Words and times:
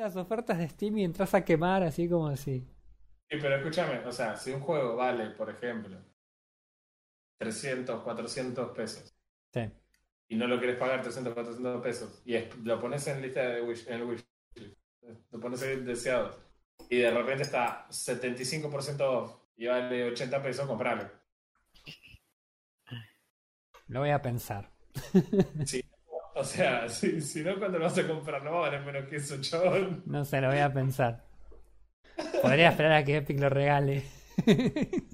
las 0.00 0.16
ofertas 0.16 0.58
de 0.58 0.68
Steam 0.68 0.98
y 0.98 1.04
entras 1.04 1.34
a 1.34 1.44
quemar 1.44 1.82
así 1.82 2.08
como 2.08 2.28
así. 2.28 2.66
Sí, 3.28 3.38
pero 3.40 3.56
escúchame, 3.56 3.98
o 4.06 4.12
sea, 4.12 4.36
si 4.36 4.50
un 4.50 4.60
juego 4.60 4.96
vale, 4.96 5.30
por 5.30 5.50
ejemplo, 5.50 5.96
300, 7.38 8.02
400 8.02 8.70
pesos 8.76 9.14
Sí. 9.52 9.70
y 10.28 10.36
no 10.36 10.46
lo 10.46 10.58
quieres 10.58 10.76
pagar 10.76 11.02
300, 11.02 11.32
400 11.34 11.82
pesos 11.82 12.22
y 12.24 12.34
es- 12.34 12.56
lo 12.58 12.80
pones 12.80 13.06
en 13.06 13.22
lista 13.22 13.40
de 13.42 13.62
wish, 13.62 13.86
en 13.88 13.94
el 13.94 14.02
wish, 14.04 14.24
lo 15.30 15.40
pones 15.40 15.62
en 15.62 15.84
deseados 15.84 16.36
y 16.88 16.98
de 16.98 17.10
repente 17.10 17.42
está 17.42 17.86
75% 17.90 19.00
off 19.10 19.36
y 19.56 19.66
vale 19.66 20.04
80 20.10 20.42
pesos, 20.42 20.66
comprarlo. 20.66 21.08
Lo 23.88 24.00
voy 24.00 24.10
a 24.10 24.22
pensar. 24.22 24.70
Sí. 25.66 25.84
O 26.40 26.44
sea, 26.44 26.88
si, 26.88 27.20
si 27.20 27.42
no, 27.42 27.58
cuando 27.58 27.78
lo 27.78 27.84
vas 27.84 27.98
a 27.98 28.06
comprar 28.08 28.42
no 28.42 28.52
va 28.52 28.58
a 28.58 28.70
valer 28.70 28.84
menos 28.84 29.08
que 29.08 29.16
eso, 29.16 29.40
chabón. 29.40 30.02
No 30.06 30.24
sé, 30.24 30.40
lo 30.40 30.48
voy 30.48 30.58
a 30.58 30.72
pensar. 30.72 31.22
Podría 32.42 32.70
esperar 32.70 32.92
a 32.92 33.04
que 33.04 33.16
Epic 33.18 33.38
lo 33.40 33.48
regale. 33.50 34.02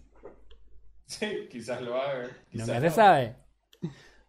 Sí, 1.08 1.46
quizás 1.48 1.80
lo 1.82 2.00
haga. 2.02 2.28
quizás 2.50 2.66
Nunca 2.66 2.80
se 2.80 2.90
sabe. 2.90 3.36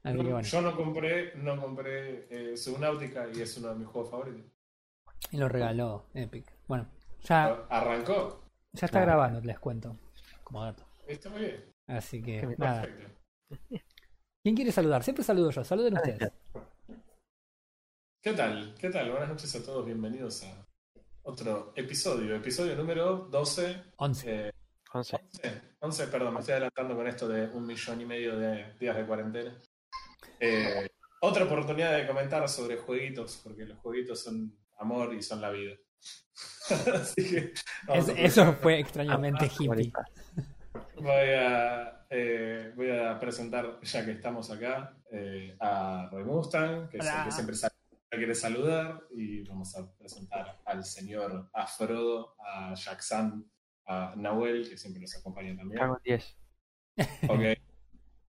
Así 0.03 0.15
que 0.17 0.23
No, 0.23 0.29
bueno. 0.29 0.41
Yo 0.47 0.61
no 0.61 0.75
compré, 0.75 1.33
no 1.35 1.59
compré 1.59 2.27
eh, 2.29 2.55
Subnautica 2.55 3.27
y 3.33 3.41
es 3.41 3.57
uno 3.57 3.69
de 3.69 3.75
mis 3.79 3.87
juegos 3.87 4.11
favoritos. 4.11 4.45
Y 5.31 5.37
lo 5.37 5.49
regaló 5.49 6.05
Epic. 6.13 6.45
Bueno, 6.67 6.87
ya, 7.23 7.65
Arrancó. 7.69 8.43
ya 8.73 8.85
está 8.85 8.99
Claro. 8.99 9.05
grabando, 9.07 9.41
les 9.41 9.57
cuento. 9.57 9.97
Como 10.43 10.63
dato. 10.63 10.83
Está 11.07 11.29
muy 11.31 11.39
bien. 11.41 11.65
Así 11.87 12.21
que 12.21 12.41
Qué 12.41 12.55
nada. 12.59 12.81
Perfecto. 12.83 13.79
¿Quién 14.43 14.55
quiere 14.55 14.71
saludar? 14.71 15.03
Siempre 15.03 15.23
saludo 15.23 15.49
yo. 15.49 15.63
Saluden 15.63 15.95
ustedes. 15.95 16.31
¿Qué 18.27 18.33
tal? 18.33 18.75
¿Qué 18.77 18.89
tal? 18.89 19.09
Buenas 19.09 19.29
noches 19.29 19.55
a 19.55 19.63
todos. 19.63 19.85
Bienvenidos 19.85 20.43
a 20.43 20.65
otro 21.23 21.71
episodio. 21.77 22.35
Episodio 22.35 22.75
número 22.75 23.19
12. 23.31 23.83
11. 23.95 24.47
eh, 24.47 24.51
11. 24.91 25.15
11, 25.15 25.61
11, 25.79 26.07
perdón, 26.07 26.33
me 26.33 26.41
estoy 26.41 26.51
adelantando 26.55 26.93
con 26.97 27.07
esto 27.07 27.25
de 27.29 27.47
un 27.47 27.65
millón 27.65 28.01
y 28.01 28.05
medio 28.05 28.37
de 28.37 28.73
días 28.81 28.97
de 28.97 29.05
cuarentena. 29.05 29.57
Eh, 30.41 30.89
otra 31.21 31.45
oportunidad 31.45 31.95
de 31.95 32.05
comentar 32.05 32.49
sobre 32.49 32.75
jueguitos, 32.75 33.39
porque 33.41 33.63
los 33.63 33.77
jueguitos 33.79 34.21
son 34.21 34.53
amor 34.77 35.13
y 35.13 35.21
son 35.23 35.39
la 35.39 35.49
vida. 35.51 35.77
Así 36.93 37.29
que 37.29 37.53
Es- 37.93 38.09
eso 38.09 38.51
fue 38.55 38.77
extrañamente 38.79 39.45
hippie. 39.45 39.67
Bonita. 39.69 40.05
Voy 40.95 41.29
a, 41.33 42.05
eh, 42.09 42.73
voy 42.75 42.91
a 42.91 43.17
presentar, 43.21 43.79
ya 43.81 44.03
que 44.03 44.11
estamos 44.11 44.51
acá, 44.51 44.97
eh, 45.13 45.55
a 45.61 46.09
Roy 46.11 46.25
Mustang, 46.25 46.89
que 46.89 46.97
es 46.97 47.05
que 47.23 47.31
siempre 47.31 47.55
sal- 47.55 47.71
quiere 48.15 48.35
saludar, 48.35 49.03
y 49.11 49.41
vamos 49.47 49.75
a 49.75 49.91
presentar 49.97 50.59
al 50.65 50.83
señor 50.85 51.49
a 51.53 51.67
Frodo, 51.67 52.35
a 52.39 52.73
Jackson, 52.75 53.51
a 53.85 54.13
Nahuel, 54.15 54.69
que 54.69 54.77
siempre 54.77 55.01
nos 55.01 55.15
acompaña 55.17 55.55
también. 55.57 55.79
Cago 55.79 55.97
en 55.97 56.03
10. 56.03 56.37
Ok. 57.29 57.41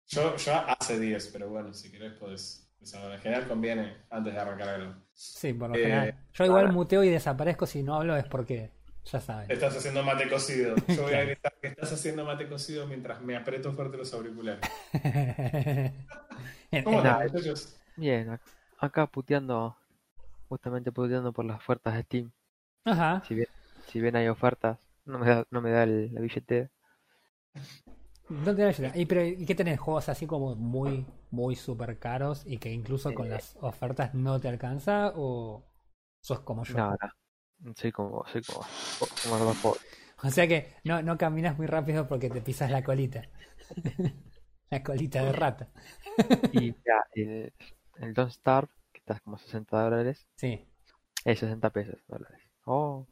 Yo, 0.06 0.36
yo 0.36 0.52
hace 0.66 0.98
10, 0.98 1.28
pero 1.28 1.50
bueno, 1.50 1.74
si 1.74 1.90
querés 1.90 2.14
podés. 2.14 2.64
pues, 2.78 2.94
en 2.94 3.18
general 3.20 3.46
conviene 3.48 3.96
antes 4.08 4.32
de 4.32 4.40
arrancar 4.40 4.68
algo. 4.68 4.94
Sí, 5.12 5.52
por 5.52 5.68
lo 5.70 5.76
Eh, 5.76 5.82
general. 5.82 6.26
Yo 6.32 6.44
igual 6.44 6.60
ahora- 6.62 6.72
muteo 6.72 7.04
y 7.04 7.10
desaparezco 7.10 7.66
si 7.66 7.82
no 7.82 7.96
hablo 7.96 8.16
es 8.16 8.24
porque 8.24 8.70
ya 9.04 9.20
saben. 9.20 9.50
Estás 9.50 9.76
haciendo 9.76 10.02
mate 10.02 10.28
cocido. 10.30 10.76
Yo 10.88 11.02
voy 11.02 11.12
a 11.14 11.24
gritar 11.24 11.52
que 11.60 11.68
estás 11.68 11.92
haciendo 11.92 12.24
mate 12.24 12.48
cocido 12.48 12.86
mientras 12.86 13.20
me 13.20 13.36
aprieto 13.36 13.72
fuerte 13.72 13.96
los 13.98 14.12
auriculares. 14.14 14.60
¿Cómo 16.84 16.98
están, 16.98 17.22
muchachos? 17.32 17.76
Bien, 17.96 18.38
acá 18.78 19.06
puteando, 19.06 19.76
justamente 20.48 20.92
puteando 20.92 21.32
por 21.32 21.44
las 21.44 21.58
ofertas 21.58 21.94
de 21.94 22.02
Steam. 22.04 22.32
Ajá. 22.84 23.22
Si 23.26 23.34
bien, 23.34 23.48
si 23.88 24.00
bien 24.00 24.16
hay 24.16 24.28
ofertas, 24.28 24.78
no 25.04 25.18
me 25.18 25.28
da, 25.28 25.44
no 25.50 25.60
me 25.60 25.70
da 25.70 25.84
el- 25.84 26.14
la 26.14 26.20
billetera. 26.20 26.70
No 28.28 28.54
te 28.54 28.62
da. 28.62 28.96
¿Y, 28.96 29.06
pero, 29.06 29.24
¿y 29.24 29.46
qué 29.46 29.54
tenés? 29.54 29.80
¿Juegos 29.80 30.08
así 30.08 30.26
como 30.26 30.54
muy, 30.54 31.06
muy 31.30 31.56
super 31.56 31.98
caros 31.98 32.42
y 32.46 32.58
que 32.58 32.70
incluso 32.70 33.14
con 33.14 33.26
Eh. 33.26 33.30
las 33.30 33.56
ofertas 33.60 34.14
no 34.14 34.38
te 34.38 34.48
alcanza? 34.48 35.12
¿O 35.16 35.62
sos 36.20 36.40
como 36.40 36.64
yo? 36.64 36.74
No, 36.74 36.90
no. 36.90 37.74
Soy 37.74 37.90
como, 37.90 38.24
soy 38.26 38.42
como. 38.42 38.60
O 40.24 40.30
sea 40.30 40.48
que 40.48 40.72
no, 40.84 41.00
no 41.00 41.16
caminas 41.16 41.56
muy 41.56 41.66
rápido 41.68 42.08
porque 42.08 42.28
te 42.28 42.40
pisas 42.40 42.70
la 42.70 42.82
colita. 42.82 43.22
la 44.70 44.82
colita 44.82 45.22
de 45.22 45.32
rata. 45.32 45.68
Y 46.52 46.72
ya, 46.84 47.48
el 48.00 48.14
Don't 48.14 48.30
Starve, 48.30 48.68
que 48.92 48.98
está 49.00 49.18
como 49.20 49.38
60 49.38 49.80
dólares, 49.82 50.26
Sí. 50.36 50.66
es 51.24 51.38
60 51.38 51.70
pesos 51.70 51.98
dólares. 52.06 52.40
Oh, 52.64 53.06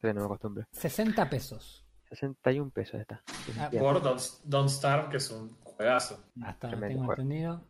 todavía 0.00 0.14
no 0.14 0.20
me 0.20 0.26
acostumbro. 0.34 0.64
60 0.72 1.28
pesos. 1.30 1.84
61 2.10 2.70
pesos 2.70 3.00
está. 3.00 3.22
Ah. 3.58 3.70
Por 3.70 4.00
Don't, 4.02 4.20
Don't 4.44 4.68
Starve, 4.70 5.10
que 5.10 5.16
es 5.18 5.30
un 5.30 5.50
juegazo. 5.62 6.24
Hasta 6.42 6.68
donde 6.68 6.86
Tremendo 6.86 6.88
tengo 6.88 7.04
juego. 7.06 7.22
entendido. 7.22 7.68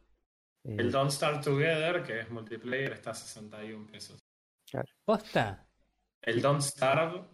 Eh, 0.65 0.77
El 0.79 0.93
Don't 0.93 1.11
Starve 1.11 1.41
Together, 1.43 2.03
que 2.05 2.21
es 2.21 2.31
multiplayer, 2.31 2.93
está 2.93 3.11
a 3.11 3.15
61 3.15 3.87
pesos. 3.87 4.21
¿Posta? 5.05 5.67
El 6.23 6.41
Don't 6.43 6.61
Starve, 6.61 7.25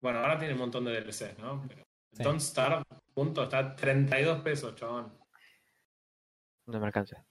bueno, 0.00 0.18
ahora 0.18 0.38
tiene 0.38 0.54
un 0.54 0.60
montón 0.60 0.84
de 0.84 0.92
DLCs, 1.00 1.38
¿no? 1.38 1.64
Pero 1.68 1.80
el 1.82 2.16
Sí. 2.18 2.22
Don't 2.24 2.40
Starve, 2.40 2.82
punto, 3.14 3.44
está 3.44 3.58
a 3.58 3.74
32 3.76 4.42
pesos, 4.42 4.74
chabón. 4.74 5.16
no 6.66 6.78
me 6.80 6.86
alcanza. 6.86 7.24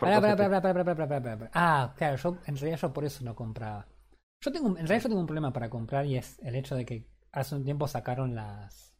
Por 0.00 0.08
Pará, 0.08 0.18
pará, 0.22 0.36
12 0.36 0.36
pará, 0.40 0.60
pará, 0.64 0.84
pará, 0.84 0.84
pará, 0.84 1.06
pará, 1.08 1.20
pará, 1.24 1.36
pará. 1.40 1.50
Ah, 1.54 1.94
claro, 1.98 2.16
yo 2.22 2.28
en 2.46 2.56
realidad 2.56 2.80
yo 2.82 2.92
por 2.92 3.04
eso 3.04 3.24
no 3.24 3.34
compraba. 3.34 3.86
Yo 4.42 4.50
tengo, 4.52 4.66
un- 4.68 4.78
en 4.78 4.86
realidad 4.86 5.02
yo 5.04 5.08
tengo 5.10 5.20
un 5.20 5.26
problema 5.26 5.52
para 5.52 5.68
comprar 5.70 6.06
y 6.06 6.16
es 6.16 6.38
el 6.40 6.54
hecho 6.56 6.74
de 6.74 6.84
que 6.86 7.06
hace 7.32 7.54
un 7.54 7.64
tiempo 7.64 7.86
sacaron 7.86 8.34
las 8.34 8.94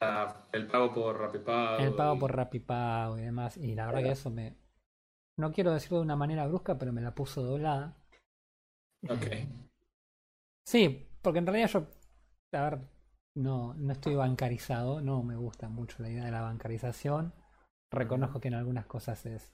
Ah, 0.00 0.46
El 0.52 0.66
pago 0.66 0.92
por 0.92 1.18
RapiPago. 1.18 1.84
el 1.84 1.94
pago 1.94 2.16
y- 2.16 2.20
por 2.20 2.36
Rapipago 2.36 3.18
y 3.18 3.22
demás 3.22 3.56
y 3.56 3.74
la 3.74 3.86
verdad 3.86 4.02
que 4.02 4.10
eso 4.10 4.30
me 4.30 4.56
no 5.38 5.52
quiero 5.52 5.72
decirlo 5.72 5.98
de 5.98 6.04
una 6.04 6.16
manera 6.16 6.46
brusca, 6.46 6.78
pero 6.78 6.92
me 6.92 7.00
la 7.00 7.14
puso 7.14 7.42
doblada. 7.42 7.96
Ok. 9.08 9.26
Sí, 10.64 11.08
porque 11.22 11.38
en 11.40 11.46
realidad 11.46 11.68
yo 11.68 11.86
a 12.58 12.62
ver, 12.70 12.78
no 13.34 13.74
no 13.74 13.92
estoy 13.92 14.14
bancarizado, 14.14 15.00
no 15.00 15.22
me 15.22 15.36
gusta 15.36 15.68
mucho 15.68 16.02
la 16.02 16.10
idea 16.10 16.24
de 16.24 16.30
la 16.30 16.42
bancarización. 16.42 17.32
Reconozco 17.90 18.40
que 18.40 18.48
en 18.48 18.54
algunas 18.54 18.86
cosas 18.86 19.24
es 19.26 19.52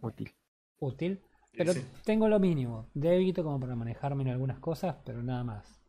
Útil. 0.00 0.34
útil, 0.78 1.22
pero 1.56 1.72
Sí. 1.72 1.84
tengo 2.04 2.28
lo 2.28 2.38
mínimo, 2.38 2.90
débito 2.94 3.42
como 3.42 3.58
para 3.60 3.74
manejarme 3.74 4.22
en 4.24 4.28
algunas 4.30 4.58
cosas, 4.58 4.96
pero 5.04 5.22
nada 5.22 5.42
más. 5.44 5.82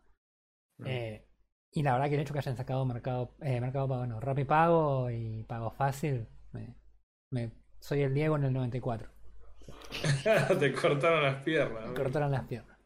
Eh, 0.85 1.25
y 1.71 1.83
la 1.83 1.93
verdad 1.93 2.07
que 2.09 2.15
el 2.15 2.21
hecho 2.21 2.33
que 2.33 2.39
hayan 2.39 2.55
sacado 2.55 2.85
Mercado, 2.85 3.35
eh, 3.41 3.59
Mercado 3.59 3.87
Pago, 3.87 4.05
no, 4.07 4.19
Rappi 4.19 4.45
Pago 4.45 5.09
y 5.11 5.43
Pago 5.43 5.71
Fácil, 5.71 6.27
me, 6.53 6.75
me- 7.31 7.51
soy 7.79 8.01
el 8.01 8.13
Diego 8.13 8.35
en 8.37 8.45
el 8.45 8.53
94. 8.53 9.09
Te 10.59 10.73
cortaron 10.73 11.23
las 11.23 11.43
piernas. 11.43 11.87
Me 11.87 11.93
cortaron 11.93 12.31
las 12.31 12.45
piernas. 12.45 12.77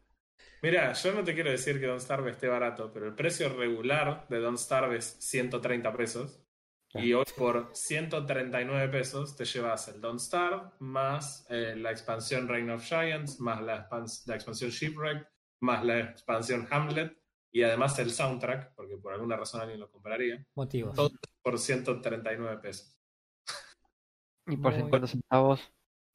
Mira, 0.62 0.92
yo 0.92 1.12
no 1.12 1.24
te 1.24 1.34
quiero 1.34 1.50
decir 1.50 1.80
que 1.80 1.86
Don't 1.86 2.00
Starve 2.00 2.30
esté 2.30 2.48
barato, 2.48 2.92
pero 2.92 3.06
el 3.06 3.14
precio 3.14 3.48
regular 3.48 4.26
de 4.28 4.38
Don't 4.40 4.58
Starve 4.58 4.96
es 4.96 5.16
130 5.20 5.92
pesos. 5.96 6.41
Y 6.94 7.12
hoy 7.14 7.24
por 7.36 7.70
139 7.72 8.88
pesos 8.88 9.34
te 9.36 9.44
llevas 9.46 9.88
el 9.88 10.00
Don't 10.00 10.20
Starve 10.20 10.70
más 10.80 11.46
eh, 11.48 11.74
la 11.76 11.90
expansión 11.90 12.46
Reign 12.48 12.68
of 12.70 12.84
Giants, 12.84 13.40
más 13.40 13.62
la, 13.62 13.88
expans- 13.88 14.26
la 14.26 14.34
expansión 14.34 14.70
Shipwreck, 14.70 15.26
más 15.60 15.84
la 15.84 16.00
expansión 16.00 16.66
Hamlet 16.70 17.16
y 17.50 17.62
además 17.62 17.98
el 17.98 18.10
soundtrack, 18.10 18.74
porque 18.74 18.96
por 18.98 19.12
alguna 19.14 19.36
razón 19.36 19.60
alguien 19.62 19.80
lo 19.80 19.90
compraría, 19.90 20.44
Motivos. 20.54 20.94
todo 20.94 21.10
por 21.42 21.58
139 21.58 22.58
pesos. 22.58 22.98
Y 24.46 24.56
por 24.56 24.72
Muy- 24.72 24.82
50 24.82 25.06
centavos 25.06 25.60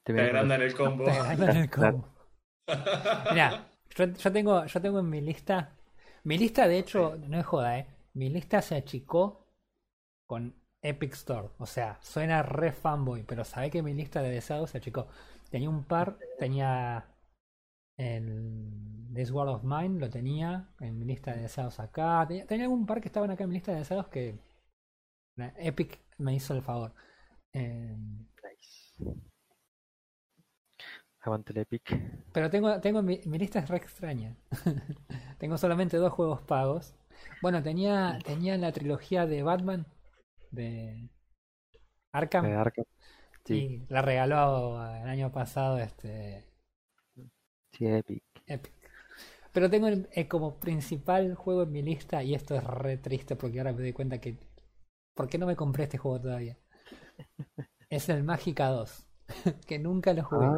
te 0.03 0.13
Te 0.13 0.21
agrandan 0.21 0.61
el 0.61 0.75
combo. 0.75 1.05
Te 1.05 1.11
agrandan 1.11 1.57
el 1.57 1.69
combo. 1.69 2.07
Mira, 3.31 3.69
yo, 3.95 4.05
yo 4.05 4.31
tengo, 4.31 4.65
yo 4.65 4.81
tengo 4.81 4.99
en 4.99 5.09
mi 5.09 5.21
lista. 5.21 5.75
Mi 6.23 6.37
lista, 6.37 6.67
de 6.67 6.77
hecho, 6.79 7.17
no 7.27 7.39
es 7.39 7.45
joda, 7.45 7.79
eh. 7.79 7.87
Mi 8.13 8.29
lista 8.29 8.61
se 8.61 8.75
achicó 8.75 9.47
con 10.25 10.56
Epic 10.81 11.13
Store. 11.13 11.49
O 11.59 11.65
sea, 11.65 11.99
suena 12.01 12.43
re 12.43 12.71
fanboy, 12.71 13.23
pero 13.23 13.43
sabe 13.43 13.69
que 13.71 13.81
mi 13.83 13.93
lista 13.93 14.21
de 14.21 14.29
deseados 14.31 14.71
se 14.71 14.77
achicó. 14.79 15.07
Tenía 15.49 15.69
un 15.69 15.83
par, 15.85 16.17
tenía 16.39 17.05
el 17.97 18.71
This 19.13 19.31
World 19.31 19.55
of 19.55 19.63
Mine, 19.63 19.99
lo 19.99 20.09
tenía 20.09 20.69
en 20.79 20.99
mi 20.99 21.05
lista 21.05 21.33
de 21.33 21.43
deseados 21.43 21.79
acá. 21.79 22.25
Tenía, 22.27 22.47
tenía 22.47 22.65
algún 22.65 22.85
par 22.85 23.01
que 23.01 23.07
estaban 23.09 23.31
acá 23.31 23.43
en 23.43 23.49
mi 23.49 23.55
lista 23.55 23.71
de 23.73 23.79
deseados 23.79 24.07
que 24.09 24.39
Epic 25.57 25.99
me 26.17 26.35
hizo 26.35 26.53
el 26.53 26.61
favor. 26.61 26.93
Eh, 27.53 27.95
Nice. 27.97 28.97
Aguante 31.21 31.51
el 31.53 31.59
Epic. 31.59 31.99
Pero 32.31 32.49
tengo, 32.49 32.79
tengo 32.81 33.01
mi, 33.01 33.21
mi 33.25 33.37
lista 33.37 33.59
es 33.59 33.69
re 33.69 33.77
extraña. 33.77 34.35
tengo 35.39 35.57
solamente 35.57 35.97
dos 35.97 36.13
juegos 36.13 36.41
pagos. 36.41 36.93
Bueno, 37.41 37.61
tenía, 37.63 38.19
tenía 38.25 38.57
la 38.57 38.71
trilogía 38.71 39.25
de 39.25 39.43
Batman 39.43 39.85
de 40.51 41.09
Arkham 42.11 42.47
De 42.47 42.53
Arkham. 42.53 42.85
Sí, 43.45 43.69
y 43.69 43.85
la 43.89 44.01
regaló 44.01 44.83
el 44.95 45.09
año 45.09 45.31
pasado 45.31 45.79
este 45.79 46.45
sí, 47.71 47.85
Epic. 47.87 48.23
Epic. 48.47 48.73
Pero 49.53 49.69
tengo 49.69 49.87
eh, 49.89 50.27
como 50.29 50.59
principal 50.59 51.35
juego 51.35 51.63
en 51.63 51.71
mi 51.73 51.81
lista, 51.83 52.23
y 52.23 52.35
esto 52.35 52.55
es 52.55 52.63
re 52.65 52.97
triste 52.97 53.35
porque 53.37 53.59
ahora 53.59 53.73
me 53.73 53.81
doy 53.81 53.93
cuenta 53.93 54.19
que. 54.21 54.37
¿Por 55.15 55.29
qué 55.29 55.37
no 55.39 55.47
me 55.47 55.55
compré 55.57 55.85
este 55.85 55.97
juego 55.99 56.21
todavía? 56.21 56.57
Es 57.89 58.09
el 58.09 58.23
Mágica 58.23 58.67
2, 58.69 59.05
que 59.67 59.79
nunca 59.79 60.13
lo 60.13 60.23
jugué. 60.23 60.55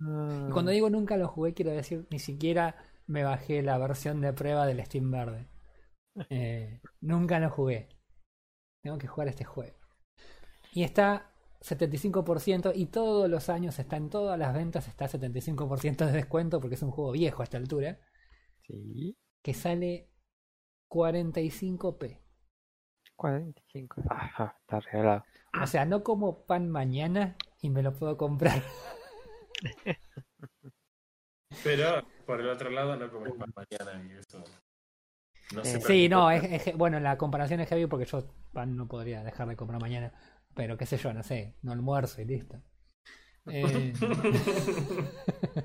Ah, 0.00 0.42
Y 0.46 0.52
cuando 0.52 0.70
digo 0.72 0.90
nunca 0.90 1.16
lo 1.16 1.28
jugué, 1.28 1.54
quiero 1.54 1.72
decir 1.72 2.06
ni 2.10 2.18
siquiera 2.18 2.76
me 3.06 3.24
bajé 3.24 3.62
la 3.62 3.78
versión 3.78 4.20
de 4.20 4.32
prueba 4.32 4.66
del 4.66 4.84
Steam 4.84 5.10
Verde. 5.10 5.48
Eh, 6.30 6.82
nunca 7.02 7.40
lo 7.40 7.50
jugué. 7.50 7.88
Tengo 8.82 8.98
que 8.98 9.06
jugar 9.06 9.28
este 9.28 9.44
juego. 9.44 9.76
Y 10.72 10.82
está 10.82 11.30
75% 11.60 12.72
y 12.74 12.86
todos 12.86 13.30
los 13.30 13.48
años 13.48 13.78
está 13.78 13.96
en 13.96 14.10
todas 14.10 14.38
las 14.38 14.52
ventas, 14.52 14.88
está 14.88 15.06
75% 15.06 16.04
de 16.06 16.12
descuento 16.12 16.60
porque 16.60 16.74
es 16.74 16.82
un 16.82 16.90
juego 16.90 17.12
viejo 17.12 17.42
a 17.42 17.44
esta 17.44 17.58
altura, 17.58 17.98
Sí. 18.66 19.16
que 19.42 19.54
sale 19.54 20.10
45p. 20.88 22.20
45. 23.16 24.02
Ajá, 24.10 24.56
está 24.60 24.80
regalado. 24.80 25.24
O 25.62 25.66
sea, 25.66 25.84
no 25.84 26.02
como 26.02 26.44
pan 26.44 26.68
mañana 26.70 27.36
y 27.60 27.70
me 27.70 27.82
lo 27.82 27.92
puedo 27.92 28.16
comprar. 28.16 28.62
Pero 31.62 32.02
por 32.26 32.40
el 32.40 32.48
otro 32.48 32.70
lado 32.70 32.96
no 32.96 33.10
comes 33.10 33.34
pan 33.34 33.52
mañana 33.54 34.02
y 34.08 34.12
eso. 34.18 34.42
No 35.54 35.64
sé 35.64 35.78
Eh, 35.78 35.80
sí, 35.80 36.08
no, 36.08 36.30
es, 36.30 36.66
es- 36.66 36.76
bueno, 36.76 37.00
la 37.00 37.18
comparación 37.18 37.60
es 37.60 37.68
heavy 37.68 37.86
porque 37.86 38.06
yo 38.06 38.24
pan 38.52 38.76
no 38.76 38.86
podría 38.88 39.22
dejar 39.24 39.48
de 39.48 39.56
comprar 39.56 39.80
mañana, 39.80 40.12
pero 40.54 40.76
qué 40.76 40.86
sé 40.86 40.96
yo, 40.96 41.12
no 41.12 41.22
sé, 41.22 41.54
no 41.62 41.72
almuerzo 41.72 42.20
y 42.22 42.24
listo. 42.24 42.60
Eh, 43.46 43.92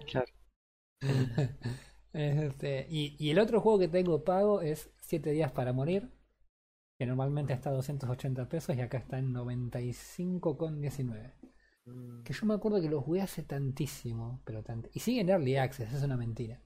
Claro. 0.08 0.28
este, 2.14 2.88
y, 2.90 3.16
y 3.20 3.30
el 3.32 3.40
otro 3.40 3.62
juego 3.62 3.80
que 3.80 3.88
tengo 3.88 4.24
pago 4.24 4.62
es 4.62 4.90
7 5.02 5.32
días 5.32 5.52
para 5.52 5.74
morir, 5.74 6.10
que 7.00 7.06
normalmente 7.06 7.54
está 7.54 7.70
a 7.72 7.74
280 7.74 8.48
pesos 8.50 8.76
y 8.76 8.82
acá 8.82 8.98
está 9.00 9.18
en 9.20 9.34
95,19. 9.34 11.34
Mm, 11.86 12.24
Que 12.24 12.34
yo 12.34 12.46
me 12.46 12.54
acuerdo 12.56 12.82
que 12.82 12.90
lo 12.90 13.02
jugué 13.02 13.22
hace 13.22 13.44
tantísimo, 13.44 14.42
pero 14.46 14.64
tant 14.64 14.88
y 14.94 15.00
sigue 15.00 15.22
en 15.22 15.30
Early 15.30 15.58
Access, 15.58 15.94
es 15.94 16.04
una 16.04 16.18
mentira. 16.18 16.62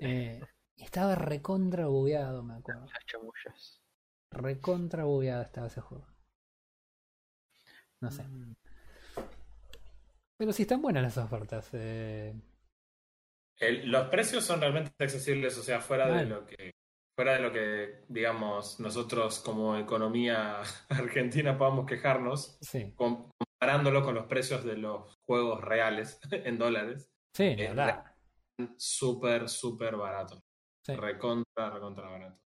Eh, 0.00 0.40
y 0.76 0.84
estaba 0.84 1.14
recontra 1.14 1.86
bugueado, 1.86 2.42
me 2.42 2.54
acuerdo. 2.54 2.86
Las 2.86 3.04
chamullas. 3.06 3.80
Recontra 4.30 5.04
bugueado 5.04 5.42
estaba 5.42 5.66
ese 5.66 5.80
juego. 5.80 6.06
No 8.00 8.10
sé. 8.10 8.24
Mm, 8.24 8.54
Pero 10.38 10.52
sí 10.52 10.62
están 10.62 10.82
buenas 10.82 11.02
las 11.02 11.18
ofertas. 11.18 11.68
eh, 11.72 12.34
El- 13.58 13.90
los 13.90 14.08
precios 14.08 14.44
son 14.44 14.60
realmente 14.60 14.92
accesibles, 14.98 15.56
o 15.58 15.62
sea, 15.62 15.80
fuera 15.80 16.08
de 16.10 16.26
lo 16.26 16.46
que 16.46 16.72
fuera 17.14 17.34
de 17.34 17.40
lo 17.40 17.52
que 17.52 18.04
digamos 18.08 18.80
nosotros 18.80 19.38
como 19.40 19.76
economía 19.76 20.60
argentina 20.88 21.56
podamos 21.58 21.86
quejarnos, 21.86 22.58
sí, 22.62 22.92
com- 22.96 23.30
comparándolo 23.38 24.02
con 24.02 24.14
los 24.14 24.26
precios 24.26 24.64
de 24.64 24.78
los 24.78 25.14
juegos 25.26 25.60
reales 25.62 26.18
en 26.32 26.58
dólares, 26.58 27.08
sí, 27.34 27.54
la 27.54 27.74
verdad. 27.74 28.14
súper, 28.78 29.48
súper 29.48 29.96
barato. 29.96 30.42
Sí. 30.82 30.94
Recontra, 30.96 31.70
recontra 31.70 32.08
barato. 32.08 32.40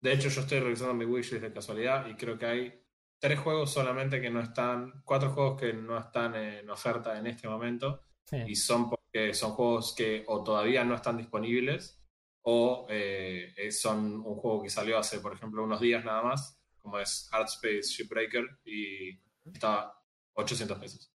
De 0.00 0.12
hecho, 0.12 0.28
yo 0.28 0.42
estoy 0.42 0.60
revisando 0.60 0.94
mi 0.94 1.04
wishlist 1.04 1.42
de 1.42 1.52
casualidad 1.52 2.06
y 2.06 2.14
creo 2.14 2.38
que 2.38 2.46
hay 2.46 2.82
tres 3.18 3.38
juegos 3.40 3.72
solamente 3.72 4.20
que 4.20 4.30
no 4.30 4.40
están, 4.40 5.02
cuatro 5.04 5.30
juegos 5.30 5.60
que 5.60 5.72
no 5.72 5.98
están 5.98 6.34
en 6.36 6.68
oferta 6.70 7.18
en 7.18 7.26
este 7.26 7.48
momento 7.48 8.04
y 8.46 8.54
son 8.54 8.90
porque 8.90 9.32
son 9.34 9.52
juegos 9.52 9.94
que 9.96 10.22
o 10.28 10.44
todavía 10.44 10.84
no 10.84 10.94
están 10.94 11.16
disponibles 11.16 12.00
o 12.42 12.86
eh, 12.90 13.52
eh, 13.56 13.72
son 13.72 14.16
un 14.20 14.36
juego 14.36 14.62
que 14.62 14.70
salió 14.70 14.98
hace, 14.98 15.18
por 15.20 15.32
ejemplo, 15.32 15.64
unos 15.64 15.80
días 15.80 16.04
nada 16.04 16.22
más, 16.22 16.62
como 16.78 16.98
es 17.00 17.28
Hardspace 17.32 17.82
Shipbreaker 17.82 18.44
y 18.64 19.18
está 19.52 19.94
800 20.34 20.78
pesos. 20.78 21.12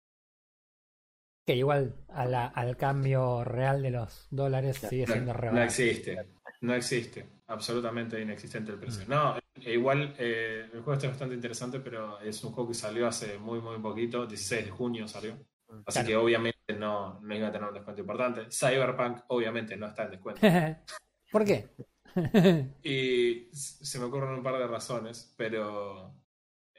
Que 1.45 1.55
igual 1.55 1.95
a 2.09 2.25
la- 2.25 2.47
al 2.47 2.77
cambio 2.77 3.43
real 3.43 3.81
de 3.81 3.91
los 3.91 4.27
dólares 4.31 4.77
sigue 4.77 5.05
No, 5.07 5.13
siendo 5.13 5.33
re 5.33 5.47
no 5.47 5.53
barato. 5.53 5.65
existe, 5.69 6.17
no 6.61 6.73
existe, 6.73 7.27
absolutamente 7.47 8.19
inexistente 8.21 8.71
el 8.71 8.79
precio. 8.79 9.05
Mm. 9.05 9.09
No, 9.09 9.37
e 9.55 9.73
igual 9.73 10.15
eh, 10.17 10.63
el 10.65 10.81
juego 10.81 10.93
está 10.93 11.07
bastante 11.07 11.35
interesante, 11.35 11.79
pero 11.79 12.19
es 12.21 12.43
un 12.43 12.51
juego 12.53 12.69
que 12.69 12.75
salió 12.75 13.07
hace 13.07 13.37
muy, 13.37 13.59
muy 13.59 13.77
poquito, 13.79 14.25
16 14.25 14.65
de 14.65 14.71
junio 14.71 15.07
salió. 15.07 15.33
Así 15.85 15.99
Claro. 15.99 16.07
que 16.07 16.15
obviamente 16.17 16.73
no, 16.77 17.19
no 17.21 17.35
iba 17.35 17.47
a 17.47 17.51
tener 17.51 17.67
un 17.67 17.73
descuento 17.73 18.01
importante. 18.01 18.47
Cyberpunk 18.51 19.21
obviamente 19.27 19.77
no 19.77 19.87
está 19.87 20.03
en 20.03 20.11
descuento. 20.11 20.41
¿Por 21.31 21.45
qué? 21.45 21.69
Y 22.83 23.47
se 23.53 23.97
me 23.97 24.05
ocurren 24.05 24.31
un 24.33 24.43
par 24.43 24.57
de 24.57 24.67
razones, 24.67 25.33
pero 25.37 26.13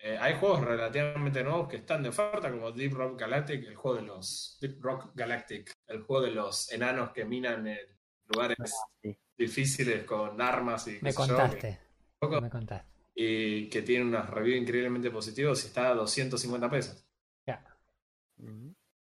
eh, 0.02 0.18
hay 0.20 0.34
juegos 0.34 0.60
relativamente 0.60 1.42
nuevos 1.42 1.68
que 1.68 1.76
están 1.76 2.02
de 2.02 2.10
oferta, 2.10 2.50
como 2.50 2.70
Deep 2.70 2.92
Rock 2.92 3.20
Galactic, 3.20 3.66
el 3.66 3.76
juego 3.76 3.96
de 3.96 4.02
los 4.02 4.58
Deep 4.60 4.82
Rock 4.82 5.12
Galactic, 5.14 5.72
el 5.86 6.02
juego 6.02 6.26
de 6.26 6.32
los 6.32 6.70
enanos 6.70 7.12
que 7.12 7.24
minan 7.24 7.66
en 7.66 7.78
lugares 8.26 8.58
sí. 9.00 9.16
Difíciles 9.36 10.04
con 10.04 10.40
armas 10.40 10.86
y 10.88 10.98
me 11.02 11.10
yo, 11.10 11.10
que- 11.10 11.14
contaste. 11.16 11.78
poco- 12.18 12.40
Me 12.40 12.50
contaste. 12.50 12.88
y 13.14 13.68
que 13.68 13.82
tiene 13.82 14.04
unas 14.04 14.28
reviews 14.30 14.60
increíblemente 14.62 15.10
positivos 15.10 15.62
y 15.64 15.66
está 15.68 15.88
a 15.90 15.94
250 15.94 16.70
pesos. 16.70 17.04
Ya. 17.46 17.64
Mm, 18.36 18.70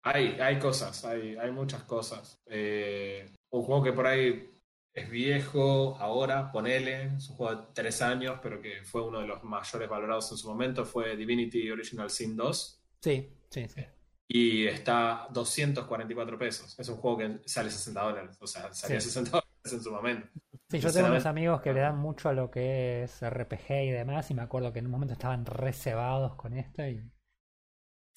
Hay, 0.05 0.37
hay 0.41 0.59
cosas, 0.59 1.05
hay, 1.05 1.37
hay 1.37 1.50
muchas 1.53 1.85
cosas. 1.85 2.41
Eh, 2.47 3.31
un 3.50 3.62
juego 3.62 3.85
que 3.85 3.93
por 3.93 4.06
ahí 4.09 4.50
es 4.94 5.09
viejo 5.11 5.97
ahora, 6.00 6.50
ponele, 6.50 7.14
es 7.17 7.29
un 7.31 7.37
juego 7.37 7.55
de 7.55 7.67
tres 7.73 8.03
años, 8.03 8.41
pero 8.43 8.61
que 8.61 8.82
fue 8.82 9.03
uno 9.06 9.20
de 9.20 9.26
los 9.29 9.43
mayores 9.44 9.88
valorados 9.88 10.31
en 10.32 10.38
su 10.38 10.49
momento, 10.49 10.85
fue 10.85 11.17
Divinity 11.17 11.70
Original 11.70 12.11
Sin 12.11 12.37
2 12.37 12.82
Sí, 13.00 13.29
sí, 13.50 13.69
sí. 13.69 13.85
y 14.29 14.67
está 14.67 15.29
244 15.31 16.37
pesos. 16.38 16.76
Es 16.79 16.88
un 16.88 16.97
juego 16.97 17.19
que 17.19 17.38
sale 17.49 17.70
60 17.70 18.03
dólares, 18.03 18.37
o 18.41 18.47
sea, 18.47 18.73
salió 18.75 19.00
Sí. 19.00 19.06
60 19.09 19.31
dólares 19.31 19.51
en 19.64 19.81
su 19.82 19.91
momento. 19.93 20.29
Sí, 20.69 20.81
yo 20.81 20.93
tengo 20.93 21.09
unos 21.09 21.26
amigos 21.26 21.61
que 21.61 21.73
le 21.73 21.81
dan 21.81 21.99
mucho 21.99 22.29
a 22.29 22.32
lo 22.32 22.50
que 22.50 23.03
es 23.05 23.20
RPG 23.23 23.70
y 23.85 23.91
demás, 23.91 24.31
y 24.31 24.35
me 24.35 24.43
acuerdo 24.43 24.73
que 24.73 24.79
en 24.79 24.87
un 24.87 24.93
momento 24.93 25.12
estaban 25.12 25.44
reservados 25.44 26.35
con 26.37 26.55
esto 26.55 26.87
y 26.87 27.03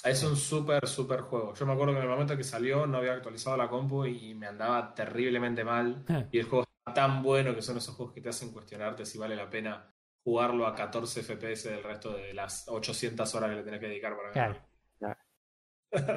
Es 0.04 0.24
un 0.24 0.36
súper, 0.38 0.88
súper 0.88 1.22
juego. 1.22 1.54
Yo 1.54 1.66
me 1.66 1.74
acuerdo 1.74 1.94
que 1.94 1.98
en 2.00 2.04
el 2.06 2.10
momento 2.10 2.38
que 2.38 2.44
salió 2.44 2.86
no 2.86 2.98
había 3.00 3.14
actualizado 3.14 3.58
la 3.58 3.68
compu 3.68 4.06
y 4.06 4.34
me 4.36 4.48
andaba 4.48 4.94
terriblemente 4.94 5.64
mal. 5.64 6.06
Y 6.32 6.40
el 6.40 6.46
juego 6.46 6.66
está 6.86 6.94
tan 6.94 7.24
bueno 7.24 7.56
que 7.56 7.62
son 7.62 7.78
esos 7.78 7.96
juegos 7.96 8.14
que 8.14 8.22
te 8.22 8.30
hacen 8.30 8.52
cuestionarte 8.52 9.06
si 9.06 9.18
vale 9.18 9.36
la 9.36 9.50
pena 9.50 9.92
jugarlo 10.24 10.66
a 10.68 10.76
14 10.76 11.22
FPS 11.24 11.70
del 11.70 11.84
resto 11.84 12.14
de 12.14 12.34
las 12.34 12.68
800 12.68 13.34
horas 13.36 13.50
que 13.50 13.56
le 13.58 13.64
tenés 13.64 13.80
que 13.80 13.88
dedicar 13.88 14.16
para 14.16 14.30
Claro. 14.32 14.56
ganarlo. 15.00 15.24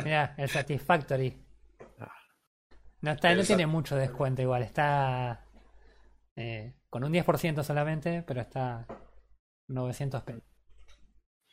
Mira, 0.05 0.35
el 0.39 0.49
Satisfactory. 0.49 1.45
Ah. 2.01 2.18
No, 3.01 3.13
está, 3.13 3.35
no 3.35 3.43
tiene 3.45 3.67
mucho 3.67 3.97
descuento 3.97 4.43
igual, 4.43 4.63
está 4.63 5.45
eh, 6.37 6.75
con 6.91 7.05
un 7.05 7.13
10% 7.13 7.63
solamente, 7.63 8.23
pero 8.27 8.41
está 8.41 8.87
900 9.69 10.23
pesos. 10.23 10.43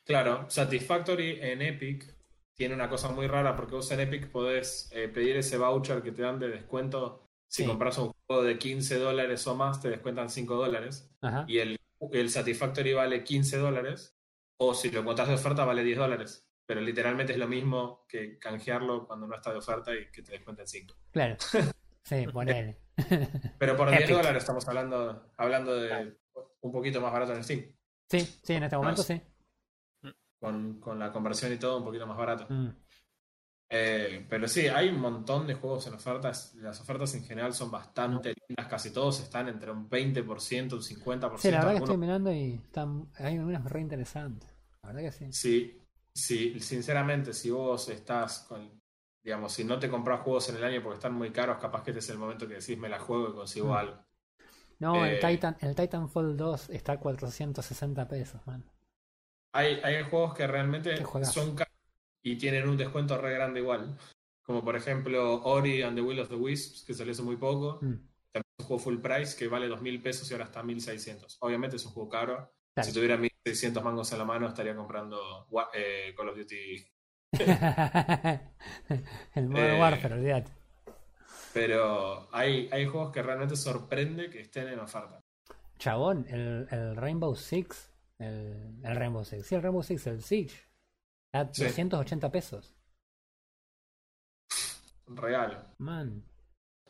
Claro, 0.06 0.46
Satisfactory 0.50 1.40
en 1.42 1.62
Epic 1.62 2.14
tiene 2.54 2.76
una 2.76 2.90
cosa 2.90 3.10
muy 3.10 3.28
rara 3.28 3.56
porque 3.56 3.76
vos 3.76 3.90
en 3.92 4.00
Epic 4.02 4.30
podés 4.30 4.90
eh, 4.94 5.08
pedir 5.10 5.36
ese 5.38 5.58
voucher 5.58 6.02
que 6.04 6.12
te 6.12 6.22
dan 6.22 6.40
de 6.40 6.50
descuento. 6.50 7.22
Si 7.48 7.64
Sí. 7.64 7.70
compras 7.70 7.98
un 7.98 8.12
juego 8.28 8.44
de 8.44 8.58
15 8.58 8.98
dólares 9.00 9.46
o 9.48 9.56
más, 9.56 9.82
te 9.82 9.90
descuentan 9.90 10.30
5 10.30 10.56
dólares. 10.56 11.10
Y 11.48 11.60
el, 11.60 11.78
el 12.12 12.30
Satisfactory 12.30 12.94
vale 12.94 13.24
15 13.24 13.58
dólares, 13.58 14.16
o 14.58 14.74
si 14.74 14.90
lo 14.92 15.02
encontrás 15.02 15.28
de 15.28 15.36
oferta 15.36 15.64
vale 15.66 15.84
10 15.84 15.98
dólares. 15.98 16.45
Pero 16.66 16.82
literalmente 16.82 17.34
es 17.34 17.40
lo 17.40 17.48
mismo 17.48 18.06
que 18.08 18.40
canjearlo 18.40 19.06
cuando 19.06 19.28
no 19.28 19.36
está 19.36 19.52
de 19.52 19.58
oferta 19.60 19.94
y 19.94 20.10
que 20.12 20.24
te 20.24 20.32
descuenten 20.32 20.68
5. 20.68 20.96
Claro. 21.12 21.38
Sí, 22.06 22.28
ponele. 22.32 22.78
Pero 23.58 23.76
por 23.76 23.90
10 23.90 24.02
Epic. 24.04 24.16
dólares 24.16 24.44
estamos 24.44 24.68
hablando, 24.68 25.32
hablando 25.38 25.76
de 25.76 26.16
un 26.62 26.72
poquito 26.72 27.02
más 27.02 27.12
barato 27.12 27.34
en 27.34 27.44
Steam. 27.44 27.76
Sí, 28.08 28.20
sí, 28.20 28.54
en 28.54 28.64
este 28.64 28.78
momento 28.78 29.02
sí. 29.02 29.20
Con, 30.40 30.80
con 30.80 31.00
la 31.00 31.12
conversión 31.12 31.52
y 31.52 31.58
todo, 31.58 31.80
un 31.80 31.84
poquito 31.84 32.06
más 32.06 32.16
barato. 32.16 32.46
Mm. 32.48 32.70
Eh, 33.70 34.26
pero 34.30 34.48
sí, 34.48 34.68
hay 34.68 34.90
un 34.90 35.00
montón 35.00 35.48
de 35.48 35.56
juegos 35.56 35.88
en 35.88 35.96
ofertas. 35.96 36.54
Las 36.56 36.80
ofertas 36.80 37.16
en 37.16 37.24
general 37.24 37.54
son 37.54 37.72
bastante 37.72 38.36
lindas. 38.48 38.68
Casi 38.68 38.94
todos 38.94 39.20
están 39.22 39.48
entre 39.50 39.72
un 39.72 39.90
20%, 39.90 40.74
un 40.74 40.82
50%. 40.82 41.38
Sí, 41.40 41.50
la 41.50 41.58
verdad 41.58 41.72
que 41.72 41.78
estoy 41.80 41.98
mirando 41.98 42.32
y 42.32 42.62
están, 42.64 43.10
hay 43.16 43.38
algunas 43.38 43.64
re 43.64 43.82
interesantes. 43.82 44.50
La 44.84 44.90
verdad 44.90 45.02
que 45.02 45.12
sí. 45.12 45.34
Sí, 45.34 45.82
sí, 46.16 46.60
sinceramente, 46.60 47.34
si 47.34 47.52
vos 47.52 47.90
estás 47.90 48.40
con, 48.48 48.82
digamos, 49.22 49.54
si 49.54 49.64
no 49.64 49.78
te 49.78 49.90
compras 49.90 50.22
juegos 50.22 50.50
en 50.50 50.56
el 50.56 50.64
año 50.64 50.82
porque 50.82 50.96
están 50.96 51.14
muy 51.14 51.32
caros, 51.32 51.58
capaz 51.60 51.84
que 51.84 51.92
este 51.92 52.00
es 52.00 52.10
el 52.10 52.18
momento 52.18 52.48
que 52.48 52.56
decís 52.56 52.78
me 52.78 52.90
la 52.90 53.00
juego 53.00 53.30
y 53.30 53.34
consigo 53.34 53.68
Mm. 53.68 53.78
algo. 53.78 54.06
No, 54.80 55.06
el 55.06 55.16
Eh, 55.16 55.20
Titan, 55.22 55.58
el 55.62 55.76
Titanfall 55.76 56.36
2 56.36 56.70
está 56.70 56.94
a 56.94 57.00
460 57.00 58.08
pesos, 58.08 58.42
man. 58.46 58.64
Hay, 59.54 59.80
hay 59.84 60.04
juegos 60.04 60.34
que 60.34 60.48
realmente 60.48 60.98
son 61.24 61.56
caros 61.56 61.74
y 62.22 62.38
tienen 62.38 62.68
un 62.68 62.76
descuento 62.76 63.18
re 63.18 63.34
grande 63.34 63.62
igual. 63.62 63.98
Como 64.44 64.64
por 64.64 64.76
ejemplo 64.76 65.42
Ori 65.44 65.82
and 65.82 65.96
the 65.96 66.02
Will 66.02 66.20
of 66.20 66.30
the 66.30 66.36
Wisps, 66.36 66.84
que 66.84 66.94
salió 66.94 67.14
hace 67.14 67.22
muy 67.24 67.38
poco. 67.38 67.80
Mm. 67.82 67.94
Te 68.32 68.42
un 68.60 68.66
juego 68.66 68.80
full 68.84 68.98
price 69.00 69.38
que 69.38 69.48
vale 69.48 69.68
2.000 69.68 70.02
pesos 70.02 70.30
y 70.30 70.34
ahora 70.34 70.46
está 70.46 70.62
1.600. 70.62 71.38
Obviamente 71.40 71.78
es 71.78 71.86
un 71.86 71.94
juego 71.94 72.10
caro. 72.10 72.52
Claro. 72.74 72.88
Si 72.88 72.94
tuviera 72.94 73.18
1.600 73.46 73.84
mangos 73.84 74.12
en 74.12 74.18
la 74.18 74.26
mano 74.26 74.48
estaría 74.48 74.76
comprando 74.76 75.48
eh, 75.74 76.14
Call 76.18 76.30
of 76.30 76.38
Duty. 76.38 76.88
el 79.36 79.50
Modern 79.50 79.76
Eh, 79.76 79.80
Warfare, 79.80 80.16
olvídate. 80.16 80.52
Pero 81.54 82.28
hay, 82.34 82.68
hay 82.72 82.86
juegos 82.88 83.12
que 83.14 83.22
realmente 83.22 83.56
sorprende 83.56 84.30
que 84.30 84.42
estén 84.42 84.68
en 84.70 84.80
oferta. 84.80 85.22
Chabón, 85.78 86.26
el, 86.30 86.68
el 86.72 86.96
Rainbow 86.96 87.36
Six, 87.36 87.92
el, 88.18 88.80
el 88.84 88.96
Rainbow 88.96 89.24
Six, 89.24 89.46
sí, 89.46 89.56
el 89.56 89.62
Rainbow 89.62 89.84
Six, 89.84 90.08
el 90.08 90.22
Siege, 90.24 90.58
a 91.34 91.48
Sí. 91.54 91.64
280 91.66 92.32
pesos. 92.32 92.74
Real. 95.08 95.72
Man. 95.78 96.24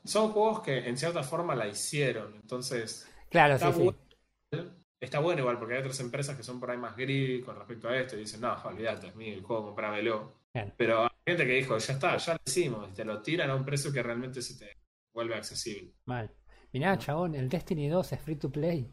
Son 0.06 0.32
juegos 0.32 0.62
que 0.62 0.88
en 0.88 0.98
cierta 0.98 1.22
forma 1.24 1.54
la 1.56 1.68
hicieron. 1.68 2.36
Entonces, 2.36 3.12
Claro, 3.30 3.58
sí, 3.60 3.66
sí. 4.54 4.60
Está 5.00 5.20
bueno 5.20 5.42
igual, 5.42 5.60
porque 5.60 5.74
hay 5.76 5.80
otras 5.82 6.00
empresas 6.00 6.36
que 6.38 6.44
son 6.44 6.60
por 6.60 6.72
ahí 6.72 6.78
más 6.78 6.96
greedy 6.96 7.42
con 7.42 7.56
respecto 7.58 7.90
a 7.90 7.98
esto 7.98 8.16
y 8.16 8.22
dicen, 8.22 8.42
no, 8.42 8.54
olvídate, 8.64 9.08
es 9.08 9.16
mío 9.16 9.34
el 9.34 9.44
juego, 9.44 9.66
comprámelo. 9.66 10.34
Claro. 10.54 10.72
Pero 10.78 11.04
hay 11.04 11.10
gente 11.28 11.46
que 11.46 11.54
dijo, 11.54 11.78
ya 11.78 11.94
está, 11.94 12.18
ya 12.18 12.34
lo 12.34 12.40
hicimos, 12.46 12.90
y 12.90 12.94
te 12.94 13.04
lo 13.06 13.22
tiran 13.22 13.50
a 13.50 13.56
un 13.56 13.66
precio 13.66 13.92
que 13.92 14.02
realmente 14.02 14.42
se 14.42 14.58
te 14.58 14.78
vuelve 15.14 15.36
accesible. 15.36 15.94
Mal. 16.06 16.32
Mirá, 16.72 16.98
chabón, 16.98 17.36
el 17.36 17.50
Destiny 17.50 17.90
2 17.90 18.14
es 18.14 18.22
free 18.22 18.36
to 18.38 18.50
play. 18.50 18.90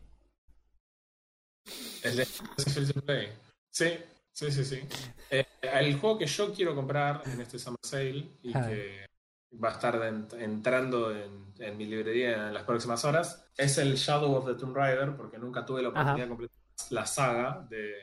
El 2.03 2.17
de 2.17 2.23
es 2.23 2.43
free 2.75 2.87
to 2.93 3.01
play. 3.03 3.29
Sí, 3.71 3.87
sí, 4.33 4.51
sí, 4.51 4.65
sí. 4.65 4.81
Eh, 5.31 5.47
el 5.63 5.97
juego 5.99 6.19
que 6.19 6.27
yo 6.27 6.53
quiero 6.53 6.75
comprar 6.75 7.23
en 7.27 7.41
este 7.41 7.59
Summer 7.59 7.79
Sale 7.83 8.27
y 8.43 8.53
Ah. 8.55 8.69
que 8.69 9.07
va 9.63 9.69
a 9.69 9.73
estar 9.73 9.95
en- 10.05 10.27
entrando 10.39 11.11
en, 11.15 11.53
en 11.59 11.77
mi 11.77 11.85
librería 11.87 12.49
en 12.49 12.55
las 12.55 12.65
próximas 12.65 13.05
horas 13.05 13.51
es 13.57 13.79
el 13.79 13.95
Shadow 13.95 14.35
of 14.35 14.47
the 14.47 14.55
Tomb 14.55 14.75
Raider, 14.77 15.15
porque 15.17 15.39
nunca 15.39 15.65
tuve 15.65 15.83
la 15.83 15.89
oportunidad 15.89 16.15
Ajá. 16.17 16.23
de 16.25 16.29
completar 16.29 16.57
la 16.91 17.07
saga 17.07 17.67
de 17.69 17.95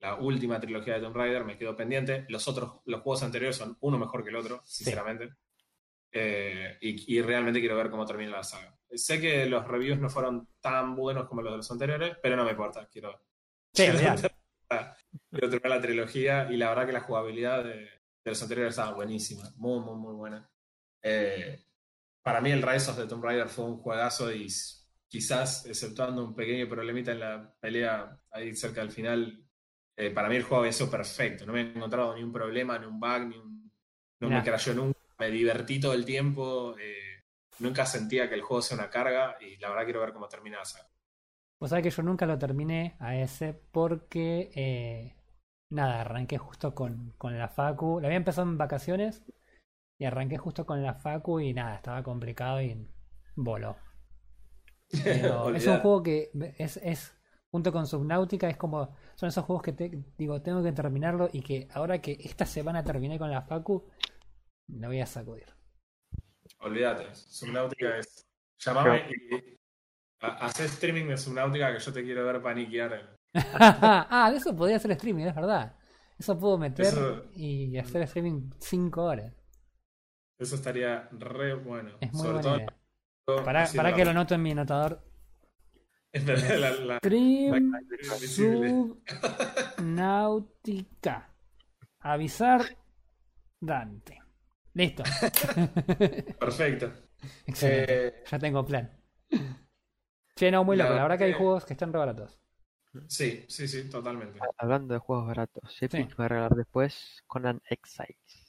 la 0.00 0.14
última 0.16 0.58
trilogía 0.58 0.94
de 0.94 1.00
Tomb 1.00 1.14
Raider, 1.16 1.44
me 1.44 1.58
quedo 1.58 1.76
pendiente. 1.76 2.24
Los 2.28 2.48
otros, 2.48 2.80
los 2.86 3.02
juegos 3.02 3.22
anteriores 3.22 3.56
son 3.56 3.76
uno 3.80 3.98
mejor 3.98 4.24
que 4.24 4.30
el 4.30 4.36
otro, 4.36 4.62
sinceramente. 4.64 5.34
Eh, 6.12 6.76
y, 6.80 7.16
y 7.18 7.22
realmente 7.22 7.60
quiero 7.60 7.76
ver 7.76 7.90
cómo 7.90 8.04
termina 8.06 8.32
la 8.32 8.42
saga. 8.42 8.76
Sé 8.92 9.20
que 9.20 9.46
los 9.46 9.66
reviews 9.68 9.98
no 10.00 10.08
fueron 10.08 10.48
tan 10.60 10.96
buenos 10.96 11.28
como 11.28 11.42
los 11.42 11.52
de 11.52 11.56
los 11.58 11.70
anteriores, 11.70 12.16
pero 12.22 12.34
no 12.36 12.44
me 12.44 12.50
importa. 12.52 12.88
Quiero, 12.90 13.12
Sí, 13.72 13.84
quiero, 13.84 13.98
olvidate. 13.98 14.30
quiero 15.30 15.50
terminar 15.50 15.76
la 15.78 15.80
trilogía 15.82 16.48
y 16.50 16.56
la 16.56 16.70
verdad 16.70 16.86
que 16.86 16.92
la 16.92 17.00
jugabilidad 17.02 17.62
de, 17.62 17.74
de 17.74 17.90
los 18.24 18.42
anteriores 18.42 18.72
estaba 18.72 18.94
buenísima, 18.94 19.44
muy, 19.56 19.78
muy, 19.80 19.96
muy 19.96 20.14
buena. 20.14 20.50
Eh, 21.02 21.64
para 22.22 22.40
mí 22.40 22.50
el 22.50 22.62
Rise 22.62 22.90
of 22.90 22.96
the 22.98 23.06
Tomb 23.06 23.24
Raider 23.24 23.48
fue 23.48 23.64
un 23.64 23.78
juegazo 23.78 24.32
y 24.32 24.46
quizás, 25.08 25.66
exceptuando 25.66 26.24
un 26.24 26.34
pequeño 26.34 26.68
problemita 26.68 27.12
en 27.12 27.20
la 27.20 27.54
pelea 27.60 28.20
ahí 28.30 28.54
cerca 28.54 28.80
del 28.80 28.92
final, 28.92 29.44
eh, 29.96 30.10
para 30.10 30.28
mí 30.28 30.36
el 30.36 30.42
juego 30.42 30.60
había 30.60 30.72
sido 30.72 30.90
perfecto. 30.90 31.46
No 31.46 31.52
me 31.52 31.60
he 31.62 31.72
encontrado 31.72 32.14
ni 32.14 32.22
un 32.22 32.32
problema, 32.32 32.78
ni 32.78 32.86
un 32.86 33.00
bug, 33.00 33.26
ni 33.28 33.36
un... 33.36 33.72
no 34.20 34.30
me 34.30 34.42
crashó 34.42 34.74
nunca. 34.74 34.98
Me 35.18 35.30
divertí 35.30 35.80
todo 35.80 35.92
el 35.92 36.04
tiempo. 36.04 36.76
eh, 36.78 37.24
nunca 37.58 37.84
sentía 37.86 38.28
que 38.28 38.34
el 38.34 38.42
juego 38.42 38.62
sea 38.62 38.78
una 38.78 38.90
carga 38.90 39.36
y 39.40 39.56
la 39.58 39.68
verdad 39.68 39.84
quiero 39.84 40.00
ver 40.00 40.12
cómo 40.12 40.28
termina 40.28 40.58
la 40.58 40.64
saga. 40.64 40.88
Vos 41.58 41.70
sabés 41.70 41.82
que 41.82 41.90
yo 41.90 42.02
nunca 42.02 42.26
lo 42.26 42.38
terminé 42.38 42.96
a 43.00 43.16
ese 43.16 43.52
porque, 43.52 44.50
eh, 44.54 45.14
nada, 45.70 46.00
arranqué 46.00 46.38
justo 46.38 46.74
con, 46.74 47.12
con 47.18 47.38
la 47.38 47.48
Facu. 47.48 48.00
La 48.00 48.08
había 48.08 48.16
empezado 48.16 48.48
en 48.48 48.56
vacaciones 48.56 49.22
y 50.00 50.06
arranqué 50.06 50.38
justo 50.38 50.64
con 50.64 50.82
la 50.82 50.94
Facu 50.94 51.40
y 51.40 51.52
nada, 51.52 51.76
estaba 51.76 52.02
complicado 52.02 52.62
y 52.62 52.88
voló. 53.36 53.76
Pero 55.04 55.50
es 55.54 55.66
un 55.66 55.78
juego 55.80 56.02
que 56.02 56.30
es, 56.56 56.78
es, 56.78 57.14
junto 57.50 57.70
con 57.70 57.86
Subnautica, 57.86 58.48
es 58.48 58.56
como, 58.56 58.96
son 59.14 59.28
esos 59.28 59.44
juegos 59.44 59.62
que 59.62 59.72
te, 59.72 59.90
digo, 60.16 60.40
tengo 60.40 60.62
que 60.62 60.72
terminarlo 60.72 61.28
y 61.30 61.42
que 61.42 61.68
ahora 61.74 62.00
que 62.00 62.16
esta 62.18 62.46
semana 62.46 62.82
terminé 62.82 63.18
con 63.18 63.30
la 63.30 63.42
Facu, 63.42 63.90
me 64.68 64.86
voy 64.86 65.02
a 65.02 65.06
sacudir. 65.06 65.52
Olvídate, 66.60 67.14
Subnautica 67.14 67.98
es. 67.98 68.26
Llamame 68.58 69.04
y 69.10 69.58
ha- 70.22 70.46
hacé 70.46 70.64
streaming 70.64 71.08
de 71.08 71.18
Subnautica 71.18 71.74
que 71.74 71.78
yo 71.78 71.92
te 71.92 72.02
quiero 72.02 72.24
ver 72.24 72.40
paniquear. 72.40 73.16
ah, 73.34 74.28
de 74.30 74.38
eso 74.38 74.56
podía 74.56 74.76
hacer 74.76 74.92
streaming, 74.92 75.26
es 75.26 75.34
verdad. 75.34 75.76
Eso 76.18 76.38
puedo 76.38 76.56
meter 76.56 76.86
Eso- 76.86 77.24
y 77.34 77.76
hacer 77.76 78.00
streaming 78.02 78.48
5 78.58 79.02
horas. 79.02 79.34
Eso 80.40 80.54
estaría 80.56 81.08
re 81.12 81.54
bueno. 81.54 81.90
Es 82.00 82.12
muy 82.12 82.20
Sobre 82.22 82.32
buena 82.32 82.42
todo 82.42 82.56
idea. 82.56 82.76
Para, 83.44 83.66
para 83.76 83.90
la- 83.90 83.96
que 83.96 84.04
lo 84.04 84.12
noto 84.12 84.34
en 84.34 84.42
mi 84.42 84.50
anotador. 84.52 85.04
la- 86.12 86.70
la- 86.70 86.96
Stream 86.98 87.72
invisible. 88.02 88.70
Subnautica. 89.76 91.32
Avisar 92.00 92.62
Dante. 93.60 94.18
Listo. 94.74 95.02
Perfecto. 96.40 96.92
Excelente. 97.46 98.06
Eh, 98.08 98.24
Ya 98.30 98.38
tengo 98.38 98.64
plan. 98.64 98.90
Che, 100.34 100.50
no, 100.50 100.64
muy 100.64 100.76
la 100.76 100.84
loco. 100.84 100.96
La 100.96 101.02
verdad 101.02 101.18
que 101.18 101.24
hay 101.24 101.30
verdad 101.32 101.44
juegos 101.44 101.64
que 101.66 101.74
están 101.74 101.92
re 101.92 101.98
baratos. 101.98 102.40
sí, 103.06 103.44
sí, 103.48 103.68
sí, 103.68 103.88
totalmente. 103.90 104.40
Hablando 104.56 104.94
de 104.94 105.00
juegos 105.00 105.26
baratos, 105.26 105.76
Epic 105.82 106.08
Sí. 106.08 106.14
va 106.18 106.24
a 106.24 106.28
regalar 106.28 106.54
después 106.54 107.22
Conan 107.26 107.60
Exiles. 107.68 108.39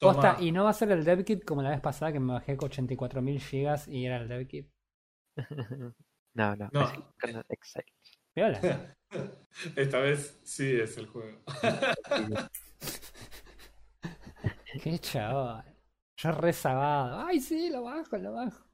Posta, 0.00 0.36
y 0.40 0.50
no 0.52 0.64
va 0.64 0.70
a 0.70 0.74
ser 0.74 0.90
el 0.92 1.04
DevKit 1.04 1.44
como 1.44 1.62
la 1.62 1.70
vez 1.70 1.80
pasada 1.80 2.12
que 2.12 2.20
me 2.20 2.32
bajé 2.32 2.56
con 2.56 2.70
84.000 2.70 3.38
gigas 3.40 3.86
y 3.86 4.06
era 4.06 4.16
el 4.16 4.28
DevKit. 4.28 4.68
no, 6.34 6.56
no, 6.56 6.68
No. 6.72 6.90
es. 6.90 7.74
Esta 9.76 9.98
vez 9.98 10.40
sí 10.44 10.80
es 10.80 10.96
el 10.96 11.06
juego. 11.06 11.40
Qué 14.82 14.98
chaval. 14.98 15.64
Yo 16.16 16.32
rezagado. 16.32 17.26
Ay, 17.26 17.40
sí, 17.40 17.70
lo 17.70 17.82
bajo, 17.82 18.16
lo 18.16 18.32
bajo. 18.32 18.64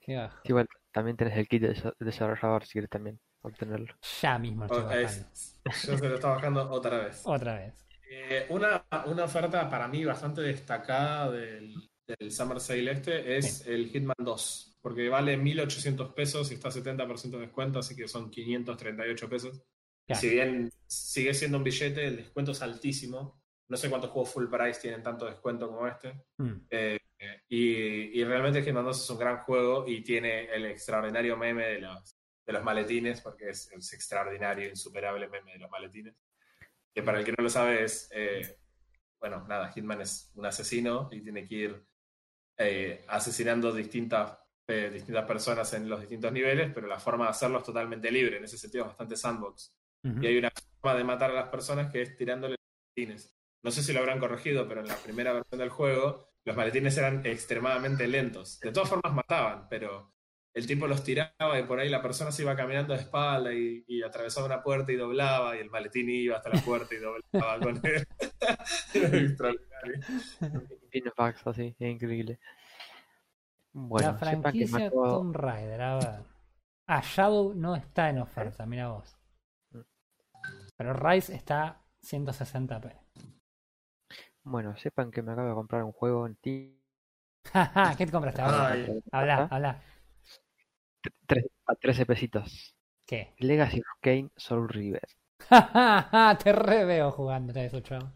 Qué 0.00 0.16
bajo. 0.16 0.40
Igual, 0.44 0.68
también 0.92 1.16
tenés 1.16 1.36
el 1.38 1.48
kit 1.48 1.62
de 1.62 1.74
desa- 1.74 1.94
desarrollador 1.98 2.64
si 2.66 2.72
quieres 2.72 2.90
también 2.90 3.18
obtenerlo. 3.42 3.94
Ya 4.20 4.38
mismo 4.38 4.66
lo 4.66 4.90
estoy 4.90 5.04
es- 5.04 5.60
yo 5.86 5.96
se 5.96 6.08
lo 6.08 6.14
estaba 6.16 6.34
bajando 6.36 6.70
otra 6.70 6.98
vez. 6.98 7.22
Otra 7.24 7.54
vez. 7.56 7.83
Eh, 8.16 8.46
una, 8.50 8.86
una 9.06 9.24
oferta 9.24 9.68
para 9.68 9.88
mí 9.88 10.04
bastante 10.04 10.40
destacada 10.40 11.30
del, 11.32 11.74
del 12.06 12.30
Summer 12.30 12.60
Sale 12.60 12.92
este 12.92 13.36
es 13.36 13.66
el 13.66 13.88
Hitman 13.88 14.16
2, 14.18 14.78
porque 14.80 15.08
vale 15.08 15.36
1.800 15.36 16.14
pesos 16.14 16.50
y 16.50 16.54
está 16.54 16.70
70% 16.70 17.30
de 17.30 17.38
descuento, 17.38 17.80
así 17.80 17.96
que 17.96 18.06
son 18.06 18.30
538 18.30 19.28
pesos. 19.28 19.62
Claro. 20.06 20.20
Si 20.20 20.28
bien 20.28 20.70
sigue 20.86 21.34
siendo 21.34 21.58
un 21.58 21.64
billete, 21.64 22.06
el 22.06 22.16
descuento 22.18 22.52
es 22.52 22.62
altísimo. 22.62 23.42
No 23.68 23.76
sé 23.76 23.88
cuántos 23.88 24.10
juegos 24.10 24.30
full 24.30 24.48
price 24.48 24.80
tienen 24.80 25.02
tanto 25.02 25.24
descuento 25.24 25.68
como 25.68 25.86
este. 25.86 26.24
Mm. 26.36 26.66
Eh, 26.70 26.98
y, 27.48 28.20
y 28.20 28.24
realmente 28.24 28.62
Hitman 28.62 28.84
2 28.84 29.02
es 29.02 29.10
un 29.10 29.18
gran 29.18 29.38
juego 29.38 29.86
y 29.88 30.02
tiene 30.02 30.44
el 30.54 30.66
extraordinario 30.66 31.36
meme 31.36 31.66
de 31.66 31.80
los, 31.80 32.16
de 32.46 32.52
los 32.52 32.62
maletines, 32.62 33.22
porque 33.22 33.48
es, 33.48 33.72
es 33.72 33.92
extraordinario, 33.94 34.68
insuperable 34.68 35.28
meme 35.28 35.54
de 35.54 35.58
los 35.58 35.70
maletines. 35.70 36.14
Que 36.94 37.02
para 37.02 37.18
el 37.18 37.24
que 37.24 37.32
no 37.32 37.42
lo 37.42 37.50
sabe 37.50 37.84
es, 37.84 38.08
eh, 38.12 38.58
bueno, 39.18 39.44
nada, 39.48 39.72
Hitman 39.72 40.00
es 40.00 40.30
un 40.34 40.46
asesino 40.46 41.08
y 41.10 41.20
tiene 41.22 41.46
que 41.46 41.54
ir 41.54 41.86
eh, 42.56 43.04
asesinando 43.08 43.72
distintas, 43.72 44.38
eh, 44.68 44.90
distintas 44.92 45.24
personas 45.24 45.72
en 45.74 45.88
los 45.88 46.00
distintos 46.00 46.32
niveles, 46.32 46.70
pero 46.72 46.86
la 46.86 47.00
forma 47.00 47.24
de 47.24 47.30
hacerlo 47.30 47.58
es 47.58 47.64
totalmente 47.64 48.10
libre, 48.10 48.36
en 48.36 48.44
ese 48.44 48.58
sentido 48.58 48.84
es 48.84 48.88
bastante 48.88 49.16
sandbox. 49.16 49.74
Y 50.20 50.26
hay 50.26 50.36
una 50.36 50.52
forma 50.80 50.98
de 50.98 51.04
matar 51.04 51.30
a 51.30 51.34
las 51.34 51.48
personas 51.48 51.90
que 51.90 52.02
es 52.02 52.14
tirándole 52.14 52.56
maletines. 52.94 53.34
No 53.62 53.70
sé 53.70 53.82
si 53.82 53.94
lo 53.94 54.00
habrán 54.00 54.20
corregido, 54.20 54.68
pero 54.68 54.82
en 54.82 54.88
la 54.88 54.96
primera 54.96 55.32
versión 55.32 55.58
del 55.58 55.70
juego 55.70 56.28
los 56.44 56.56
maletines 56.56 56.96
eran 56.98 57.24
extremadamente 57.24 58.06
lentos. 58.06 58.60
De 58.60 58.70
todas 58.70 58.90
formas 58.90 59.14
mataban, 59.14 59.66
pero 59.68 60.13
el 60.54 60.66
tipo 60.66 60.86
los 60.86 61.02
tiraba 61.02 61.58
y 61.58 61.64
por 61.64 61.80
ahí 61.80 61.88
la 61.88 62.00
persona 62.00 62.30
se 62.30 62.42
iba 62.42 62.54
caminando 62.56 62.94
de 62.94 63.00
espalda 63.00 63.52
y, 63.52 63.84
y 63.88 64.02
atravesaba 64.02 64.46
una 64.46 64.62
puerta 64.62 64.92
y 64.92 64.96
doblaba 64.96 65.56
y 65.56 65.60
el 65.60 65.68
maletín 65.70 66.08
iba 66.08 66.36
hasta 66.36 66.50
la 66.50 66.60
puerta 66.62 66.94
y 66.94 66.98
doblaba 66.98 67.58
con 67.60 67.80
él. 67.84 68.06
Era 68.94 69.18
extraordinario. 69.18 70.02
Bugs 71.16 71.46
así, 71.46 71.74
es 71.78 71.90
increíble. 71.90 72.38
Bueno, 73.72 74.12
la 74.12 74.18
sepan 74.18 74.28
que 74.28 74.36
me 74.36 74.42
franquicia 74.42 74.86
acabo- 74.86 75.18
Tomb 75.18 75.34
Raider, 75.36 75.82
a 75.82 75.94
ver. 75.96 76.22
Ah, 76.86 77.02
Shadow 77.04 77.54
no 77.54 77.74
está 77.74 78.08
en 78.10 78.18
oferta, 78.20 78.64
mira 78.66 78.88
vos. 78.88 79.16
Pero 80.76 80.92
Rise 80.92 81.34
está 81.34 81.80
160p. 82.02 82.92
Bueno, 84.44 84.76
sepan 84.76 85.10
que 85.10 85.22
me 85.22 85.32
acabo 85.32 85.48
de 85.48 85.54
comprar 85.54 85.82
un 85.82 85.92
juego 85.92 86.26
en 86.26 86.36
ti. 86.36 86.80
¿Qué 87.98 88.06
te 88.06 88.12
compraste? 88.12 88.42
Habla, 88.42 89.48
habla. 89.50 89.82
Tres- 91.26 91.50
a 91.66 91.74
13 91.76 92.06
pesitos. 92.06 92.76
¿Qué? 93.06 93.34
Legacy 93.38 93.80
of 93.80 93.86
Kane 94.02 94.30
Soul 94.36 94.68
River. 94.68 95.02
Te 96.42 96.52
re 96.52 96.84
veo 96.84 97.10
jugando 97.12 97.58
a 97.58 97.62
eso, 97.64 97.80
chavo. 97.80 98.12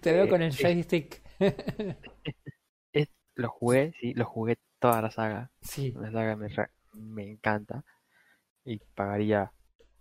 Te 0.00 0.12
veo 0.12 0.28
Eh, 0.28 0.28
con 0.28 0.42
el 0.42 0.52
eh. 0.58 0.70
joystick. 0.72 1.22
lo 3.36 3.48
jugué, 3.50 3.92
sí, 4.00 4.12
lo 4.14 4.24
jugué 4.26 4.58
toda 4.78 5.00
la 5.02 5.10
saga. 5.10 5.50
Sí, 5.62 5.94
La 5.94 6.10
saga 6.12 6.36
me, 6.36 6.48
me 6.92 7.30
encanta 7.30 7.84
y 8.64 8.78
pagaría 8.94 9.52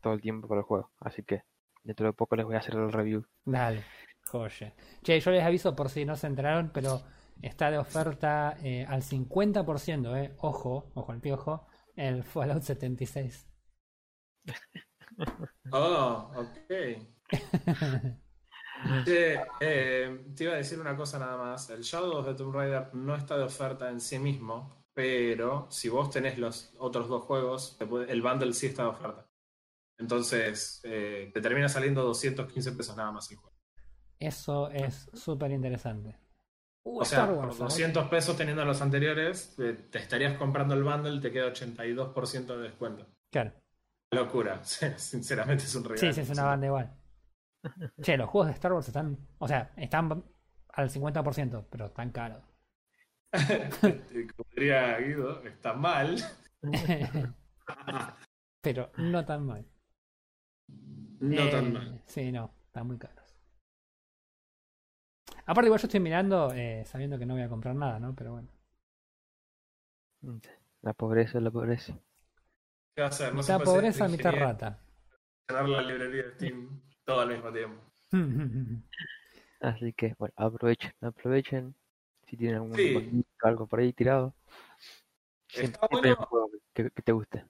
todo 0.02 0.14
el 0.14 0.22
tiempo 0.22 0.48
por 0.48 0.58
el 0.60 0.64
juego. 0.66 0.92
Así 1.00 1.24
que 1.24 1.44
dentro 1.84 2.08
de 2.08 2.14
poco 2.14 2.36
les 2.38 2.46
voy 2.46 2.56
a 2.56 2.60
hacer 2.60 2.76
el 2.76 2.92
review. 2.92 3.26
dale, 3.46 3.84
joya. 4.32 4.74
Che, 5.04 5.20
yo 5.20 5.32
les 5.32 5.44
aviso 5.44 5.76
por 5.76 5.90
si 5.90 6.06
no 6.06 6.16
se 6.16 6.28
enteraron, 6.28 6.72
pero 6.74 7.04
está 7.42 7.72
de 7.72 7.78
oferta 7.78 8.58
eh, 8.64 8.86
al 8.88 9.02
50%, 9.04 10.16
eh. 10.18 10.36
Ojo, 10.40 10.92
ojo 10.96 11.12
al 11.12 11.22
piojo, 11.22 11.68
el 11.96 12.24
Fallout 12.24 12.64
76. 12.64 13.48
Oh, 15.72 16.32
ok. 16.36 16.72
Che, 19.06 19.42
eh, 19.60 20.26
te 20.36 20.44
iba 20.44 20.54
a 20.54 20.58
decir 20.58 20.80
una 20.80 20.96
cosa 20.96 21.18
nada 21.18 21.36
más. 21.38 21.70
El 21.72 21.82
Shadow 21.82 22.18
of 22.20 22.28
the 22.28 22.36
Tomb 22.36 22.54
Raider 22.54 22.94
no 22.94 23.16
está 23.16 23.36
de 23.36 23.44
oferta 23.44 23.90
en 23.90 24.00
sí 24.00 24.20
mismo, 24.20 24.86
pero 24.94 25.66
si 25.72 25.90
vos 25.90 26.12
tenés 26.12 26.38
los 26.38 26.74
otros 26.78 27.08
dos 27.08 27.24
juegos, 27.24 27.76
puede- 27.90 28.12
el 28.12 28.22
bundle 28.22 28.54
sí 28.54 28.68
está 28.68 28.84
de 28.84 28.90
oferta. 28.90 29.28
Entonces, 29.98 30.80
eh, 30.84 31.32
te 31.34 31.42
termina 31.42 31.68
saliendo 31.68 32.04
215 32.04 32.72
pesos 32.74 32.96
nada 32.96 33.12
más 33.12 33.32
el 33.32 33.38
juego. 33.38 33.58
Eso 34.20 34.70
es 34.70 35.10
súper 35.14 35.52
interesante. 35.52 36.16
Uh, 36.90 37.02
O 37.02 37.06
sea, 37.06 37.20
Star 37.24 37.36
por 37.36 37.46
Wars, 37.46 37.56
¿eh? 37.60 37.64
200 37.64 38.08
pesos 38.10 38.38
teniendo 38.38 38.64
los 38.64 38.82
anteriores, 38.82 39.58
eh, 39.60 39.74
te 39.92 40.00
estarías 40.00 40.38
comprando 40.38 40.74
el 40.74 40.84
bundle 40.84 41.16
y 41.16 41.20
te 41.20 41.32
queda 41.32 41.48
82% 41.48 42.56
de 42.56 42.64
descuento. 42.64 43.06
Claro. 43.32 43.52
Locura. 44.12 44.64
Sinceramente 44.64 45.66
es 45.66 45.76
un 45.76 45.84
regalo. 45.84 46.00
Sí, 46.00 46.14
sí, 46.14 46.22
es 46.22 46.30
una 46.30 46.44
banda 46.46 46.66
igual. 46.68 46.94
Che, 48.02 48.16
los 48.18 48.30
juegos 48.30 48.48
de 48.48 48.54
Star 48.54 48.72
Wars 48.72 48.88
están, 48.88 49.18
o 49.38 49.48
sea, 49.48 49.72
están 49.76 50.24
al 50.74 50.90
50%, 50.90 51.66
pero 51.70 51.88
están 51.88 52.12
caros. 52.12 52.44
Como 53.34 54.50
diría 54.56 54.98
Guido, 55.00 55.44
está 55.44 55.74
mal. 55.74 56.18
pero 58.62 58.92
no 58.98 59.26
tan 59.26 59.46
mal. 59.46 59.66
No 61.20 61.42
Eh, 61.42 61.52
tan 61.52 61.74
mal. 61.74 62.02
Sí, 62.06 62.32
no, 62.32 62.54
están 62.68 62.88
muy 62.88 62.98
caros. 62.98 63.17
Aparte, 65.48 65.68
igual 65.68 65.80
yo 65.80 65.88
estoy 65.88 66.02
mirando 66.02 66.52
eh, 66.54 66.84
sabiendo 66.86 67.18
que 67.18 67.26
no 67.26 67.34
voy 67.34 67.44
a 67.44 67.48
comprar 67.50 67.74
nada, 67.74 68.00
¿no? 68.00 68.14
Pero 68.14 68.34
bueno. 68.34 68.50
La 70.82 70.94
pobreza, 70.94 71.40
la 71.40 71.50
pobreza. 71.50 71.98
¿Qué 72.94 73.02
va 73.02 73.08
a 73.08 73.10
hacer? 73.10 73.34
No 73.34 73.42
se 73.42 73.54
mitad 73.54 73.66
ser 73.66 73.74
pobreza, 73.74 74.08
mitad 74.10 74.34
rata. 74.34 74.80
y 75.44 75.48
Tener 75.48 75.70
la 75.70 75.82
librería 75.82 76.24
de 76.24 76.32
Steam 76.34 76.82
todo 77.06 77.22
al 77.22 77.30
mismo 77.30 77.52
tiempo. 77.54 77.82
Así 79.62 79.94
que, 79.94 80.16
bueno, 80.20 80.34
aprovechen, 80.36 80.92
aprovechen. 81.00 81.76
Si 82.26 82.36
tienen 82.36 82.58
algún 82.58 82.76
Sí. 82.76 83.26
algo 83.42 83.68
por 83.68 83.80
ahí 83.80 83.94
tirado. 83.94 84.36
Está 85.54 85.88
bueno. 85.90 86.10
un 86.20 86.26
juego 86.26 86.50
que, 86.74 86.92
que 86.92 87.02
te 87.02 87.12
guste. 87.14 87.46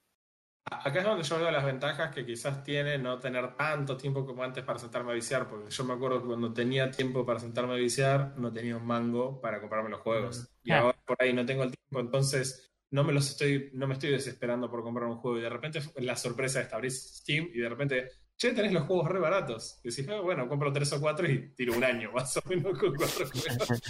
Acá 0.70 0.98
es 1.00 1.04
donde 1.04 1.24
yo 1.24 1.38
veo 1.38 1.50
las 1.50 1.64
ventajas 1.64 2.14
que 2.14 2.24
quizás 2.26 2.62
tiene 2.62 2.98
no 2.98 3.18
tener 3.18 3.56
tanto 3.56 3.96
tiempo 3.96 4.24
como 4.26 4.42
antes 4.42 4.62
para 4.64 4.78
sentarme 4.78 5.12
a 5.12 5.14
viciar, 5.14 5.48
porque 5.48 5.70
yo 5.70 5.84
me 5.84 5.94
acuerdo 5.94 6.20
que 6.20 6.26
cuando 6.26 6.52
tenía 6.52 6.90
tiempo 6.90 7.24
para 7.24 7.38
sentarme 7.40 7.74
a 7.74 7.76
viciar, 7.76 8.34
no 8.36 8.52
tenía 8.52 8.76
un 8.76 8.86
mango 8.86 9.40
para 9.40 9.60
comprarme 9.60 9.90
los 9.90 10.00
juegos. 10.00 10.48
Y 10.62 10.72
Ah. 10.72 10.80
ahora 10.80 10.98
por 11.06 11.16
ahí 11.20 11.32
no 11.32 11.44
tengo 11.46 11.62
el 11.64 11.72
tiempo, 11.72 12.00
entonces 12.00 12.70
no 12.90 13.04
me 13.04 13.12
los 13.12 13.28
estoy, 13.30 13.70
no 13.74 13.86
me 13.86 13.94
estoy 13.94 14.10
desesperando 14.10 14.70
por 14.70 14.82
comprar 14.82 15.08
un 15.08 15.16
juego. 15.16 15.38
Y 15.38 15.42
de 15.42 15.48
repente 15.50 15.80
la 15.96 16.16
sorpresa 16.16 16.60
esta, 16.60 16.76
abrís 16.76 17.18
Steam 17.20 17.48
y 17.52 17.58
de 17.60 17.68
repente, 17.68 18.08
che, 18.36 18.52
tenés 18.52 18.72
los 18.72 18.84
juegos 18.84 19.08
re 19.08 19.18
baratos. 19.18 19.80
Y 19.82 19.88
decís, 19.90 20.06
"Ah, 20.08 20.20
bueno, 20.20 20.48
compro 20.48 20.72
tres 20.72 20.92
o 20.92 21.00
cuatro 21.00 21.30
y 21.30 21.50
tiro 21.54 21.74
un 21.76 21.84
año, 21.84 22.10
más 22.14 22.36
o 22.36 22.42
menos 22.48 22.78
con 22.78 22.94
cuatro 22.94 23.26
juegos. 23.26 23.82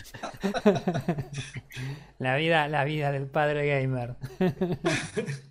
la 2.19 2.37
vida, 2.37 2.69
la 2.69 2.85
vida 2.85 3.13
del 3.13 3.27
padre 3.27 3.67
gamer. 3.67 4.17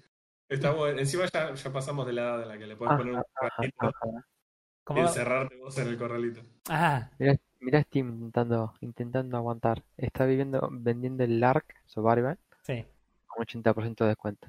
Está 0.50 0.72
bueno. 0.72 1.00
Encima 1.00 1.26
ya, 1.32 1.54
ya 1.54 1.74
pasamos 1.74 2.06
de 2.08 2.14
la 2.14 2.22
edad 2.22 2.42
en 2.44 2.48
la 2.48 2.58
que 2.58 2.68
le 2.68 2.76
puedes 2.76 2.94
Ah, 2.94 2.98
poner 2.98 3.14
un 3.14 3.20
Ajá, 3.20 3.28
corralito 3.36 3.86
ajá. 3.86 4.08
y 4.08 4.84
¿Cómo? 4.84 5.02
encerrarte 5.02 5.56
vos 5.58 5.78
en 5.78 5.88
el 5.88 5.98
corralito. 5.98 6.42
Ah, 6.70 7.10
Mirá, 7.20 7.36
mirá 7.60 7.82
Steam 7.84 8.10
intentando, 8.10 8.74
intentando 8.82 9.36
aguantar. 9.38 9.84
Está 9.98 10.26
viviendo, 10.26 10.70
vendiendo 10.72 11.24
el 11.26 11.44
Ark 11.44 11.76
Survival 11.86 12.38
sí. 12.64 12.86
con 13.26 13.46
80% 13.46 14.04
de 14.06 14.08
descuento. 14.08 14.48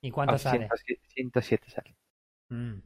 ¿Y 0.00 0.10
cuánto 0.10 0.34
Ah, 0.34 0.38
sale? 0.38 0.66
107, 0.68 1.00
107 1.08 1.70
sale. 1.70 1.96
Mm. 2.48 2.80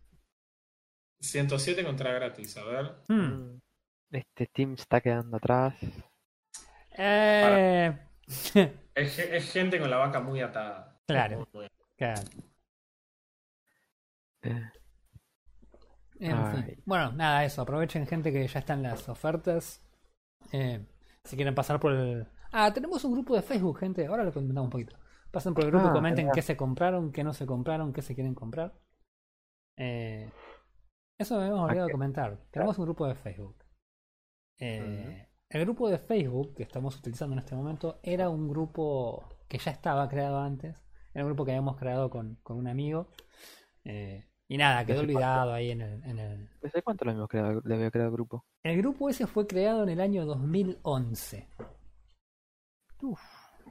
107 1.20 1.85
contra 1.85 2.12
gratis, 2.12 2.57
a 2.59 2.64
ver. 2.64 2.94
Mm. 3.09 3.14
Mm. 3.14 3.61
Este 4.11 4.44
Steam 4.46 4.74
está 4.74 5.00
quedando 5.00 5.37
atrás. 5.38 5.74
Eh, 6.96 7.96
Es, 8.94 9.18
es 9.18 9.52
gente 9.52 9.80
con 9.80 9.90
la 9.90 9.96
vaca 9.96 10.20
muy 10.20 10.40
atada. 10.40 10.98
Claro. 11.07 11.48
Muy- 11.52 11.68
claro. 12.12 12.22
Eh, 14.42 14.70
fin. 16.18 16.82
Bueno, 16.84 17.12
nada, 17.12 17.44
eso. 17.44 17.62
Aprovechen, 17.62 18.06
gente, 18.06 18.32
que 18.32 18.46
ya 18.46 18.58
están 18.60 18.82
las 18.82 19.08
ofertas. 19.08 19.82
Eh, 20.52 20.84
si 21.24 21.36
quieren 21.36 21.54
pasar 21.54 21.80
por 21.80 21.92
el. 21.92 22.26
Ah, 22.52 22.72
tenemos 22.72 23.04
un 23.04 23.12
grupo 23.12 23.34
de 23.34 23.42
Facebook, 23.42 23.78
gente. 23.78 24.06
Ahora 24.06 24.24
lo 24.24 24.32
comentamos 24.32 24.66
un 24.66 24.70
poquito. 24.70 24.96
Pasen 25.30 25.54
por 25.54 25.64
el 25.64 25.70
grupo 25.70 25.86
y 25.86 25.88
Ah, 25.88 25.92
comenten 25.92 26.26
verdad. 26.26 26.34
qué 26.34 26.42
se 26.42 26.56
compraron, 26.56 27.10
qué 27.12 27.24
no 27.24 27.32
se 27.32 27.46
compraron, 27.46 27.92
qué 27.92 28.02
se 28.02 28.14
quieren 28.14 28.34
comprar. 28.34 28.72
Eh, 29.76 30.30
eso 31.18 31.38
me 31.40 31.46
hemos 31.46 31.60
olvidado 31.62 31.86
de 31.88 31.92
Ok. 31.92 31.98
comentar. 31.98 32.38
Tenemos 32.52 32.78
un 32.78 32.84
grupo 32.84 33.06
de 33.08 33.14
Facebook. 33.16 33.56
Eh, 34.60 35.28
El 35.50 35.60
grupo 35.64 35.88
de 35.88 35.98
Facebook 35.98 36.54
que 36.54 36.62
estamos 36.62 36.96
utilizando 36.96 37.32
en 37.34 37.40
este 37.40 37.54
momento 37.56 37.98
era 38.02 38.28
un 38.28 38.48
grupo 38.48 39.24
que 39.48 39.58
ya 39.58 39.70
estaba 39.72 40.08
creado 40.08 40.38
antes. 40.38 40.84
Era 41.14 41.24
un 41.24 41.31
grupo 41.31 41.44
que 41.44 41.53
habíamos 41.53 41.77
creado 41.77 42.11
con, 42.11 42.37
con 42.42 42.57
un 42.59 42.66
amigo. 42.68 43.09
Eh, 43.85 44.24
y 44.48 44.57
nada, 44.59 44.85
quedó 44.85 45.00
olvidado 45.00 45.53
ahí 45.55 45.70
en 45.70 45.81
el, 45.81 46.05
en 46.05 46.18
el, 46.18 46.48
¿Desde 46.61 46.83
cuánto 46.83 47.05
lo 47.05 47.12
habíamos 47.12 47.29
creado, 47.31 47.62
le 47.64 47.74
había 47.74 47.90
creado 47.90 48.11
el 48.11 48.14
grupo? 48.14 48.44
el 48.62 48.77
grupo 48.79 49.09
ese 49.09 49.27
fue 49.27 49.46
creado 49.46 49.83
en 49.85 49.88
el 49.90 50.00
año 50.00 50.27
2011. 50.27 51.48
Uf. 53.03 53.20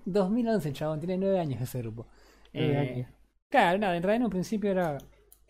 2011, 0.06 0.74
chabón, 0.74 1.00
tiene 1.00 1.18
nueve 1.18 1.40
años 1.40 1.62
ese 1.62 1.80
grupo. 1.80 2.08
Eh, 2.54 2.78
años. 2.78 3.10
Claro, 3.50 3.78
nada, 3.80 3.96
en 3.96 4.04
realidad 4.04 4.18
en 4.22 4.24
un 4.26 4.30
principio 4.32 4.72
era. 4.72 4.98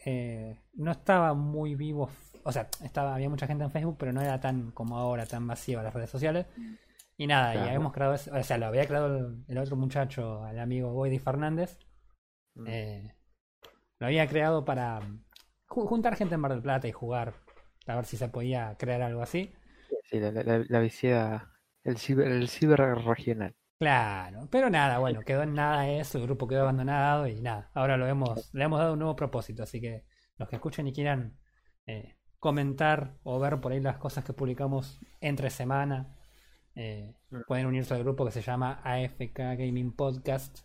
eh, 0.05 0.59
no 0.73 0.91
estaba 0.91 1.33
muy 1.33 1.75
vivo. 1.75 2.09
O 2.43 2.51
sea, 2.51 2.67
estaba, 2.83 3.15
había 3.15 3.29
mucha 3.29 3.47
gente 3.47 3.63
en 3.63 3.71
Facebook, 3.71 3.95
pero 3.97 4.11
no 4.11 4.21
era 4.21 4.39
tan 4.39 4.71
como 4.71 4.97
ahora, 4.97 5.25
tan 5.25 5.47
vacío 5.47 5.81
las 5.81 5.93
redes 5.93 6.09
sociales. 6.09 6.45
Y 7.17 7.27
nada, 7.27 7.51
y 7.55 7.57
Claro. 7.57 7.67
habíamos 7.69 7.93
creado 7.93 8.13
O 8.15 8.43
sea, 8.43 8.57
lo 8.57 8.65
había 8.67 8.85
creado 8.87 9.17
el, 9.17 9.43
el 9.47 9.57
otro 9.57 9.75
muchacho, 9.75 10.47
el 10.47 10.59
amigo 10.59 10.91
Boydi 10.93 11.19
Fernández. 11.19 11.77
Mm. 12.55 12.67
Eh, 12.67 13.15
lo 13.99 14.07
había 14.07 14.27
creado 14.27 14.65
para 14.65 14.99
ju- 15.67 15.87
juntar 15.87 16.15
gente 16.15 16.35
en 16.35 16.41
Mar 16.41 16.51
del 16.53 16.61
Plata 16.61 16.87
y 16.87 16.91
jugar. 16.91 17.35
A 17.87 17.95
ver 17.95 18.05
si 18.05 18.17
se 18.17 18.29
podía 18.29 18.75
crear 18.77 19.01
algo 19.01 19.21
así. 19.21 19.53
Sí, 20.09 20.19
la, 20.19 20.31
la, 20.31 20.79
viciada, 20.79 21.51
el 21.83 21.97
ciber, 21.97 22.27
el 22.31 22.47
ciber 22.49 22.79
regional. 22.79 23.55
Claro, 23.79 24.47
pero 24.49 24.69
nada, 24.69 24.99
bueno, 24.99 25.19
quedó 25.21 25.43
en 25.43 25.53
nada 25.55 25.89
eso, 25.89 26.17
el 26.17 26.23
grupo 26.23 26.47
quedó 26.47 26.61
abandonado 26.61 27.27
y 27.27 27.41
nada, 27.41 27.69
ahora 27.73 27.97
lo 27.97 28.07
hemos, 28.07 28.53
le 28.53 28.63
hemos 28.63 28.79
dado 28.79 28.93
un 28.93 28.99
nuevo 28.99 29.15
propósito, 29.15 29.63
así 29.63 29.81
que 29.81 30.05
los 30.37 30.47
que 30.47 30.55
escuchen 30.55 30.87
y 30.87 30.93
quieran 30.93 31.37
eh, 31.85 32.15
comentar 32.39 33.17
o 33.23 33.39
ver 33.39 33.59
por 33.59 33.73
ahí 33.73 33.81
las 33.81 33.97
cosas 33.97 34.23
que 34.23 34.31
publicamos 34.31 35.01
entre 35.19 35.49
semana, 35.49 36.15
eh, 36.75 37.13
pueden 37.47 37.67
unirse 37.67 37.93
al 37.93 38.03
grupo 38.03 38.25
que 38.25 38.31
se 38.31 38.41
llama 38.41 38.81
AFK 38.83 39.37
Gaming 39.37 39.93
Podcast. 39.93 40.59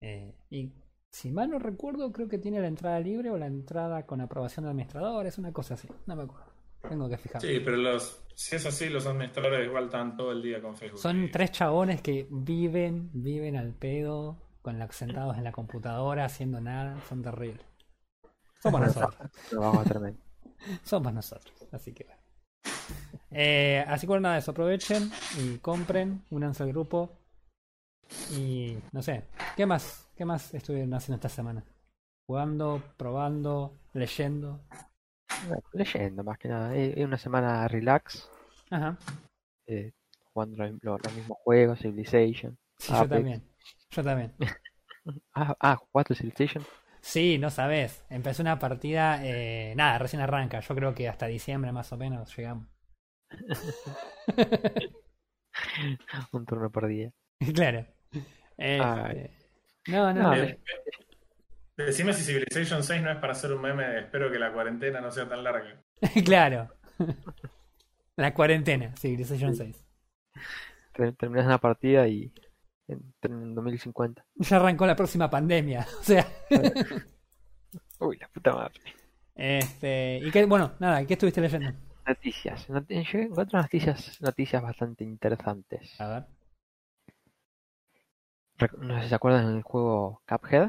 Eh, 0.00 0.34
y 0.50 0.72
si 1.10 1.30
mal 1.30 1.50
no 1.50 1.58
recuerdo, 1.58 2.12
creo 2.12 2.28
que 2.28 2.38
tiene 2.38 2.60
la 2.60 2.66
entrada 2.66 3.00
libre 3.00 3.30
o 3.30 3.38
la 3.38 3.46
entrada 3.46 4.04
con 4.04 4.20
aprobación 4.20 4.64
de 4.64 4.70
administradores, 4.70 5.38
una 5.38 5.52
cosa 5.52 5.74
así, 5.74 5.88
no 6.06 6.16
me 6.16 6.24
acuerdo, 6.24 6.52
tengo 6.88 7.08
que 7.08 7.16
fijarme. 7.16 7.48
Sí, 7.48 7.60
pero 7.60 7.76
los, 7.76 8.24
si 8.34 8.56
es 8.56 8.66
así, 8.66 8.88
los 8.88 9.06
administradores 9.06 9.66
igual 9.66 9.84
están 9.84 10.16
todo 10.16 10.32
el 10.32 10.42
día 10.42 10.60
con 10.60 10.76
Facebook. 10.76 11.00
Son 11.00 11.30
tres 11.30 11.52
chabones 11.52 12.02
que 12.02 12.26
viven, 12.30 13.10
viven 13.12 13.56
al 13.56 13.72
pedo, 13.72 14.36
con 14.60 14.78
la, 14.78 14.90
sentados 14.90 15.38
en 15.38 15.44
la 15.44 15.52
computadora 15.52 16.24
haciendo 16.24 16.60
nada, 16.60 17.00
son 17.08 17.22
terribles. 17.22 17.64
Somos 18.60 18.80
nosotros, 18.86 19.30
Lo 19.52 19.60
vamos 19.60 19.86
a 19.86 19.88
tremendo. 19.88 20.20
somos 20.82 21.14
nosotros, 21.14 21.54
así 21.70 21.92
que 21.92 22.04
bueno. 22.04 22.20
Eh, 23.34 23.84
así 23.88 24.06
que 24.06 24.20
nada, 24.20 24.38
eso 24.38 24.52
aprovechen 24.52 25.10
y 25.38 25.58
compren, 25.58 26.24
únanse 26.30 26.62
al 26.62 26.70
grupo 26.70 27.10
y 28.36 28.76
no 28.92 29.02
sé, 29.02 29.24
¿qué 29.56 29.66
más? 29.66 30.08
¿Qué 30.16 30.24
más 30.24 30.54
estuvieron 30.54 30.94
haciendo 30.94 31.16
esta 31.16 31.28
semana? 31.28 31.64
Jugando, 32.26 32.82
probando, 32.96 33.72
leyendo. 33.94 34.60
Leyendo 35.72 36.24
más 36.24 36.38
que 36.38 36.48
nada. 36.48 36.74
Es 36.74 36.96
es 36.96 37.04
una 37.04 37.18
semana 37.18 37.68
relax, 37.68 38.28
Ajá, 38.70 38.96
eh, 39.66 39.92
jugando 40.32 40.56
lo- 40.64 40.78
lo- 40.82 40.98
los 40.98 41.12
mismos 41.12 41.38
juegos, 41.44 41.78
Civilization. 41.80 42.56
sí, 42.78 42.94
yo 42.94 43.08
también. 43.08 43.42
Yo 43.90 44.02
también. 44.04 44.32
Ah, 45.34 45.54
ah, 45.60 45.76
¿jugaste 45.76 46.14
Civilization? 46.14 46.66
Sí, 47.00 47.38
no 47.38 47.50
sabes. 47.50 48.04
Empecé 48.10 48.42
una 48.42 48.58
partida, 48.58 49.20
eh, 49.24 49.74
nada, 49.76 49.98
recién 49.98 50.22
arranca. 50.22 50.60
Yo 50.60 50.74
creo 50.74 50.94
que 50.94 51.08
hasta 51.08 51.26
diciembre 51.26 51.70
más 51.72 51.92
o 51.92 51.96
menos 51.96 52.34
llegamos. 52.36 52.66
Un 56.32 56.46
turno 56.46 56.70
por 56.70 56.86
día. 56.86 57.10
claro. 57.54 57.86
Este, 58.56 59.30
no, 59.88 60.12
no, 60.12 60.22
No. 60.22 60.34
Eh, 60.34 60.60
Decime 61.76 62.12
si 62.12 62.22
Civilization 62.22 62.84
6 62.84 63.02
no 63.02 63.10
es 63.10 63.16
para 63.18 63.32
hacer 63.32 63.52
un 63.52 63.60
meme. 63.60 63.98
Espero 63.98 64.30
que 64.30 64.38
la 64.38 64.52
cuarentena 64.52 65.00
no 65.00 65.10
sea 65.10 65.28
tan 65.28 65.42
larga. 65.42 65.82
claro. 66.24 66.68
La 68.16 68.32
cuarentena, 68.32 68.94
Civilization 68.96 69.56
6. 69.56 69.84
Ter- 70.92 71.16
Terminas 71.16 71.46
una 71.46 71.58
partida 71.58 72.06
y 72.06 72.32
en, 72.86 73.12
en 73.22 73.54
2050. 73.56 74.24
Ya 74.36 74.56
arrancó 74.56 74.86
la 74.86 74.94
próxima 74.94 75.28
pandemia. 75.28 75.84
O 76.00 76.04
sea, 76.04 76.24
Uy, 77.98 78.18
la 78.18 78.28
puta 78.28 78.52
madre. 78.54 78.80
este. 79.34 80.20
Y 80.22 80.30
qué, 80.30 80.44
bueno, 80.46 80.74
nada, 80.78 81.04
¿qué 81.04 81.14
estuviste 81.14 81.40
leyendo? 81.40 81.72
Noticias. 82.06 82.68
Not- 82.70 82.88
yo 82.88 83.18
encuentro 83.18 83.60
noticias, 83.60 84.20
noticias 84.20 84.62
bastante 84.62 85.04
interesantes. 85.04 86.00
A 86.00 86.08
ver. 86.08 86.26
No 88.78 88.96
sé 88.96 89.02
si 89.04 89.08
se 89.08 89.14
acuerdan 89.14 89.52
del 89.52 89.62
juego 89.62 90.22
Cuphead, 90.28 90.68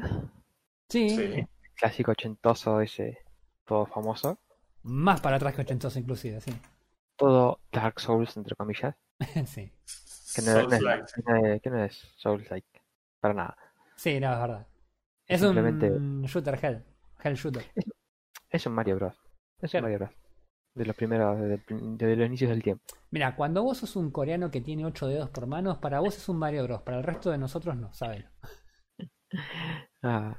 Sí, 0.88 1.10
Sí. 1.10 1.46
clásico 1.74 2.12
ochentoso 2.12 2.80
ese, 2.80 3.18
todo 3.64 3.86
famoso. 3.86 4.38
más 4.82 5.20
para 5.20 5.36
atrás 5.36 5.54
que 5.54 5.62
ochentoso 5.62 5.98
inclusive, 5.98 6.40
sí. 6.40 6.52
Todo 7.16 7.60
Dark 7.72 7.98
Souls, 8.00 8.36
entre 8.36 8.54
comillas. 8.54 8.94
sí. 9.46 9.72
Que 10.34 10.42
no, 10.42 10.58
es, 10.58 10.64
Souls-like. 10.68 11.12
que 11.14 11.22
no 11.32 11.36
es- 11.46 11.62
que 11.62 11.70
no 11.70 11.84
es 11.84 11.94
Souls-like. 12.16 12.82
Para 13.20 13.34
nada. 13.34 13.56
Sí, 13.96 14.20
no, 14.20 14.32
es 14.32 14.38
verdad. 14.38 14.66
Es 15.26 15.40
Simplemente- 15.40 15.90
un 15.90 16.22
shooter 16.22 16.58
hell. 16.64 16.84
Hell 17.22 17.34
shooter. 17.34 17.64
Es 18.50 18.66
un 18.66 18.74
Mario 18.74 18.96
Bros. 18.96 19.16
Es 19.60 19.74
un. 19.74 19.80
Mario 19.82 19.98
Bros. 19.98 20.10
De 20.76 20.84
los 20.84 20.94
primeros, 20.94 21.40
desde, 21.40 22.16
los 22.16 22.26
inicios 22.26 22.50
del 22.50 22.62
tiempo. 22.62 22.84
Mira, 23.10 23.34
cuando 23.34 23.62
vos 23.62 23.78
sos 23.78 23.96
un 23.96 24.10
coreano 24.10 24.50
que 24.50 24.60
tiene 24.60 24.84
ocho 24.84 25.06
dedos 25.06 25.30
por 25.30 25.46
manos, 25.46 25.78
para 25.78 26.00
vos 26.00 26.18
es 26.18 26.28
un 26.28 26.38
Mario 26.38 26.64
Bros. 26.64 26.82
Para 26.82 26.98
el 26.98 27.02
resto 27.02 27.30
de 27.30 27.38
nosotros 27.38 27.76
no, 27.76 27.92
saben. 27.94 28.28
Ah, 30.02 30.38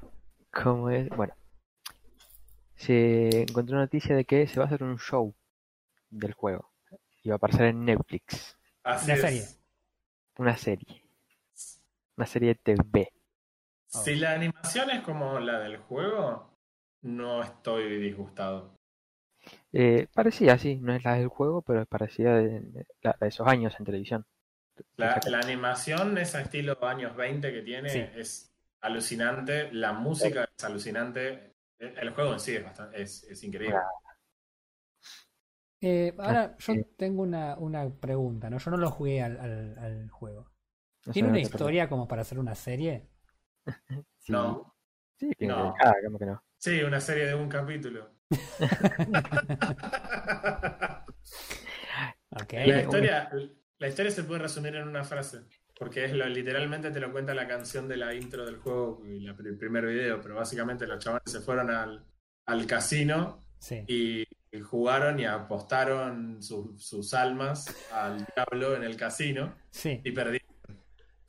¿cómo 0.50 0.88
es? 0.88 1.10
Bueno, 1.10 1.34
se 2.74 3.42
encontró 3.42 3.74
una 3.74 3.84
noticia 3.84 4.16
de 4.16 4.24
que 4.24 4.46
se 4.46 4.58
va 4.58 4.64
a 4.64 4.66
hacer 4.68 4.82
un 4.82 4.98
show 4.98 5.34
del 6.08 6.32
juego. 6.32 6.72
Y 7.22 7.28
va 7.28 7.34
a 7.34 7.36
aparecer 7.36 7.66
en 7.66 7.84
Netflix. 7.84 8.56
Así 8.82 9.04
Una 9.06 9.14
es. 9.14 9.20
serie. 9.20 9.44
Una 10.38 10.56
serie. 10.56 11.04
Una 12.16 12.26
serie 12.26 12.48
de 12.48 12.54
TV. 12.54 13.12
Si 13.88 14.14
la 14.14 14.32
animación 14.32 14.90
es 14.90 15.02
como 15.02 15.38
la 15.38 15.58
del 15.58 15.76
juego, 15.76 16.50
no 17.02 17.42
estoy 17.42 17.98
disgustado. 17.98 18.77
Eh, 19.72 20.06
parecía, 20.14 20.58
sí, 20.58 20.76
no 20.76 20.94
es 20.94 21.04
la 21.04 21.14
del 21.14 21.28
juego, 21.28 21.62
pero 21.62 21.82
es 21.82 21.88
parecida 21.88 22.36
de, 22.36 22.60
de- 22.60 22.86
la- 23.02 23.16
de 23.20 23.28
esos 23.28 23.46
años 23.46 23.74
en 23.78 23.84
televisión. 23.86 24.26
La, 24.96 25.20
la 25.26 25.38
animación, 25.40 26.16
ese 26.18 26.40
estilo 26.40 26.76
años 26.86 27.16
20 27.16 27.52
que 27.52 27.62
tiene, 27.62 27.88
Sí. 27.88 27.98
es 28.20 28.52
alucinante. 28.80 29.72
La 29.72 29.92
música 29.92 30.48
es 30.56 30.64
alucinante. 30.64 31.54
El, 31.78 31.98
el 31.98 32.10
juego 32.10 32.32
en 32.34 32.40
sí 32.40 32.56
es, 32.56 32.64
bastante, 32.64 33.02
es, 33.02 33.22
es 33.24 33.42
increíble. 33.44 33.76
Eh, 35.80 36.12
ahora, 36.18 36.56
yo 36.58 36.72
sí. 36.74 36.84
tengo 36.96 37.22
una, 37.22 37.56
una 37.58 37.88
pregunta, 37.88 38.50
¿no? 38.50 38.58
Yo 38.58 38.70
no 38.72 38.76
lo 38.76 38.90
jugué 38.90 39.22
al, 39.22 39.38
al, 39.38 39.78
al 39.78 40.10
juego. 40.10 40.50
¿Tiene 41.12 41.28
una 41.28 41.40
historia 41.40 41.88
como 41.88 42.08
para 42.08 42.22
hacer 42.22 42.38
una 42.38 42.54
serie? 42.54 43.08
Sí, 44.18 44.32
No. 44.32 44.74
sí, 45.18 45.30
No. 45.40 45.74
ah, 45.80 45.94
¿cómo 46.04 46.18
que 46.18 46.26
no? 46.26 46.42
Sí, 46.58 46.82
una 46.82 47.00
serie 47.00 47.26
de 47.26 47.34
un 47.34 47.48
capítulo. 47.48 48.10
La 52.52 52.80
historia, 52.82 53.30
la 53.78 53.88
historia 53.88 54.10
se 54.10 54.24
puede 54.24 54.40
resumir 54.40 54.74
en 54.76 54.86
una 54.88 55.04
frase, 55.04 55.40
porque 55.78 56.04
es 56.04 56.12
lo, 56.12 56.26
literalmente 56.26 56.90
te 56.90 57.00
lo 57.00 57.12
cuenta 57.12 57.34
la 57.34 57.46
canción 57.48 57.88
de 57.88 57.96
la 57.96 58.14
intro 58.14 58.44
del 58.44 58.56
juego 58.58 59.02
y 59.06 59.20
la- 59.20 59.32
el 59.44 59.56
primer 59.58 59.86
video, 59.86 60.20
pero 60.20 60.34
básicamente 60.36 60.86
los 60.86 60.98
chavales 61.02 61.30
se 61.30 61.40
fueron 61.40 61.70
al, 61.70 62.04
al 62.46 62.66
casino 62.66 63.40
Sí. 63.58 63.82
y, 63.88 64.24
y 64.52 64.60
jugaron 64.60 65.18
y 65.18 65.24
apostaron 65.24 66.42
sus- 66.42 66.80
sus 66.86 67.12
almas 67.14 67.66
al 67.92 68.24
diablo 68.34 68.76
en 68.76 68.84
el 68.84 68.96
casino 68.96 69.56
Sí, 69.70 70.00
y 70.04 70.12
perdieron. 70.12 70.48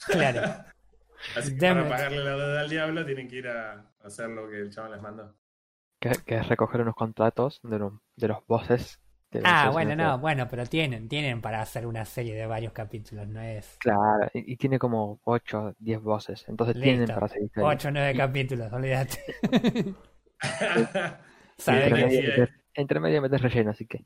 claro. 0.05 0.41
Así 1.35 1.51
que 1.57 1.57
Damn 1.65 1.75
para 1.79 1.85
it. 1.85 1.89
pagarle 1.91 2.23
la 2.23 2.31
deuda 2.31 2.59
al 2.61 2.69
diablo 2.69 3.05
tienen 3.05 3.27
que 3.27 3.35
ir 3.37 3.47
a 3.49 3.91
hacer 4.03 4.29
lo 4.29 4.49
que 4.49 4.57
el 4.59 4.69
chaval 4.69 4.91
les 4.93 5.01
mandó. 5.01 5.35
Que, 5.99 6.11
que 6.25 6.35
es 6.37 6.47
recoger 6.47 6.81
unos 6.81 6.95
contratos 6.95 7.59
de 7.63 7.79
los, 7.79 7.93
de 8.15 8.27
los 8.29 8.45
bosses. 8.47 8.99
de 9.31 9.41
los 9.43 9.53
Ah, 9.53 9.69
bueno, 9.71 9.95
no, 9.95 10.19
bueno, 10.19 10.47
pero 10.49 10.65
tienen, 10.65 11.07
tienen 11.09 11.41
para 11.41 11.61
hacer 11.61 11.85
una 11.87 12.05
serie 12.05 12.35
de 12.35 12.45
varios 12.47 12.73
capítulos, 12.73 13.27
no 13.27 13.41
es 13.41 13.79
Claro, 13.79 14.29
y, 14.33 14.53
y 14.53 14.57
tiene 14.57 14.77
como 14.79 15.19
8, 15.23 15.75
10 15.79 16.01
voces. 16.01 16.45
Entonces 16.49 16.79
tienen 16.81 17.01
Listo. 17.01 17.13
para 17.13 17.27
hacer 17.27 17.41
historia. 17.43 17.75
8 17.75 17.87
o 17.87 17.91
9 17.91 18.15
capítulos, 18.15 18.71
olvídate. 18.73 19.19
Entre, 21.65 21.93
que 21.93 21.95
medio 21.95 22.09
sí, 22.09 22.21
metes, 22.21 22.49
entre 22.73 22.99
medio 22.99 23.21
metes 23.21 23.41
relleno, 23.41 23.71
así 23.71 23.85
que. 23.87 23.99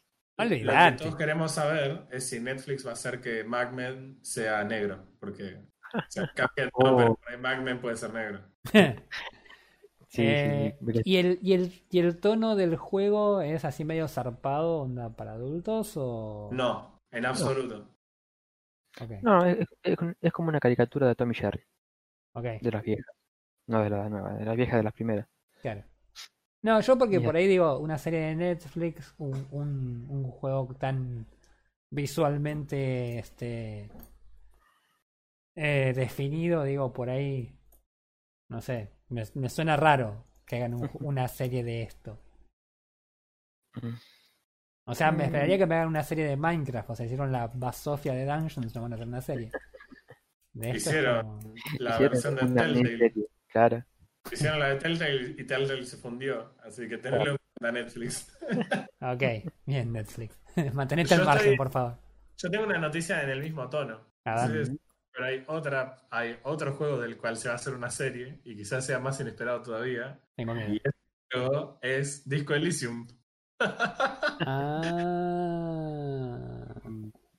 Lo 0.61 0.73
que 0.73 0.73
Olvídate. 0.73 0.97
todos 0.97 1.15
queremos 1.15 1.51
saber 1.53 2.07
es 2.11 2.27
si 2.29 2.39
Netflix 2.39 2.85
va 2.85 2.91
a 2.91 2.93
hacer 2.93 3.21
que 3.21 3.43
Magmen 3.43 4.19
sea 4.23 4.63
negro, 4.63 5.07
porque 5.19 5.57
o 5.57 6.11
sea, 6.11 6.27
Cuphead 6.35 6.71
no, 6.79 6.95
Oh. 6.95 6.97
pero 6.97 7.15
por 7.15 7.29
ahí 7.31 7.37
Magmen 7.37 7.79
puede 7.81 7.97
ser 7.97 8.13
negro. 8.13 8.41
Sí, 10.13 10.21
Eh, 10.21 10.77
sí. 10.79 11.01
¿y, 11.05 11.17
el, 11.17 11.39
y, 11.41 11.53
el, 11.53 11.73
¿Y 11.89 11.99
el 11.99 12.19
tono 12.19 12.55
del 12.55 12.75
juego 12.77 13.41
es 13.41 13.65
así 13.65 13.83
medio 13.83 14.07
zarpado, 14.07 14.81
onda 14.81 15.09
para 15.15 15.33
adultos 15.33 15.93
o...? 15.97 16.49
No, 16.51 16.99
en 17.11 17.25
absoluto. 17.25 17.87
No, 19.21 19.43
es, 19.45 19.57
es- 19.83 19.97
es 20.21 20.31
como 20.31 20.49
una 20.49 20.59
caricatura 20.59 21.07
de 21.07 21.15
Tommy 21.15 21.33
Jerry, 21.33 21.61
de 22.61 22.71
las 22.71 22.83
viejas. 22.83 23.15
No 23.67 23.81
de 23.83 23.89
las 23.91 24.09
nuevas, 24.11 24.39
de 24.39 24.45
las 24.45 24.57
viejas 24.57 24.77
de 24.77 24.83
las 24.83 24.93
primeras. 24.93 25.27
claro. 25.61 25.83
No, 26.63 26.81
yo 26.81 26.97
porque 26.97 27.21
por 27.21 27.35
ahí 27.35 27.47
digo, 27.47 27.79
una 27.79 27.97
serie 27.97 28.19
de 28.21 28.35
Netflix, 28.35 29.15
un, 29.19 29.47
un, 29.51 30.07
un 30.09 30.23
juego 30.31 30.67
tan 30.79 31.25
visualmente 31.91 33.19
este 33.19 33.91
eh, 35.55 35.93
definido, 35.95 36.63
digo, 36.63 36.93
por 36.93 37.09
ahí, 37.09 37.55
no 38.49 38.61
sé, 38.61 38.91
me, 39.09 39.23
me 39.35 39.49
suena 39.49 39.75
raro 39.77 40.25
que 40.45 40.57
hagan 40.57 40.73
un- 40.75 40.89
una 41.01 41.27
serie 41.27 41.63
de 41.63 41.83
esto. 41.83 42.19
Ujú. 43.77 43.87
O 44.85 44.93
sea, 44.95 45.11
me 45.11 45.19
Mm. 45.23 45.25
esperaría 45.27 45.57
que 45.57 45.65
me 45.65 45.75
hagan 45.75 45.87
una 45.87 46.03
serie 46.03 46.25
de 46.25 46.35
Minecraft. 46.37 46.89
O 46.89 46.95
sea, 46.95 47.05
hicieron 47.05 47.31
la 47.31 47.47
Basofia 47.47 48.13
de 48.13 48.25
Dungeons, 48.25 48.75
no 48.75 48.81
van 48.81 48.91
a 48.93 48.95
hacer 48.95 49.07
una 49.07 49.21
serie. 49.21 49.51
De 50.53 50.69
esto 50.71 50.77
es 50.89 50.95
Hicieron. 50.95 51.21
como- 51.41 51.53
La 51.79 51.89
Hicieron 51.91 52.11
versión 52.13 52.35
de 52.35 52.41
Telltale. 52.41 53.13
Claro. 53.47 53.85
Hicieron 54.31 54.59
la 54.59 54.67
de 54.69 54.75
Telltale 54.75 55.35
y 55.37 55.43
Telltale 55.45 55.85
se 55.85 55.97
fundió, 55.97 56.53
así 56.63 56.87
que 56.87 56.97
tenlo 56.97 57.31
en 57.31 57.37
cuenta 57.59 57.79
Netflix. 57.81 58.37
Ok, 59.01 59.21
bien, 59.65 59.91
Netflix. 59.91 60.39
Mantenete 60.73 61.13
al 61.15 61.25
margen, 61.25 61.41
estoy- 61.53 61.57
por 61.57 61.71
favor. 61.71 61.97
Yo 62.37 62.49
tengo 62.49 62.65
una 62.65 62.77
noticia 62.77 63.21
en 63.23 63.29
el 63.31 63.41
mismo 63.41 63.69
tono. 63.69 63.99
A 64.25 64.47
ver. 64.47 64.67
Pero 65.13 65.25
hay 65.25 65.43
otra, 65.47 65.97
hay 66.09 66.39
otro 66.43 66.73
juego 66.73 66.99
del 66.99 67.17
cual 67.17 67.37
se 67.37 67.47
va 67.47 67.53
a 67.53 67.57
hacer 67.57 67.73
una 67.75 67.91
serie 67.91 68.39
y 68.43 68.55
quizás 68.55 68.83
sea 68.85 68.97
más 68.99 69.19
inesperado 69.19 69.61
todavía. 69.61 70.19
Tengo 70.35 70.55
miedo. 70.55 70.73
Y 70.73 70.77
ese 70.77 70.91
juego 71.31 71.77
es 71.81 72.27
Disco 72.27 72.53
Elysium. 72.55 73.07
Ah. 74.45 74.81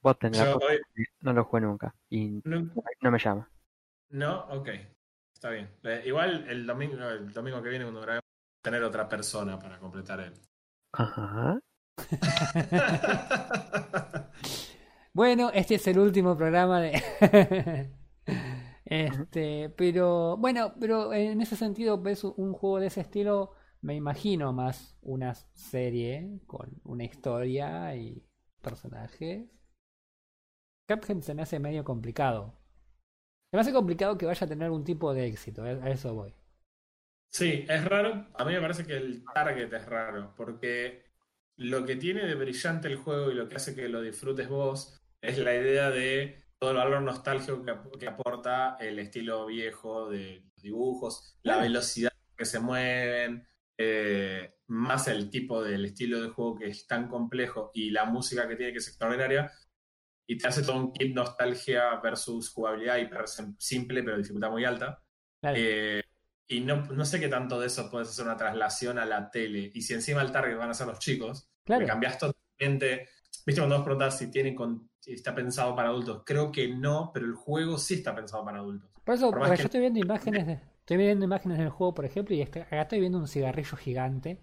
Vos 0.01 0.17
Yo 0.33 0.57
hoy- 0.59 0.81
no 1.21 1.33
lo 1.33 1.45
jugué 1.45 1.63
nunca. 1.63 1.95
Y 2.11 2.41
no, 2.45 2.71
no 3.01 3.11
me 3.11 3.19
llama. 3.19 3.51
no, 4.11 4.41
ok, 4.51 4.69
está 5.35 5.51
bien. 5.51 5.69
Eh, 5.83 6.03
igual 6.07 6.47
el 6.49 6.67
domingo, 6.67 6.97
el 7.09 7.33
domingo 7.33 7.61
que 7.63 7.71
viene 7.71 7.85
cuando 7.87 8.03
grabemos 8.03 8.25
tener 8.63 8.83
otra 8.85 9.09
persona 9.09 9.59
para 9.59 9.79
completar 9.79 10.21
el. 10.21 10.35
Ajá. 10.93 11.59
Bueno, 15.15 15.51
este 15.55 15.77
es 15.77 15.87
el 15.87 16.01
último 16.01 16.37
programa 16.37 16.81
de. 16.81 17.01
este, 18.85 19.71
pero 19.77 20.37
bueno, 20.37 20.75
pero 20.81 21.13
en 21.13 21.41
ese 21.41 21.55
sentido, 21.55 22.03
ves 22.03 22.25
un 22.25 22.53
juego 22.53 22.81
de 22.81 22.89
ese 22.89 23.03
estilo, 23.03 23.53
me 23.81 23.95
imagino 23.95 24.53
más 24.53 24.99
una 25.03 25.35
serie 25.53 26.41
con 26.49 26.81
una 26.83 27.05
historia 27.05 27.95
y 27.95 28.27
personajes. 28.61 29.47
Cuphead 30.89 31.21
se 31.21 31.35
me 31.35 31.43
hace 31.43 31.61
medio 31.61 31.85
complicado. 31.85 32.59
Se 33.53 33.57
me 33.57 33.61
hace 33.61 33.73
complicado 33.73 34.19
que 34.19 34.27
vaya 34.27 34.45
a 34.45 34.49
tener 34.49 34.65
algún 34.65 34.83
tipo 34.83 35.15
de 35.15 35.29
éxito, 35.29 35.63
a 35.63 35.67
a 35.67 35.91
eso 35.91 36.13
voy. 36.13 36.35
Sí, 37.31 37.65
es 37.69 37.85
raro. 37.85 38.27
A 38.35 38.45
mí 38.45 38.53
me 38.53 38.61
parece 38.61 38.85
que 38.85 38.97
el 38.97 39.25
target 39.33 39.73
es 39.73 39.87
raro, 39.87 40.35
porque 40.37 41.05
lo 41.57 41.85
que 41.85 41.95
tiene 41.97 42.27
de 42.27 42.35
brillante 42.35 42.89
el 42.89 42.97
juego 42.97 43.31
y 43.31 43.35
lo 43.35 43.49
que 43.49 43.57
hace 43.57 43.77
que 43.77 43.89
lo 43.89 44.03
disfrutes 44.03 44.49
vos 44.49 45.04
es 45.25 45.39
la 45.39 45.55
idea 45.55 45.91
de 45.91 46.45
todo 46.59 46.71
el 46.71 46.77
valor 46.77 47.03
nostálgico 47.03 47.63
que, 47.65 47.71
ap- 47.73 47.97
que 47.99 48.07
aporta 48.09 48.77
el 48.81 48.99
estilo 48.99 49.47
viejo 49.47 50.09
de 50.09 50.43
los 50.53 50.63
dibujos, 50.63 51.37
la 51.43 51.59
velocidad 51.59 52.13
que 52.37 52.45
se 52.45 52.61
mueven, 52.61 53.47
eh, 53.77 54.55
más 54.69 55.09
el 55.09 55.31
tipo 55.31 55.63
del 55.63 55.85
estilo 55.85 56.23
de 56.23 56.29
juego 56.29 56.57
que 56.57 56.69
es 56.69 56.87
tan 56.87 57.09
complejo 57.09 57.71
y 57.75 57.91
la 57.91 58.05
música 58.05 58.49
que 58.49 58.57
tiene 58.57 58.73
que 58.73 58.79
es 58.79 58.89
extraordinaria. 58.89 59.51
y 60.27 60.39
te 60.39 60.49
hace 60.49 60.63
todo 60.63 60.77
un 60.79 60.93
kit 60.93 61.15
nostalgia 61.15 61.97
versus 62.03 62.51
jugabilidad 62.51 62.97
hiper 62.97 63.29
sim- 63.29 63.57
simple, 63.59 64.03
pero 64.03 64.17
dificultad 64.17 64.51
muy 64.51 64.65
alta. 64.65 65.03
Claro. 65.41 65.57
Eh, 65.61 66.03
y 66.47 66.61
no, 66.61 66.77
no 66.87 67.05
sé 67.05 67.21
qué 67.21 67.29
tanto 67.29 67.61
de 67.61 67.67
eso 67.67 67.91
puedes 67.91 68.09
hacer 68.09 68.25
una 68.25 68.37
traslación 68.37 68.99
a 68.99 69.05
la 69.05 69.31
tele. 69.31 69.71
Y 69.75 69.83
si 69.83 69.93
encima 69.93 70.23
el 70.23 70.33
target 70.33 70.57
van 70.57 70.71
a 70.71 70.75
ser 70.75 70.87
los 70.87 70.99
chicos, 70.99 71.51
Claro. 71.65 71.87
cambias 71.87 72.17
totalmente. 72.19 73.09
Viste 73.47 73.61
cuando 73.61 73.77
vos 73.77 73.85
preguntás 73.85 74.19
si 74.19 74.31
tiene 74.31 74.55
con- 74.55 74.89
está 75.07 75.35
pensado 75.35 75.75
para 75.77 75.89
adultos. 75.91 76.23
Creo 76.25 76.51
que 76.51 76.69
no, 76.69 77.11
pero 77.13 77.27
el 77.27 77.35
juego 77.35 77.77
sí 77.79 77.95
está 77.95 78.15
pensado 78.15 78.45
para 78.45 78.59
adultos. 78.59 78.91
Por 79.05 79.15
eso, 79.15 79.31
por 79.31 79.41
porque 79.41 79.57
que- 79.57 79.63
yo 79.63 79.65
estoy 79.67 79.81
viendo 79.81 79.99
imágenes 80.01 80.47
de, 80.47 80.53
estoy 80.81 80.97
viendo 80.97 81.25
imágenes 81.27 81.59
del 81.59 81.69
juego, 81.69 81.95
por 81.95 82.05
ejemplo, 82.07 82.35
y 82.35 82.41
este- 82.41 82.63
acá 82.63 82.83
estoy 82.83 83.01
viendo 83.01 83.19
un 83.19 83.29
cigarrillo 83.29 83.77
gigante. 83.77 84.41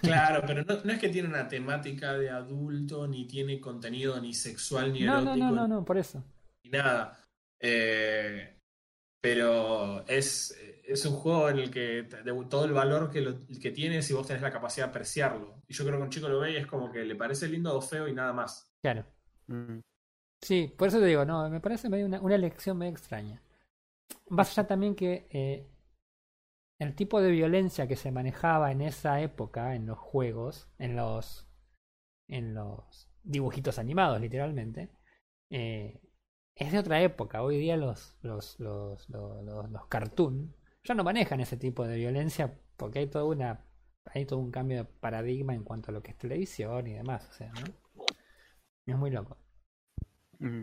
Claro, 0.00 0.42
pero 0.46 0.64
no, 0.64 0.82
no 0.84 0.92
es 0.92 0.98
que 0.98 1.08
tiene 1.08 1.28
una 1.28 1.48
temática 1.48 2.14
de 2.14 2.30
adulto, 2.30 3.06
ni 3.06 3.26
tiene 3.26 3.60
contenido 3.60 4.20
ni 4.20 4.34
sexual, 4.34 4.92
ni 4.92 5.00
No, 5.02 5.20
erótico, 5.20 5.36
no, 5.36 5.50
no, 5.50 5.56
no, 5.56 5.68
no, 5.68 5.84
por 5.84 5.98
eso. 5.98 6.22
ni 6.64 6.70
nada. 6.70 7.18
Eh, 7.60 8.56
pero 9.20 10.04
es, 10.08 10.56
es 10.92 11.04
un 11.06 11.14
juego 11.16 11.48
en 11.48 11.58
el 11.58 11.70
que 11.70 12.06
todo 12.48 12.64
el 12.64 12.72
valor 12.72 13.10
que, 13.10 13.20
lo, 13.20 13.46
que 13.60 13.70
tiene 13.70 14.02
si 14.02 14.12
vos 14.12 14.26
tenés 14.26 14.42
la 14.42 14.52
capacidad 14.52 14.86
de 14.86 14.90
apreciarlo. 14.90 15.62
Y 15.68 15.74
yo 15.74 15.84
creo 15.84 15.96
que 15.98 16.04
un 16.04 16.10
chico 16.10 16.28
lo 16.28 16.40
ve 16.40 16.52
y 16.52 16.56
es 16.56 16.66
como 16.66 16.90
que 16.90 17.04
le 17.04 17.16
parece 17.16 17.48
lindo 17.48 17.76
o 17.76 17.80
feo 17.80 18.08
y 18.08 18.14
nada 18.14 18.32
más. 18.32 18.70
Claro. 18.82 19.04
Mm, 19.46 19.80
Sí, 20.42 20.74
por 20.76 20.88
eso 20.88 20.98
te 20.98 21.06
digo, 21.06 21.24
no, 21.24 21.48
me 21.48 21.60
parece 21.60 21.88
medio 21.88 22.04
una, 22.06 22.20
una 22.20 22.34
elección 22.34 22.76
medio 22.76 22.90
extraña. 22.92 23.40
Más 24.28 24.50
allá 24.50 24.66
también 24.66 24.96
que 24.96 25.28
eh, 25.30 25.68
el 26.80 26.94
tipo 26.96 27.20
de 27.20 27.30
violencia 27.30 27.86
que 27.86 27.96
se 27.96 28.10
manejaba 28.10 28.72
en 28.72 28.80
esa 28.80 29.20
época 29.20 29.74
en 29.76 29.86
los 29.86 29.98
juegos, 29.98 30.68
en 30.78 30.96
los, 30.96 31.46
en 32.28 32.54
los 32.54 33.08
dibujitos 33.22 33.78
animados, 33.78 34.20
literalmente, 34.20 34.90
eh, 35.50 36.00
es 36.56 36.72
de 36.72 36.78
otra 36.80 37.00
época. 37.02 37.42
Hoy 37.42 37.58
día 37.58 37.76
los, 37.76 38.16
los, 38.22 38.58
los, 38.58 39.08
los, 39.10 39.44
los, 39.44 39.70
los 39.70 39.86
cartoon 39.86 40.54
ya 40.84 40.94
no 40.94 41.04
manejan 41.04 41.40
ese 41.40 41.56
tipo 41.56 41.86
de 41.86 41.96
violencia 41.96 42.52
porque 42.76 43.00
hay 43.00 43.06
toda 43.06 43.24
una 43.24 43.64
hay 44.06 44.26
todo 44.26 44.40
un 44.40 44.50
cambio 44.50 44.78
de 44.78 44.84
paradigma 44.84 45.54
en 45.54 45.62
cuanto 45.62 45.90
a 45.90 45.94
lo 45.94 46.02
que 46.02 46.10
es 46.10 46.18
televisión 46.18 46.86
y 46.86 46.94
demás, 46.94 47.28
o 47.28 47.32
sea, 47.32 47.52
¿no? 47.52 47.64
Es 48.86 48.96
muy 48.96 49.10
loco. 49.10 49.36
mm. 50.40 50.62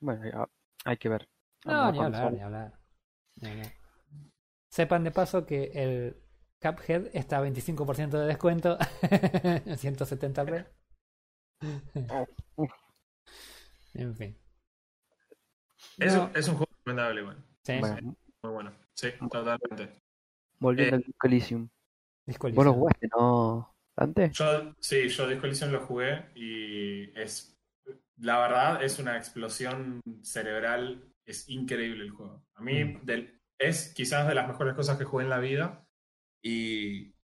Bueno, 0.00 0.48
hay 0.84 0.96
que 0.96 1.08
ver. 1.08 1.28
No, 1.64 1.90
ni 1.92 1.98
hablar, 2.00 2.32
ni 2.32 2.40
hablar. 2.40 2.78
Ni 3.40 3.48
hablar. 3.48 3.72
Sepan 4.70 5.04
de 5.04 5.12
paso 5.12 5.46
que 5.46 5.70
el 5.72 6.16
Cuphead 6.60 7.10
está 7.14 7.38
a 7.38 7.42
25% 7.42 8.18
de 8.18 8.26
descuento. 8.26 8.76
170p. 9.76 10.66
uf. 12.56 12.70
En 13.94 14.14
fin. 14.16 14.36
Es, 15.98 16.14
No, 16.14 16.30
es 16.34 16.48
un 16.48 16.56
juego 16.56 16.72
recomendable, 16.78 17.20
igual. 17.20 17.44
sí, 17.62 17.78
Bueno, 17.78 18.16
Muy 18.42 18.52
bueno. 18.52 18.83
Sí, 18.96 19.08
totalmente. 19.30 19.98
volviendo 20.58 20.96
Eh, 20.96 20.98
al 20.98 21.02
Disco 21.04 21.26
Elysium. 21.26 21.68
Disco 22.26 22.48
¿Vos 22.48 22.54
lo 22.56 22.62
Elysium. 22.62 22.78
jugaste, 22.80 23.08
no, 23.16 23.74
Dante? 23.96 24.30
Yo, 24.32 24.74
sí, 24.78 25.08
yo 25.08 25.28
Disco 25.28 25.46
Elysium 25.46 25.72
lo 25.72 25.80
jugué 25.80 26.26
y 26.34 27.18
es, 27.18 27.56
la 28.18 28.38
verdad, 28.38 28.82
es 28.82 28.98
una 28.98 29.16
explosión 29.16 30.00
cerebral. 30.22 31.10
Es 31.26 31.48
increíble 31.48 32.04
el 32.04 32.10
juego. 32.10 32.44
A 32.54 32.60
mí 32.62 32.84
Mm. 32.84 33.04
del- 33.04 33.40
es 33.58 33.92
quizás 33.94 34.26
de 34.28 34.34
las 34.34 34.46
mejores 34.48 34.74
cosas 34.74 34.98
que 34.98 35.04
jugué 35.04 35.24
en 35.24 35.30
la 35.30 35.38
vida 35.38 35.86
y, 36.42 37.14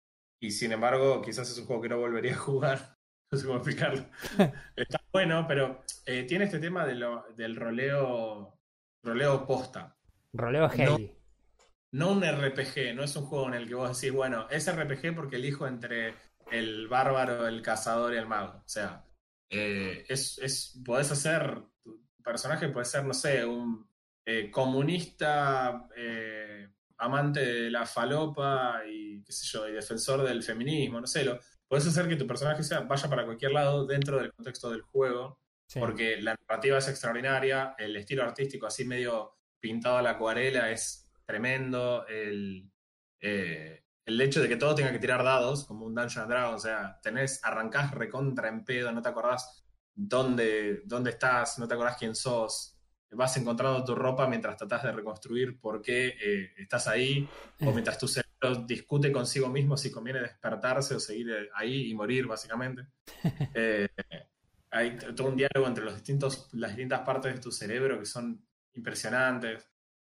y 0.40 0.50
sin 0.52 0.72
embargo, 0.72 1.20
quizás 1.22 1.50
es 1.50 1.58
un 1.58 1.66
juego 1.66 1.82
que 1.82 1.88
no 1.88 1.98
volvería 1.98 2.32
a 2.34 2.38
jugar. 2.38 2.78
No 3.32 3.38
sé 3.38 3.46
cómo 3.46 3.58
explicarlo. 3.58 4.04
Está 4.76 5.00
bueno, 5.12 5.46
pero 5.46 5.84
eh, 6.04 6.24
tiene 6.24 6.46
este 6.46 6.58
tema 6.58 6.84
de 6.84 6.96
lo- 6.96 7.24
del 7.36 7.54
roleo, 7.54 8.58
roleo 9.04 9.46
posta. 9.46 9.96
Roleo 10.32 10.68
heavy. 10.68 11.06
No 11.06 11.19
un 11.92 12.22
RPG, 12.22 12.94
no 12.94 13.04
es 13.04 13.16
un 13.16 13.26
juego 13.26 13.48
en 13.48 13.54
el 13.54 13.68
que 13.68 13.74
vos 13.74 14.00
decís, 14.00 14.14
bueno, 14.14 14.46
es 14.50 14.70
RPG 14.70 15.14
porque 15.14 15.36
elijo 15.36 15.66
entre 15.66 16.14
el 16.50 16.88
bárbaro, 16.88 17.46
el 17.46 17.62
cazador 17.62 18.14
y 18.14 18.18
el 18.18 18.26
mago. 18.26 18.58
O 18.64 18.68
sea, 18.68 19.04
eh, 19.48 20.04
es, 20.08 20.38
es, 20.38 20.80
podés 20.84 21.10
hacer, 21.10 21.62
tu 21.82 22.00
personaje 22.22 22.68
puede 22.68 22.86
ser, 22.86 23.04
no 23.04 23.14
sé, 23.14 23.44
un 23.44 23.88
eh, 24.24 24.50
comunista, 24.50 25.88
eh, 25.96 26.68
amante 26.98 27.40
de 27.40 27.70
la 27.70 27.86
falopa 27.86 28.82
y 28.86 29.22
qué 29.22 29.32
sé 29.32 29.46
yo, 29.46 29.68
y 29.68 29.72
defensor 29.72 30.22
del 30.22 30.42
feminismo, 30.42 31.00
no 31.00 31.06
sé, 31.06 31.24
lo, 31.24 31.40
podés 31.66 31.86
hacer 31.86 32.08
que 32.08 32.16
tu 32.16 32.26
personaje 32.26 32.62
sea, 32.62 32.80
vaya 32.80 33.08
para 33.08 33.24
cualquier 33.24 33.52
lado 33.52 33.86
dentro 33.86 34.18
del 34.18 34.32
contexto 34.32 34.70
del 34.70 34.82
juego 34.82 35.40
Sí. 35.70 35.78
porque 35.78 36.20
la 36.20 36.34
narrativa 36.48 36.78
es 36.78 36.88
extraordinaria, 36.88 37.76
el 37.78 37.94
estilo 37.94 38.24
artístico 38.24 38.66
así 38.66 38.84
medio 38.84 39.36
pintado 39.60 39.98
a 39.98 40.02
la 40.02 40.10
acuarela 40.10 40.68
es 40.68 41.08
tremendo, 41.30 42.06
el, 42.08 42.68
eh, 43.20 43.84
el 44.04 44.20
hecho 44.20 44.42
de 44.42 44.48
que 44.48 44.56
todo 44.56 44.74
tenga 44.74 44.92
que 44.92 44.98
tirar 44.98 45.22
dados, 45.22 45.64
como 45.64 45.86
un 45.86 45.94
Dungeon 45.94 46.24
and 46.24 46.32
Dragons, 46.32 46.64
o 46.64 46.66
sea, 46.66 46.98
tenés, 47.00 47.40
arrancás 47.44 47.92
recontra 47.92 48.48
en 48.48 48.64
pedo, 48.64 48.90
no 48.90 49.00
te 49.00 49.08
acordás 49.08 49.64
dónde, 49.94 50.82
dónde 50.84 51.10
estás, 51.10 51.58
no 51.58 51.68
te 51.68 51.74
acordás 51.74 51.96
quién 51.96 52.16
sos, 52.16 52.76
vas 53.12 53.36
encontrando 53.36 53.84
tu 53.84 53.94
ropa 53.94 54.26
mientras 54.26 54.56
tratás 54.56 54.82
de 54.82 54.92
reconstruir 54.92 55.60
por 55.60 55.80
qué 55.82 56.08
eh, 56.08 56.52
estás 56.58 56.88
ahí, 56.88 57.28
o 57.60 57.72
mientras 57.72 57.98
tu 57.98 58.08
cerebro 58.08 58.64
discute 58.66 59.12
consigo 59.12 59.48
mismo 59.48 59.76
si 59.76 59.90
conviene 59.90 60.20
despertarse 60.20 60.94
o 60.94 61.00
seguir 61.00 61.30
eh, 61.30 61.48
ahí 61.54 61.90
y 61.90 61.94
morir, 61.94 62.26
básicamente. 62.26 62.86
Eh, 63.54 63.88
hay 64.70 64.96
todo 64.96 65.28
un 65.28 65.36
diálogo 65.36 65.66
entre 65.66 65.84
los 65.84 65.94
distintos, 65.94 66.48
las 66.52 66.70
distintas 66.70 67.00
partes 67.00 67.34
de 67.34 67.40
tu 67.40 67.50
cerebro 67.50 67.98
que 67.98 68.06
son 68.06 68.46
impresionantes. 68.74 69.69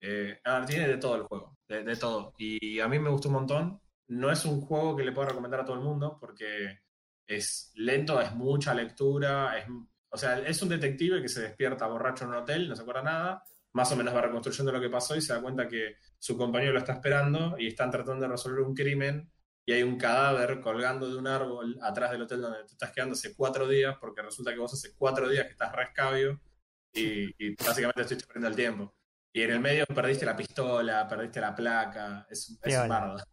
Eh, 0.01 0.41
tiene 0.67 0.87
de 0.87 0.97
todo 0.97 1.15
el 1.15 1.23
juego, 1.23 1.57
de, 1.67 1.95
todo. 1.95 2.33
Y 2.37 2.79
a 2.79 2.87
mí 2.87 2.99
me 2.99 3.09
gustó 3.09 3.29
un 3.29 3.35
montón. 3.35 3.81
No 4.07 4.31
es 4.31 4.43
un 4.45 4.61
juego 4.61 4.95
que 4.95 5.03
le 5.03 5.11
puedo 5.11 5.29
recomendar 5.29 5.61
a 5.61 5.65
todo 5.65 5.77
el 5.77 5.83
mundo 5.83 6.17
porque 6.19 6.79
es 7.27 7.71
lento, 7.75 8.19
es 8.19 8.33
mucha 8.33 8.73
lectura, 8.73 9.57
es, 9.57 9.65
o 10.09 10.17
sea, 10.17 10.39
es 10.39 10.61
un 10.61 10.69
detective 10.69 11.21
que 11.21 11.29
se 11.29 11.41
despierta 11.41 11.87
borracho 11.87 12.25
en 12.25 12.31
un 12.31 12.37
hotel, 12.37 12.67
no 12.67 12.75
se 12.75 12.81
acuerda 12.81 13.03
nada, 13.03 13.43
más 13.73 13.91
o 13.91 13.95
menos 13.95 14.13
va 14.13 14.21
reconstruyendo 14.21 14.71
lo 14.71 14.81
que 14.81 14.89
pasó 14.89 15.15
y 15.15 15.21
se 15.21 15.33
da 15.33 15.41
cuenta 15.41 15.67
que 15.67 15.95
su 16.17 16.35
compañero 16.35 16.73
lo 16.73 16.79
está 16.79 16.93
esperando 16.93 17.55
y 17.57 17.67
están 17.67 17.91
tratando 17.91 18.23
de 18.23 18.31
resolver 18.31 18.61
un 18.61 18.73
crimen 18.73 19.31
y 19.65 19.71
hay 19.71 19.83
un 19.83 19.97
cadáver 19.97 20.59
colgando 20.59 21.09
de 21.09 21.17
un 21.17 21.27
árbol 21.27 21.77
atrás 21.81 22.11
del 22.11 22.23
hotel 22.23 22.41
donde 22.41 22.63
te 22.65 22.73
estás 22.73 22.91
quedando 22.91 23.13
hace 23.13 23.33
cuatro 23.35 23.67
días, 23.67 23.95
porque 24.01 24.21
resulta 24.21 24.51
que 24.51 24.59
vos 24.59 24.73
hace 24.73 24.93
cuatro 24.95 25.29
días 25.29 25.45
que 25.45 25.51
estás 25.51 25.71
rescabio 25.73 26.41
y, 26.91 27.33
y 27.37 27.55
básicamente 27.55 28.01
estuviste 28.01 28.27
perdiendo 28.27 28.49
el 28.49 28.55
tiempo. 28.55 29.00
Y 29.33 29.41
en 29.43 29.51
el 29.51 29.59
medio 29.59 29.85
perdiste 29.85 30.25
la 30.25 30.35
pistola, 30.35 31.07
perdiste 31.07 31.39
la 31.39 31.55
placa, 31.55 32.27
es, 32.29 32.49
es 32.49 32.59
Piola. 32.61 32.87
bardo. 32.87 33.23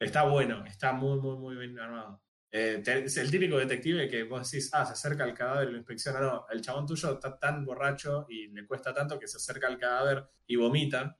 Está 0.00 0.22
bueno, 0.24 0.64
está 0.64 0.92
muy, 0.92 1.18
muy, 1.20 1.36
muy 1.36 1.56
bien 1.56 1.78
armado. 1.78 2.22
Eh, 2.50 2.80
te- 2.82 3.04
es 3.04 3.16
el 3.18 3.30
típico 3.30 3.58
detective 3.58 4.08
que 4.08 4.22
vos 4.22 4.50
decís, 4.50 4.70
ah, 4.72 4.86
se 4.86 4.92
acerca 4.92 5.24
al 5.24 5.34
cadáver 5.34 5.68
y 5.68 5.72
lo 5.72 5.78
inspecciona. 5.78 6.20
No, 6.20 6.46
el 6.50 6.62
chabón 6.62 6.86
tuyo 6.86 7.12
está 7.12 7.38
tan 7.38 7.64
borracho 7.64 8.24
y 8.28 8.46
le 8.48 8.66
cuesta 8.66 8.94
tanto 8.94 9.18
que 9.18 9.26
se 9.28 9.36
acerca 9.36 9.66
al 9.66 9.78
cadáver 9.78 10.24
y 10.46 10.56
vomita. 10.56 11.18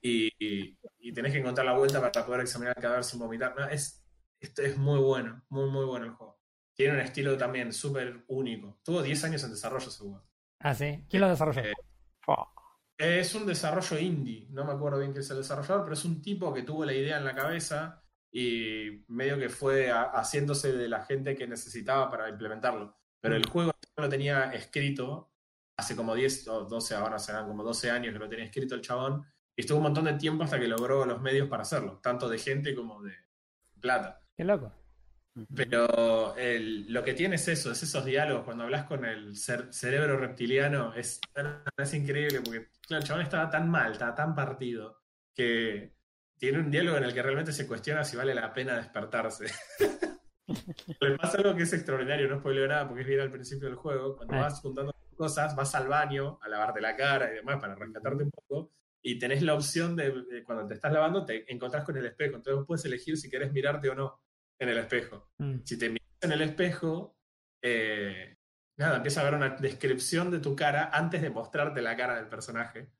Y, 0.00 0.32
y- 0.38 0.78
y 1.00 1.12
tenés 1.12 1.32
que 1.32 1.38
encontrar 1.38 1.66
la 1.66 1.72
vuelta 1.74 2.00
para 2.00 2.24
poder 2.26 2.40
examinar 2.40 2.74
el 2.76 2.82
cadáver 2.82 3.04
sin 3.04 3.20
vomitar. 3.20 3.54
No, 3.56 3.68
es, 3.68 4.04
esto 4.40 4.62
es 4.62 4.76
muy 4.76 4.98
bueno, 4.98 5.44
muy, 5.50 5.70
muy 5.70 5.84
bueno 5.84 6.06
el 6.06 6.12
juego. 6.12 6.40
Tiene 6.74 6.94
un 6.94 7.00
estilo 7.00 7.36
también 7.36 7.72
súper 7.72 8.24
único. 8.28 8.80
Tuvo 8.82 9.02
10 9.02 9.22
años 9.24 9.44
en 9.44 9.50
desarrollo 9.50 9.86
ese 9.88 9.98
juego. 9.98 10.24
Ah, 10.60 10.74
sí. 10.74 11.04
¿Quién 11.08 11.20
lo 11.22 11.28
desarrolló? 11.28 11.60
Eh. 11.60 11.72
Es 12.98 13.34
un 13.36 13.46
desarrollo 13.46 13.96
indie, 13.98 14.48
no 14.50 14.64
me 14.64 14.72
acuerdo 14.72 14.98
bien 14.98 15.12
quién 15.12 15.22
es 15.22 15.30
el 15.30 15.36
desarrollador, 15.38 15.84
pero 15.84 15.94
es 15.94 16.04
un 16.04 16.20
tipo 16.20 16.52
que 16.52 16.62
tuvo 16.64 16.84
la 16.84 16.92
idea 16.92 17.18
en 17.18 17.24
la 17.24 17.34
cabeza 17.34 18.02
y 18.32 19.04
medio 19.06 19.38
que 19.38 19.48
fue 19.48 19.90
a- 19.90 20.10
haciéndose 20.10 20.72
de 20.72 20.88
la 20.88 21.04
gente 21.04 21.36
que 21.36 21.46
necesitaba 21.46 22.10
para 22.10 22.28
implementarlo. 22.28 22.96
Pero 23.20 23.36
el 23.36 23.46
juego 23.46 23.70
lo 23.96 24.08
tenía 24.08 24.52
escrito 24.52 25.30
hace 25.76 25.94
como 25.94 26.14
10 26.14 26.48
o 26.48 26.64
12, 26.64 26.96
ahora 26.96 27.20
serán 27.20 27.46
como 27.46 27.62
12 27.62 27.88
años 27.88 28.12
que 28.12 28.18
lo 28.18 28.28
tenía 28.28 28.44
escrito 28.46 28.74
el 28.74 28.80
chabón, 28.80 29.24
y 29.56 29.60
estuvo 29.60 29.78
un 29.78 29.84
montón 29.84 30.04
de 30.06 30.14
tiempo 30.14 30.42
hasta 30.42 30.58
que 30.58 30.66
logró 30.66 31.04
los 31.06 31.20
medios 31.20 31.48
para 31.48 31.62
hacerlo, 31.62 32.00
tanto 32.02 32.28
de 32.28 32.38
gente 32.38 32.74
como 32.74 33.00
de 33.02 33.14
plata. 33.80 34.20
Qué 34.36 34.42
loco. 34.44 34.72
Pero 35.54 36.36
el- 36.36 36.92
lo 36.92 37.02
que 37.02 37.14
tiene 37.14 37.36
es 37.36 37.48
eso, 37.48 37.70
es 37.72 37.82
esos 37.82 38.04
diálogos. 38.04 38.44
Cuando 38.44 38.64
hablas 38.64 38.84
con 38.84 39.04
el 39.04 39.34
cer- 39.34 39.72
cerebro 39.72 40.16
reptiliano, 40.18 40.94
es, 40.94 41.20
es 41.76 41.94
increíble 41.94 42.40
porque, 42.42 42.68
claro, 42.86 43.02
el 43.02 43.06
chabón 43.08 43.22
estaba 43.22 43.50
tan 43.50 43.68
mal, 43.70 43.92
estaba 43.92 44.14
tan 44.14 44.34
partido, 44.34 45.02
que 45.34 45.94
tiene 46.36 46.58
un 46.60 46.70
diálogo 46.70 46.96
en 46.98 47.04
el 47.04 47.14
que 47.14 47.22
realmente 47.22 47.52
se 47.52 47.66
cuestiona 47.66 48.04
si 48.04 48.16
vale 48.16 48.34
la 48.34 48.52
pena 48.52 48.76
despertarse. 48.76 49.46
Le 51.00 51.16
pasa 51.18 51.38
algo 51.38 51.54
que 51.54 51.64
es 51.64 51.72
extraordinario, 51.72 52.28
no 52.28 52.38
spoileo 52.38 52.66
nada 52.66 52.86
porque 52.88 53.02
es 53.02 53.08
bien 53.08 53.20
al 53.20 53.30
principio 53.30 53.68
del 53.68 53.76
juego. 53.76 54.16
Cuando 54.16 54.36
vas 54.36 54.60
juntando 54.60 54.94
cosas, 55.16 55.54
vas 55.54 55.74
al 55.74 55.88
baño 55.88 56.38
a 56.40 56.48
lavarte 56.48 56.80
la 56.80 56.96
cara 56.96 57.30
y 57.30 57.34
demás 57.36 57.60
para 57.60 57.74
rescatarte 57.74 58.24
un 58.24 58.30
poco. 58.30 58.72
Y 59.02 59.18
tenés 59.18 59.42
la 59.42 59.54
opción 59.54 59.94
de, 59.94 60.10
de 60.22 60.42
cuando 60.44 60.66
te 60.66 60.74
estás 60.74 60.92
lavando, 60.92 61.24
te 61.24 61.50
encontrás 61.52 61.84
con 61.84 61.96
el 61.96 62.06
espejo. 62.06 62.36
Entonces 62.36 62.56
vos 62.56 62.66
puedes 62.66 62.84
elegir 62.84 63.16
si 63.18 63.28
querés 63.30 63.52
mirarte 63.52 63.88
o 63.90 63.94
no 63.94 64.20
en 64.58 64.68
el 64.68 64.78
espejo 64.78 65.30
Mm. 65.38 65.60
si 65.64 65.78
te 65.78 65.88
miras 65.88 66.08
en 66.20 66.32
el 66.32 66.42
espejo, 66.42 67.16
eh, 67.62 68.36
nada, 68.76 68.96
empieza 68.96 69.20
a 69.20 69.24
ver 69.24 69.34
una 69.34 69.50
descripción 69.50 70.30
de 70.30 70.40
tu 70.40 70.56
cara 70.56 70.90
antes 70.92 71.22
de 71.22 71.30
mostrarte 71.30 71.80
la 71.82 71.96
cara 71.96 72.16
del 72.16 72.28
personaje. 72.28 72.90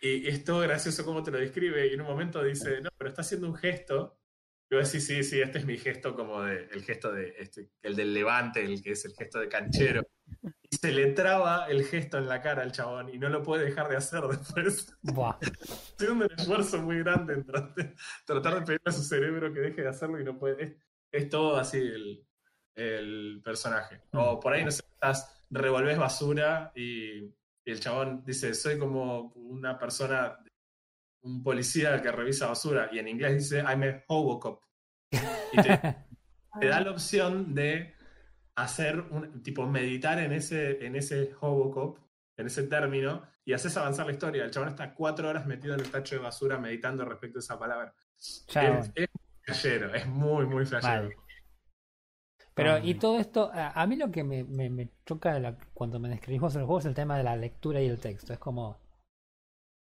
Y 0.00 0.26
es 0.28 0.44
todo 0.44 0.60
gracioso 0.60 1.04
cómo 1.04 1.22
te 1.22 1.30
lo 1.30 1.38
describe. 1.38 1.86
Y 1.86 1.94
en 1.94 2.00
un 2.02 2.06
momento 2.06 2.42
dice, 2.42 2.80
no, 2.82 2.90
pero 2.96 3.08
está 3.08 3.22
haciendo 3.22 3.48
un 3.48 3.54
gesto. 3.54 4.18
Y 4.70 4.76
vos 4.76 4.90
decís, 4.90 5.06
sí, 5.06 5.22
sí, 5.24 5.40
este 5.40 5.58
es 5.58 5.66
mi 5.66 5.78
gesto 5.78 6.14
como 6.14 6.42
de, 6.42 6.68
el 6.72 6.82
gesto 6.82 7.12
de, 7.12 7.34
este, 7.38 7.70
el 7.82 7.96
del 7.96 8.12
levante, 8.12 8.64
el 8.64 8.82
que 8.82 8.92
es 8.92 9.04
el 9.04 9.14
gesto 9.14 9.38
de 9.40 9.48
canchero. 9.48 10.06
Y 10.62 10.76
se 10.76 10.92
le 10.92 11.12
traba 11.12 11.66
el 11.68 11.84
gesto 11.84 12.18
en 12.18 12.28
la 12.28 12.42
cara 12.42 12.62
al 12.62 12.72
chabón 12.72 13.08
y 13.08 13.18
no 13.18 13.28
lo 13.28 13.42
puede 13.42 13.64
dejar 13.64 13.88
de 13.88 13.96
hacer 13.96 14.22
después. 14.22 14.94
Buah. 15.02 15.38
Haciendo 15.98 16.26
un 16.26 16.32
esfuerzo 16.32 16.82
muy 16.82 16.98
grande 16.98 17.34
en 17.34 17.44
tratar 17.44 17.74
de, 17.74 17.94
tratar 18.26 18.54
de 18.54 18.60
pedirle 18.62 18.84
a 18.86 18.92
su 18.92 19.02
cerebro 19.04 19.52
que 19.52 19.60
deje 19.60 19.82
de 19.82 19.88
hacerlo 19.88 20.20
y 20.20 20.24
no 20.24 20.38
puede. 20.38 20.78
Es, 21.14 21.28
todo 21.28 21.56
así 21.56 21.78
el, 21.78 22.26
el 22.74 23.40
personaje. 23.44 24.02
O 24.12 24.40
por 24.40 24.52
ahí, 24.52 24.64
no 24.64 24.70
sé, 24.70 24.82
estás, 24.92 25.44
revolves 25.50 25.98
basura 25.98 26.72
y, 26.74 27.18
y 27.64 27.70
el 27.70 27.80
chabón 27.80 28.24
dice, 28.24 28.54
soy 28.54 28.78
como 28.78 29.32
una 29.34 29.78
persona, 29.78 30.38
un 31.22 31.42
policía 31.42 32.02
que 32.02 32.12
revisa 32.12 32.48
basura. 32.48 32.88
Y 32.92 32.98
en 32.98 33.08
inglés 33.08 33.34
dice, 33.34 33.58
I'm 33.60 33.82
a 33.82 34.04
hobocop. 34.06 34.62
Y 35.10 35.62
te, 35.62 35.80
te 36.60 36.66
da 36.66 36.80
la 36.80 36.90
opción 36.90 37.54
de 37.54 37.94
hacer 38.56 39.00
un 39.00 39.42
tipo 39.42 39.66
meditar 39.66 40.18
en 40.18 40.32
ese, 40.32 40.84
en 40.84 40.96
ese 40.96 41.32
hobocop, 41.40 41.98
en 42.36 42.46
ese 42.46 42.64
término, 42.64 43.22
y 43.44 43.52
haces 43.52 43.76
avanzar 43.76 44.06
la 44.06 44.12
historia. 44.12 44.44
El 44.44 44.50
chabón 44.50 44.68
está 44.68 44.94
cuatro 44.94 45.28
horas 45.28 45.46
metido 45.46 45.74
en 45.74 45.80
el 45.80 45.90
tacho 45.90 46.16
de 46.16 46.22
basura 46.22 46.58
meditando 46.58 47.04
respecto 47.04 47.38
a 47.38 47.40
esa 47.40 47.58
palabra. 47.58 47.94
Es 48.16 48.44
flashero, 49.44 49.94
es 49.94 50.06
muy, 50.06 50.46
muy 50.46 50.64
flashero. 50.66 51.02
Vale. 51.08 51.16
Pero, 52.54 52.78
y 52.78 52.94
todo 52.94 53.18
esto, 53.18 53.50
a, 53.52 53.70
a 53.70 53.86
mí 53.86 53.96
lo 53.96 54.10
que 54.10 54.22
me, 54.22 54.44
me, 54.44 54.70
me 54.70 54.88
choca 55.04 55.38
la- 55.40 55.56
cuando 55.72 55.98
me 55.98 56.08
describís 56.08 56.40
vos 56.40 56.54
el 56.56 56.62
juego 56.64 56.78
es 56.78 56.84
el 56.86 56.94
tema 56.94 57.16
de 57.16 57.24
la 57.24 57.36
lectura 57.36 57.80
y 57.80 57.86
el 57.88 57.98
texto. 57.98 58.32
Es 58.32 58.38
como, 58.38 58.78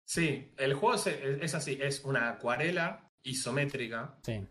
Sí, 0.04 0.52
el 0.58 0.74
juego 0.74 0.96
es, 0.96 1.06
es 1.06 1.54
así, 1.54 1.78
es 1.80 2.04
una 2.04 2.28
acuarela 2.30 3.10
isométrica, 3.22 4.18
sí, 4.22 4.46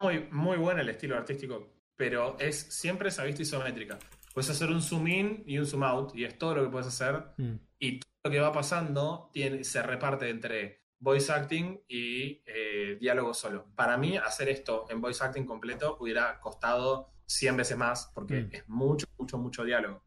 muy, 0.00 0.28
muy 0.30 0.56
buena 0.58 0.82
el 0.82 0.88
estilo 0.90 1.16
artístico, 1.16 1.72
pero 1.96 2.38
es 2.38 2.56
siempre 2.56 3.08
esa 3.08 3.24
vista 3.24 3.42
isométrica. 3.42 3.98
Puedes 4.34 4.50
hacer 4.50 4.68
un 4.70 4.82
zoom 4.82 5.08
in 5.08 5.42
y 5.46 5.58
un 5.58 5.66
zoom 5.66 5.82
out, 5.82 6.14
y 6.14 6.24
es 6.24 6.38
todo 6.38 6.54
lo 6.56 6.64
que 6.64 6.70
puedes 6.70 6.88
hacer, 6.88 7.24
mm, 7.38 7.54
y 7.80 7.98
todo 8.00 8.10
lo 8.24 8.30
que 8.30 8.40
va 8.40 8.52
pasando 8.52 9.30
tiene, 9.32 9.64
se 9.64 9.82
reparte 9.82 10.28
entre 10.28 10.81
voice 11.02 11.32
acting 11.32 11.80
y 11.88 12.42
eh, 12.46 12.96
diálogo 13.00 13.34
solo. 13.34 13.66
Para 13.74 13.96
mí, 13.98 14.16
hacer 14.16 14.48
esto 14.48 14.86
en 14.88 15.00
voice 15.00 15.22
acting 15.22 15.44
completo 15.44 15.96
hubiera 16.00 16.38
costado 16.40 17.12
100 17.26 17.56
veces 17.56 17.76
más, 17.76 18.10
porque 18.14 18.42
Mm. 18.42 18.48
es 18.52 18.68
mucho, 18.68 19.06
mucho, 19.18 19.36
mucho 19.38 19.64
diálogo. 19.64 20.04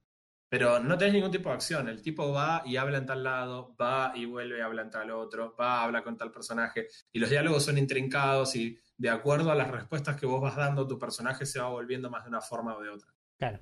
Pero 0.48 0.80
no 0.80 0.98
tenés 0.98 1.16
ningún 1.16 1.32
tipo 1.32 1.50
de 1.50 1.56
acción. 1.56 1.90
El 1.90 2.02
tipo 2.02 2.32
va 2.32 2.62
y 2.66 2.78
habla 2.78 3.00
en 3.00 3.06
tal 3.06 3.24
lado, 3.24 3.76
va 3.76 4.14
y 4.16 4.26
vuelve 4.26 4.60
y 4.60 4.62
habla 4.62 4.84
en 4.84 4.90
tal 4.92 5.12
otro, 5.12 5.54
va, 5.60 5.84
habla 5.84 6.02
con 6.04 6.16
tal 6.18 6.32
personaje. 6.32 6.88
Y 7.12 7.20
los 7.20 7.30
diálogos 7.30 7.66
son 7.66 7.78
intrincados 7.78 8.56
y 8.56 8.80
de 8.96 9.10
acuerdo 9.10 9.52
a 9.52 9.56
las 9.56 9.70
respuestas 9.70 10.16
que 10.18 10.26
vos 10.26 10.40
vas 10.40 10.56
dando, 10.56 10.88
tu 10.88 10.98
personaje 10.98 11.46
se 11.46 11.60
va 11.60 11.68
volviendo 11.68 12.10
más 12.10 12.24
de 12.24 12.30
una 12.30 12.42
forma 12.42 12.78
o 12.78 12.82
de 12.82 12.90
otra. 12.90 13.10
claro, 13.38 13.60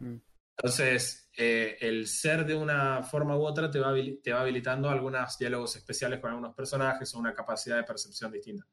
Entonces, 0.57 1.29
eh, 1.35 1.77
el 1.81 2.07
ser 2.07 2.45
de 2.45 2.55
una 2.55 3.01
forma 3.01 3.35
u 3.35 3.41
otra 3.41 3.71
te 3.71 3.79
va, 3.79 3.93
te 4.21 4.33
va 4.33 4.41
habilitando 4.41 4.89
algunos 4.89 5.37
diálogos 5.37 5.75
especiales 5.75 6.19
con 6.19 6.29
algunos 6.29 6.53
personajes 6.53 7.13
o 7.13 7.19
una 7.19 7.33
capacidad 7.33 7.77
de 7.77 7.83
percepción 7.83 8.31
distinta. 8.31 8.65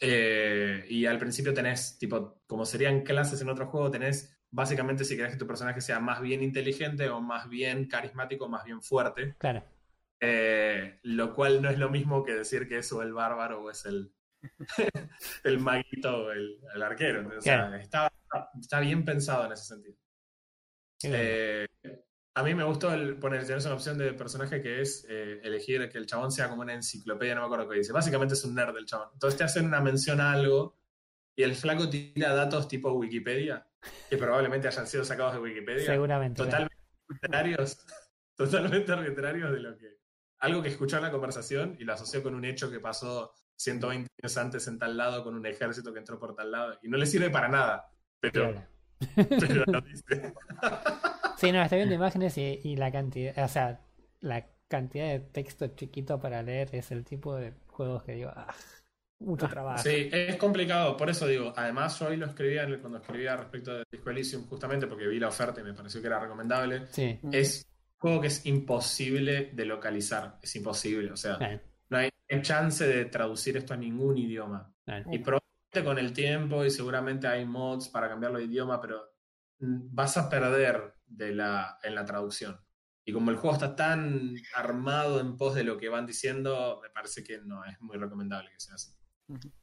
Eh, 0.00 0.84
y 0.88 1.06
al 1.06 1.18
principio 1.18 1.54
tenés, 1.54 1.98
tipo, 1.98 2.42
como 2.46 2.64
serían 2.64 3.02
clases 3.02 3.40
en 3.40 3.48
otro 3.48 3.66
juego, 3.66 3.90
tenés 3.90 4.38
básicamente 4.50 5.04
si 5.04 5.16
querés 5.16 5.32
que 5.32 5.38
tu 5.38 5.46
personaje 5.46 5.80
sea 5.80 5.98
más 5.98 6.20
bien 6.20 6.42
inteligente 6.42 7.08
o 7.08 7.20
más 7.20 7.48
bien 7.48 7.86
carismático 7.88 8.44
o 8.44 8.48
más 8.48 8.64
bien 8.64 8.80
fuerte, 8.82 9.34
claro. 9.38 9.64
eh, 10.20 11.00
lo 11.02 11.34
cual 11.34 11.60
no 11.60 11.68
es 11.68 11.78
lo 11.78 11.90
mismo 11.90 12.22
que 12.22 12.34
decir 12.34 12.68
que 12.68 12.78
es 12.78 12.92
o 12.92 13.02
el 13.02 13.12
bárbaro 13.12 13.62
o 13.62 13.70
es 13.70 13.84
el, 13.86 14.12
el 15.44 15.58
maguito 15.58 16.26
o 16.26 16.30
el, 16.30 16.60
el 16.74 16.82
arquero. 16.82 17.28
O 17.36 17.40
sea, 17.40 17.76
está, 17.78 18.12
está 18.60 18.80
bien 18.80 19.04
pensado 19.04 19.46
en 19.46 19.52
ese 19.52 19.64
sentido. 19.64 19.96
Eh, 21.02 21.66
a 22.34 22.42
mí 22.42 22.54
me 22.54 22.62
gustó 22.62 22.92
el 22.92 23.18
poner, 23.18 23.44
tenés 23.44 23.64
una 23.64 23.74
opción 23.74 23.98
de 23.98 24.12
personaje 24.12 24.62
que 24.62 24.80
es 24.80 25.04
eh, 25.08 25.40
elegir 25.42 25.88
que 25.88 25.98
el 25.98 26.06
chabón 26.06 26.30
sea 26.30 26.48
como 26.48 26.62
una 26.62 26.74
enciclopedia, 26.74 27.34
no 27.34 27.40
me 27.40 27.46
acuerdo 27.46 27.68
qué 27.68 27.78
dice. 27.78 27.92
Básicamente 27.92 28.34
es 28.34 28.44
un 28.44 28.54
nerd 28.54 28.76
el 28.76 28.86
chabón. 28.86 29.08
Entonces 29.12 29.36
te 29.36 29.44
hacen 29.44 29.66
una 29.66 29.80
mención 29.80 30.20
a 30.20 30.32
algo 30.32 30.78
y 31.34 31.42
el 31.42 31.54
flaco 31.54 31.88
tira 31.88 32.34
datos 32.34 32.68
tipo 32.68 32.92
Wikipedia, 32.92 33.66
que 34.08 34.16
probablemente 34.16 34.68
hayan 34.68 34.86
sido 34.86 35.04
sacados 35.04 35.34
de 35.34 35.40
Wikipedia. 35.40 35.86
Seguramente. 35.86 36.42
Totalmente 36.42 36.76
arbitrarios, 37.08 37.86
totalmente 38.36 38.92
arbitrarios 38.92 39.52
de 39.52 39.60
lo 39.60 39.76
que. 39.76 39.98
Algo 40.40 40.62
que 40.62 40.68
escuchó 40.68 40.98
en 40.98 41.02
la 41.02 41.10
conversación 41.10 41.76
y 41.80 41.84
lo 41.84 41.94
asoció 41.94 42.22
con 42.22 42.36
un 42.36 42.44
hecho 42.44 42.70
que 42.70 42.78
pasó 42.78 43.32
120 43.56 44.08
años 44.22 44.36
antes 44.36 44.68
en 44.68 44.78
tal 44.78 44.96
lado 44.96 45.24
con 45.24 45.34
un 45.34 45.44
ejército 45.44 45.92
que 45.92 45.98
entró 45.98 46.20
por 46.20 46.36
tal 46.36 46.52
lado. 46.52 46.78
Y 46.82 46.88
no 46.88 46.96
le 46.96 47.06
sirve 47.06 47.30
para 47.30 47.48
nada, 47.48 47.92
pero, 48.20 48.52
Claro. 48.52 48.77
Sí, 51.38 51.52
no, 51.52 51.62
está 51.62 51.76
viendo 51.76 51.94
imágenes 51.94 52.36
y, 52.36 52.60
y 52.64 52.74
la 52.74 52.90
cantidad, 52.90 53.44
o 53.44 53.46
sea, 53.46 53.80
la 54.20 54.44
cantidad 54.66 55.06
de 55.06 55.20
texto 55.20 55.68
chiquito 55.68 56.18
para 56.18 56.42
leer 56.42 56.68
es 56.72 56.90
el 56.90 57.04
tipo 57.04 57.36
de 57.36 57.52
juegos 57.68 58.02
que 58.02 58.14
digo, 58.14 58.32
ah, 58.34 58.52
mucho 59.20 59.48
trabajo. 59.48 59.82
Sí, 59.82 60.08
es 60.12 60.36
complicado, 60.36 60.96
por 60.96 61.10
eso 61.10 61.26
digo, 61.26 61.52
además 61.56 61.98
yo 61.98 62.08
hoy 62.08 62.16
lo 62.16 62.26
escribía 62.26 62.66
cuando 62.80 62.98
escribía 62.98 63.36
respecto 63.36 63.74
de 63.74 63.84
Disco 63.90 64.10
Elysium, 64.10 64.46
justamente 64.46 64.86
porque 64.86 65.06
vi 65.06 65.18
la 65.18 65.28
oferta 65.28 65.60
y 65.60 65.64
me 65.64 65.74
pareció 65.74 66.00
que 66.00 66.08
era 66.08 66.18
recomendable. 66.18 66.86
Sí, 66.90 67.18
Es 67.30 67.66
un 67.94 68.00
juego 68.00 68.20
que 68.20 68.28
es 68.28 68.46
imposible 68.46 69.50
de 69.52 69.64
localizar, 69.64 70.38
es 70.42 70.54
imposible, 70.56 71.12
o 71.12 71.16
sea, 71.16 71.38
no 71.88 71.98
hay 71.98 72.10
chance 72.42 72.86
de 72.86 73.04
traducir 73.06 73.56
esto 73.56 73.74
a 73.74 73.76
ningún 73.76 74.18
idioma. 74.18 74.72
Y 75.10 75.18
probablemente 75.18 75.47
con 75.84 75.98
el 75.98 76.12
tiempo 76.12 76.64
y 76.64 76.70
seguramente 76.70 77.26
hay 77.26 77.44
mods 77.44 77.88
para 77.88 78.08
cambiarlo 78.08 78.38
de 78.38 78.44
idioma, 78.44 78.80
pero 78.80 79.12
mm, 79.60 79.94
vas 79.94 80.16
a 80.16 80.28
perder 80.28 80.94
de 81.06 81.34
la, 81.34 81.78
en 81.82 81.94
la 81.94 82.04
traducción. 82.04 82.60
Y 83.04 83.12
como 83.12 83.30
el 83.30 83.36
juego 83.36 83.54
está 83.54 83.74
tan 83.74 84.36
armado 84.54 85.18
en 85.20 85.36
pos 85.36 85.54
de 85.54 85.64
lo 85.64 85.78
que 85.78 85.88
van 85.88 86.06
diciendo, 86.06 86.78
me 86.82 86.90
parece 86.90 87.24
que 87.24 87.38
no 87.38 87.64
es 87.64 87.80
muy 87.80 87.96
recomendable 87.96 88.50
que 88.50 88.60
sea 88.60 88.74
así. 88.74 88.92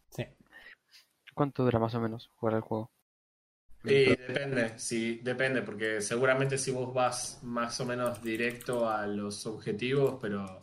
Sí. 0.09 0.25
¿Cuánto 1.33 1.63
dura 1.63 1.77
más 1.77 1.93
o 1.93 2.01
menos 2.01 2.31
jugar 2.35 2.55
el 2.55 2.61
juego? 2.61 2.91
Y 3.83 4.15
depende, 4.15 4.79
sí, 4.79 5.19
depende, 5.23 5.61
porque 5.61 6.01
seguramente 6.01 6.57
si 6.57 6.71
vos 6.71 6.91
vas 6.91 7.39
más 7.43 7.79
o 7.79 7.85
menos 7.85 8.21
directo 8.23 8.89
a 8.89 9.05
los 9.05 9.45
objetivos, 9.45 10.17
pero 10.19 10.59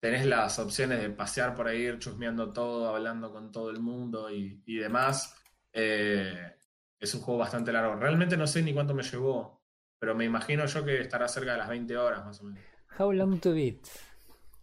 tenés 0.00 0.26
las 0.26 0.58
opciones 0.58 1.00
de 1.00 1.10
pasear 1.10 1.54
por 1.54 1.68
ahí, 1.68 1.82
ir 1.82 1.98
chusmeando 1.98 2.52
todo, 2.52 2.94
hablando 2.94 3.32
con 3.32 3.50
todo 3.52 3.70
el 3.70 3.80
mundo 3.80 4.30
y, 4.30 4.62
y 4.66 4.76
demás, 4.76 5.34
eh, 5.72 6.54
es 6.98 7.14
un 7.14 7.20
juego 7.22 7.38
bastante 7.40 7.72
largo. 7.72 7.96
Realmente 7.96 8.36
no 8.36 8.46
sé 8.46 8.62
ni 8.62 8.72
cuánto 8.74 8.94
me 8.94 9.02
llevó, 9.02 9.62
pero 9.98 10.14
me 10.14 10.24
imagino 10.24 10.66
yo 10.66 10.84
que 10.84 11.00
estará 11.00 11.28
cerca 11.28 11.52
de 11.52 11.58
las 11.58 11.68
20 11.68 11.96
horas 11.96 12.24
más 12.24 12.40
o 12.40 12.44
menos. 12.44 12.60
How 12.98 13.12
long 13.12 13.38
to 13.40 13.52
beat. 13.52 13.86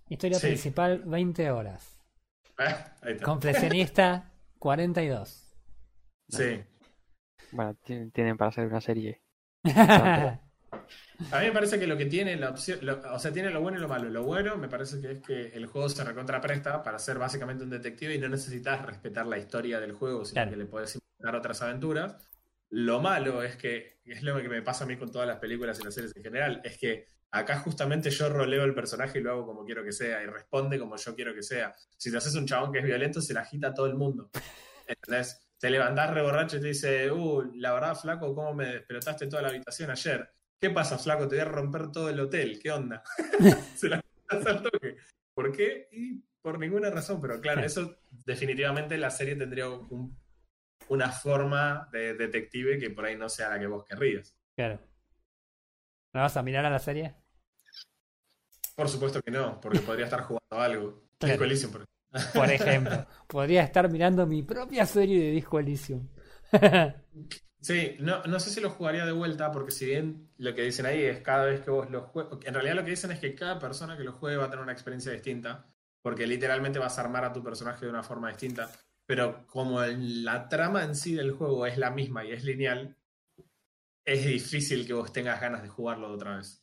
Historia 0.10 0.40
Sí. 0.40 0.48
principal, 0.48 1.04
20 1.06 1.52
horas. 1.52 2.00
Eh. 3.04 3.18
Completionista, 3.22 4.32
42. 4.60 5.56
Sí. 6.30 6.64
Bueno, 7.52 7.76
tienen, 7.84 8.12
tienen 8.12 8.38
para 8.38 8.50
hacer 8.50 8.68
una 8.68 8.82
serie. 8.82 9.22
A 11.32 11.40
mí 11.40 11.46
me 11.48 11.52
parece 11.52 11.80
que 11.80 11.88
lo 11.88 11.96
que 11.98 12.06
tiene 12.06 12.36
la 12.36 12.50
opción, 12.50 12.80
lo- 12.82 13.02
o 13.14 13.20
sea, 13.20 13.32
tiene 13.32 13.50
lo 13.50 13.62
bueno 13.62 13.78
y 13.78 13.82
lo 13.82 13.88
malo. 13.88 14.10
Lo 14.10 14.24
bueno 14.24 14.58
me 14.58 14.68
parece 14.68 15.00
que 15.02 15.12
es 15.12 15.22
que 15.22 15.48
el 15.56 15.66
juego 15.68 15.90
se 15.90 16.04
recontrapresta 16.04 16.82
para 16.84 17.00
ser 17.00 17.18
básicamente 17.18 17.64
un 17.64 17.70
detective 17.70 18.16
y 18.16 18.20
no 18.20 18.30
necesitas 18.30 18.86
respetar 18.86 19.26
la 19.28 19.38
historia 19.38 19.80
del 19.80 19.94
juego, 19.94 20.26
sino 20.26 20.34
Claro. 20.36 20.52
que 20.52 20.58
le 20.58 20.66
puedes 20.66 20.96
inventar 20.96 21.36
otras 21.40 21.62
aventuras. 21.62 22.16
Lo 22.70 23.00
malo 23.02 23.44
es 23.44 23.56
que, 23.56 24.00
es 24.06 24.24
lo 24.24 24.36
que 24.42 24.50
me 24.50 24.62
pasa 24.62 24.84
a 24.84 24.88
mí 24.88 24.98
con 24.98 25.12
todas 25.12 25.28
las 25.28 25.38
películas 25.38 25.80
y 25.80 25.84
las 25.84 25.94
series 25.94 26.16
en 26.16 26.24
general, 26.24 26.62
es 26.64 26.78
que 26.78 27.06
acá 27.32 27.58
justamente 27.60 28.10
yo 28.10 28.30
roleo 28.30 28.64
el 28.64 28.74
personaje 28.74 29.20
y 29.20 29.22
lo 29.22 29.32
hago 29.32 29.46
como 29.46 29.64
quiero 29.66 29.84
que 29.84 29.92
sea 29.92 30.22
y 30.24 30.26
responde 30.28 30.78
como 30.80 30.98
yo 30.98 31.16
quiero 31.16 31.34
que 31.34 31.44
sea. 31.44 31.74
Si 31.98 32.12
te 32.12 32.18
haces 32.18 32.36
un 32.36 32.46
chabón 32.48 32.72
que 32.72 32.80
es 32.80 32.86
violento, 32.86 33.22
se 33.22 33.34
la 33.34 33.42
agita 33.42 33.68
a 33.68 33.74
todo 33.74 33.86
el 33.88 33.96
mundo. 33.96 34.30
¿Entendés? 34.88 35.40
Te 35.60 35.70
levantás 35.70 36.12
re 36.14 36.22
borracho 36.22 36.58
y 36.58 36.62
te 36.62 36.68
dice, 36.68 37.10
uh, 37.12 37.42
la 37.56 37.74
verdad, 37.74 37.96
flaco, 37.96 38.36
¿cómo 38.36 38.54
me 38.54 38.66
despelotaste 38.74 39.28
toda 39.28 39.42
la 39.44 39.48
habitación 39.50 39.90
ayer? 39.92 40.30
¿Qué 40.64 40.70
pasa, 40.70 40.98
flaco? 40.98 41.28
Te 41.28 41.36
voy 41.36 41.42
a 41.42 41.50
romper 41.50 41.92
todo 41.92 42.08
el 42.08 42.18
hotel. 42.22 42.58
¿Qué 42.58 42.72
onda? 42.72 43.04
Se 43.76 43.90
la 43.90 44.02
al 44.30 44.62
toque. 44.64 44.96
¿Por 45.36 45.52
qué? 45.52 45.90
Y 45.92 46.24
por 46.42 46.58
ninguna 46.58 46.90
razón, 46.90 47.20
pero 47.20 47.42
claro, 47.42 47.66
eso 47.66 47.98
definitivamente 48.26 48.98
la 48.98 49.10
serie 49.12 49.36
tendría 49.36 49.68
un- 49.68 50.18
una 50.88 51.12
forma 51.12 51.90
de 51.92 52.14
detective 52.14 52.80
que 52.80 52.92
por 52.92 53.04
ahí 53.04 53.18
no 53.18 53.28
sea 53.28 53.50
la 53.50 53.60
que 53.60 53.68
vos 53.68 53.84
querrías. 53.84 54.34
Claro. 54.56 54.80
¿No 56.14 56.22
vas 56.22 56.38
a 56.38 56.44
mirar 56.44 56.64
a 56.64 56.70
la 56.70 56.80
serie? 56.80 57.14
Por 58.74 58.88
supuesto 58.88 59.22
que 59.22 59.32
no, 59.32 59.60
porque 59.60 59.80
podría 59.80 60.06
estar 60.06 60.22
jugando 60.22 60.62
algo. 60.62 61.04
Claro. 61.18 61.34
Disco 61.34 61.44
Elysium, 61.44 61.72
por 61.74 61.82
ejemplo. 61.82 62.32
Por 62.42 62.50
ejemplo, 62.52 63.08
podría 63.28 63.64
estar 63.64 63.92
mirando 63.92 64.26
mi 64.26 64.44
propia 64.44 64.86
serie 64.86 65.20
de 65.26 65.32
Disco 65.32 65.60
Elysium. 65.60 66.08
Sí, 67.64 67.96
no, 68.02 68.22
no 68.24 68.40
sé 68.42 68.50
si 68.50 68.60
lo 68.60 68.70
jugaría 68.70 69.06
de 69.06 69.14
vuelta, 69.14 69.50
porque 69.52 69.72
si 69.72 69.86
bien 69.86 70.30
lo 70.38 70.54
que 70.54 70.64
dicen 70.64 70.86
ahí 70.86 71.02
es 71.04 71.22
cada 71.22 71.46
vez 71.46 71.62
que 71.62 71.72
vos 71.72 71.90
lo 71.90 72.02
juegues, 72.02 72.46
en 72.46 72.54
realidad 72.54 72.76
lo 72.76 72.84
que 72.84 72.90
dicen 72.90 73.12
es 73.12 73.20
que 73.20 73.34
cada 73.36 73.58
persona 73.58 73.96
que 73.98 74.04
lo 74.04 74.12
juegue 74.12 74.36
va 74.36 74.46
a 74.46 74.50
tener 74.50 74.64
una 74.64 74.74
experiencia 74.74 75.14
distinta, 75.14 75.66
porque 76.02 76.28
literalmente 76.28 76.78
vas 76.78 76.98
a 76.98 77.02
armar 77.04 77.24
a 77.24 77.32
tu 77.32 77.42
personaje 77.42 77.86
de 77.86 77.92
una 77.92 78.04
forma 78.04 78.28
distinta, 78.28 78.70
pero 79.06 79.48
como 79.48 79.82
el- 79.82 80.26
la 80.26 80.50
trama 80.50 80.84
en 80.84 80.94
sí 80.94 81.16
del 81.16 81.32
juego 81.32 81.66
es 81.66 81.78
la 81.78 81.90
misma 81.90 82.26
y 82.26 82.34
es 82.34 82.44
lineal, 82.44 82.98
es 84.06 84.26
difícil 84.26 84.86
que 84.86 84.94
vos 84.94 85.14
tengas 85.14 85.40
ganas 85.40 85.64
de 85.64 85.70
jugarlo 85.70 86.10
de 86.10 86.16
otra 86.16 86.36
vez. 86.36 86.62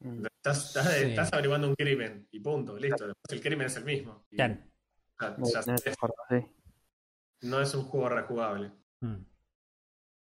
Mm, 0.00 0.26
Estás, 0.26 0.66
estás, 0.68 0.92
Sí. 0.92 1.04
estás 1.06 1.32
averiguando 1.32 1.68
un 1.68 1.74
crimen 1.74 2.28
y 2.30 2.40
punto, 2.40 2.76
listo. 2.76 3.06
Después 3.06 3.32
el 3.32 3.40
crimen 3.40 3.66
es 3.68 3.76
el 3.78 3.84
mismo. 3.86 4.26
Y 4.30 4.36
Claro. 4.36 4.58
ya- 5.18 5.60
es 5.60 5.96
no 7.40 7.60
es 7.62 7.74
un 7.74 7.84
juego 7.84 8.08
rejugable. 8.10 8.70
Mm. 9.00 9.14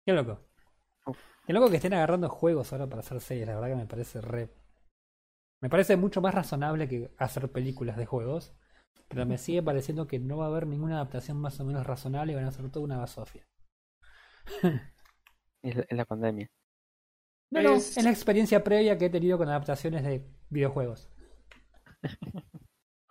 Qué 0.05 0.13
loco. 0.13 0.39
Qué 1.45 1.53
loco 1.53 1.69
que 1.69 1.77
estén 1.77 1.93
agarrando 1.93 2.29
juegos 2.29 2.71
ahora 2.71 2.87
para 2.87 3.01
hacer 3.01 3.19
series. 3.21 3.47
La 3.47 3.55
verdad 3.55 3.69
que 3.69 3.75
me 3.75 3.87
parece 3.87 4.21
re. 4.21 4.49
Me 5.61 5.69
parece 5.69 5.95
mucho 5.97 6.21
más 6.21 6.33
razonable 6.33 6.87
que 6.87 7.11
hacer 7.17 7.51
películas 7.51 7.97
de 7.97 8.05
juegos. 8.05 8.53
Pero 9.07 9.25
me 9.25 9.37
sigue 9.37 9.61
pareciendo 9.61 10.07
que 10.07 10.19
no 10.19 10.37
va 10.37 10.45
a 10.45 10.47
haber 10.47 10.65
ninguna 10.67 10.95
adaptación 10.95 11.37
más 11.37 11.59
o 11.59 11.65
menos 11.65 11.85
razonable 11.85 12.31
y 12.31 12.35
van 12.35 12.45
a 12.45 12.49
hacer 12.49 12.69
toda 12.71 12.85
una 12.85 12.97
basofia. 12.97 13.45
Es, 15.63 15.75
la- 15.75 15.83
es 15.87 15.95
la 15.97 16.05
pandemia. 16.05 16.47
No, 17.51 17.61
no, 17.61 17.73
Es- 17.75 17.95
es 17.97 18.03
la 18.03 18.09
experiencia 18.09 18.63
previa 18.63 18.97
que 18.97 19.05
he 19.05 19.09
tenido 19.11 19.37
con 19.37 19.47
adaptaciones 19.47 20.03
de 20.03 20.25
videojuegos. 20.49 21.11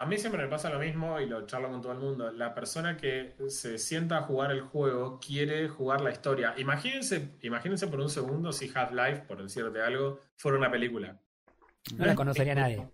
A 0.00 0.06
mí 0.06 0.16
siempre 0.16 0.42
me 0.42 0.48
pasa 0.48 0.70
lo 0.70 0.78
mismo 0.78 1.20
y 1.20 1.26
lo 1.26 1.44
charlo 1.44 1.68
con 1.68 1.82
todo 1.82 1.92
el 1.92 1.98
mundo. 1.98 2.32
La 2.32 2.54
persona 2.54 2.96
que 2.96 3.34
se 3.48 3.76
sienta 3.76 4.16
a 4.16 4.22
jugar 4.22 4.50
el 4.50 4.62
juego 4.62 5.20
quiere 5.20 5.68
jugar 5.68 6.00
la 6.00 6.10
historia. 6.10 6.54
Imagínense, 6.56 7.36
imagínense 7.42 7.86
por 7.86 8.00
un 8.00 8.08
segundo 8.08 8.50
si 8.50 8.72
Half-Life, 8.74 9.24
por 9.28 9.42
decirte 9.42 9.82
algo, 9.82 10.18
fuera 10.36 10.56
una 10.56 10.70
película. 10.70 11.20
No 11.98 12.06
la 12.06 12.14
conocería 12.14 12.54
nadie. 12.54 12.88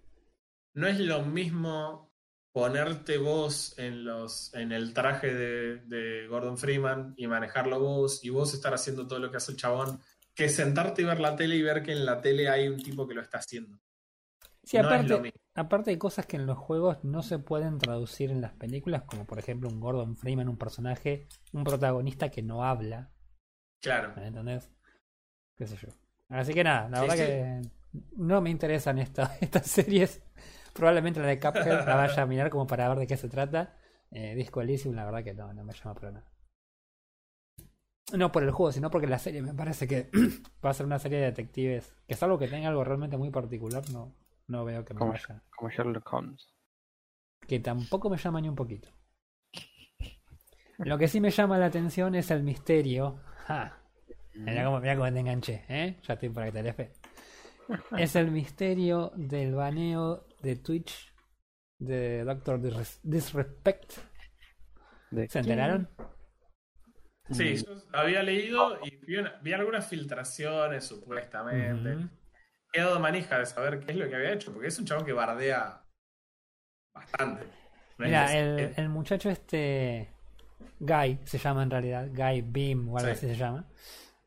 No 0.75 0.89
es 0.89 0.99
lo 0.99 1.23
mismo 1.23 2.13
ponerte 2.51 3.19
vos 3.19 3.79
en 3.79 4.05
los 4.05 4.53
en 4.55 4.73
el 4.73 4.93
traje 4.93 5.33
de, 5.33 5.77
de 5.85 6.27
Gordon 6.27 6.59
Freeman 6.59 7.15
y 7.17 7.29
manejarlo 7.29 7.79
vos 7.79 8.25
y 8.25 8.31
vos 8.31 8.53
estar 8.53 8.75
haciendo 8.75 9.07
todo 9.07 9.21
lo 9.21 9.31
que 9.31 9.37
hace 9.37 9.53
el 9.53 9.59
chabón 9.59 10.01
que 10.35 10.49
sentarte 10.49 11.03
y 11.03 11.05
ver 11.05 11.21
la 11.21 11.37
tele 11.37 11.55
y 11.55 11.63
ver 11.63 11.85
que 11.85 11.93
en 11.93 12.05
la 12.05 12.21
tele 12.21 12.49
hay 12.49 12.67
un 12.67 12.83
tipo 12.83 13.07
que 13.07 13.15
lo 13.15 13.23
está 13.23 13.39
haciendo. 13.39 13.79
Sí, 14.65 14.77
no 14.77 14.83
es 14.83 14.87
aparte, 14.87 15.09
lo 15.09 15.21
mismo. 15.21 15.46
Aparte 15.57 15.91
hay 15.91 15.99
cosas 15.99 16.27
que 16.27 16.37
en 16.37 16.47
los 16.47 16.59
juegos 16.59 17.03
no 17.05 17.23
se 17.23 17.39
pueden 17.39 17.79
traducir 17.79 18.31
en 18.31 18.41
las 18.41 18.53
películas, 18.53 19.03
como 19.03 19.27
por 19.27 19.39
ejemplo 19.39 19.69
un 19.69 19.81
Gordon 19.81 20.17
Freeman, 20.17 20.49
un 20.49 20.57
personaje, 20.59 21.27
un 21.53 21.65
protagonista 21.65 22.31
que 22.31 22.43
no 22.43 22.65
habla. 22.65 23.11
Claro. 23.81 24.13
¿Me 24.17 24.29
entendés? 24.29 24.71
¿Qué 25.57 25.67
sé 25.67 25.77
yo? 25.77 25.89
Así 26.29 26.53
que 26.55 26.65
nada, 26.65 26.89
la 26.89 26.97
Sí, 26.99 27.03
verdad 27.03 27.17
sí. 27.17 27.23
que 27.23 27.63
no 28.17 28.41
me 28.41 28.51
interesan 28.51 28.99
esta- 28.99 29.37
estas 29.41 29.67
series. 29.67 30.23
Probablemente 30.75 31.21
la 31.21 31.27
de 31.29 31.41
Cuphead 31.41 31.87
la 31.87 31.97
vaya 31.97 32.23
a 32.23 32.27
mirar 32.27 32.51
como 32.51 32.67
para 32.67 32.89
ver 32.89 32.99
de 32.99 33.07
qué 33.07 33.17
se 33.17 33.29
trata. 33.29 33.77
Eh, 34.11 34.35
Disco 34.35 34.61
Elysium, 34.61 34.95
la 34.95 35.05
verdad 35.05 35.25
que 35.25 35.35
no, 35.35 35.53
no 35.53 35.65
me 35.65 35.73
llama 35.73 35.95
para 35.95 36.11
nada. 36.13 36.27
No 38.13 38.31
por 38.31 38.43
el 38.45 38.51
juego, 38.53 38.71
sino 38.73 38.91
porque 38.91 39.07
la 39.09 39.19
serie 39.19 39.43
me 39.43 39.55
parece 39.55 39.89
que 39.89 40.11
va 40.65 40.71
a 40.71 40.75
ser 40.75 40.87
una 40.87 40.99
serie 40.99 41.19
de 41.19 41.25
detectives. 41.27 41.95
Que 42.07 42.15
es 42.15 42.23
algo 42.23 42.39
que 42.39 42.47
tenga 42.49 42.69
algo 42.69 42.85
realmente 42.85 43.17
muy 43.17 43.31
particular, 43.31 43.83
no, 43.91 44.15
no 44.49 44.65
veo 44.65 44.85
que 44.85 44.95
me 44.95 44.99
Como, 44.99 45.13
vaya. 45.13 45.43
como 45.57 45.71
Sherlock 45.71 46.13
Holmes. 46.13 46.49
Que 47.47 47.61
tampoco 47.61 48.11
me 48.11 48.17
llama 48.17 48.41
ni 48.41 48.49
un 48.49 48.55
poquito. 48.57 48.89
Lo 50.79 50.99
que 50.99 51.09
sí 51.09 51.21
me 51.21 51.31
llama 51.31 51.59
la 51.59 51.67
atención 51.67 52.15
es 52.15 52.31
el 52.31 52.43
misterio. 52.43 53.21
Ja, 53.47 53.83
Mirá 54.35 54.65
cómo, 54.67 54.81
mirá 54.81 54.97
cómo 54.97 55.11
te 55.11 55.19
enganché, 55.21 55.65
¿eh? 55.69 55.99
Ya 56.07 56.15
estoy 56.15 56.29
para 56.29 56.53
que 56.53 56.63
te. 56.63 56.93
Es 57.97 58.15
el 58.17 58.31
misterio 58.31 59.13
del 59.17 59.55
baneo 59.55 60.27
de 60.43 60.57
Twitch 60.57 61.11
de 61.79 62.23
Doctor 62.25 62.61
Disres- 62.61 63.01
Disrespect. 63.03 63.95
¿De 65.11 65.23
¿Se 65.23 65.41
quién? 65.41 65.45
enteraron? 65.45 65.89
Sí, 67.31 67.57
yo 67.57 67.73
había 67.93 68.23
leído 68.23 68.79
y 68.85 68.97
vi, 69.07 69.17
una- 69.17 69.39
vi 69.43 69.53
algunas 69.55 69.89
filtraciones 69.89 70.85
supuestamente. 70.85 72.09
He 72.73 72.81
dado 72.81 73.01
manija 73.01 73.39
de 73.39 73.47
saber 73.47 73.81
qué 73.81 73.93
es 73.93 73.99
lo 73.99 74.09
que 74.09 74.17
había 74.17 74.33
hecho, 74.33 74.53
porque 74.53 74.69
es 74.69 74.79
un 74.79 74.85
chabón 74.85 75.05
que 75.07 75.13
bardea 75.13 75.83
bastante. 76.95 77.45
No 77.99 78.05
Mira, 78.05 78.37
el, 78.37 78.75
el 78.77 78.89
muchacho 78.89 79.31
este. 79.31 80.11
Guy 80.79 81.21
se 81.25 81.39
llama 81.39 81.63
en 81.63 81.71
realidad, 81.71 82.09
Guy 82.15 82.43
Beam 82.43 82.89
o 82.91 82.99
algo 82.99 83.09
Sí. 83.11 83.13
así 83.13 83.27
se 83.29 83.37
llama. 83.37 83.67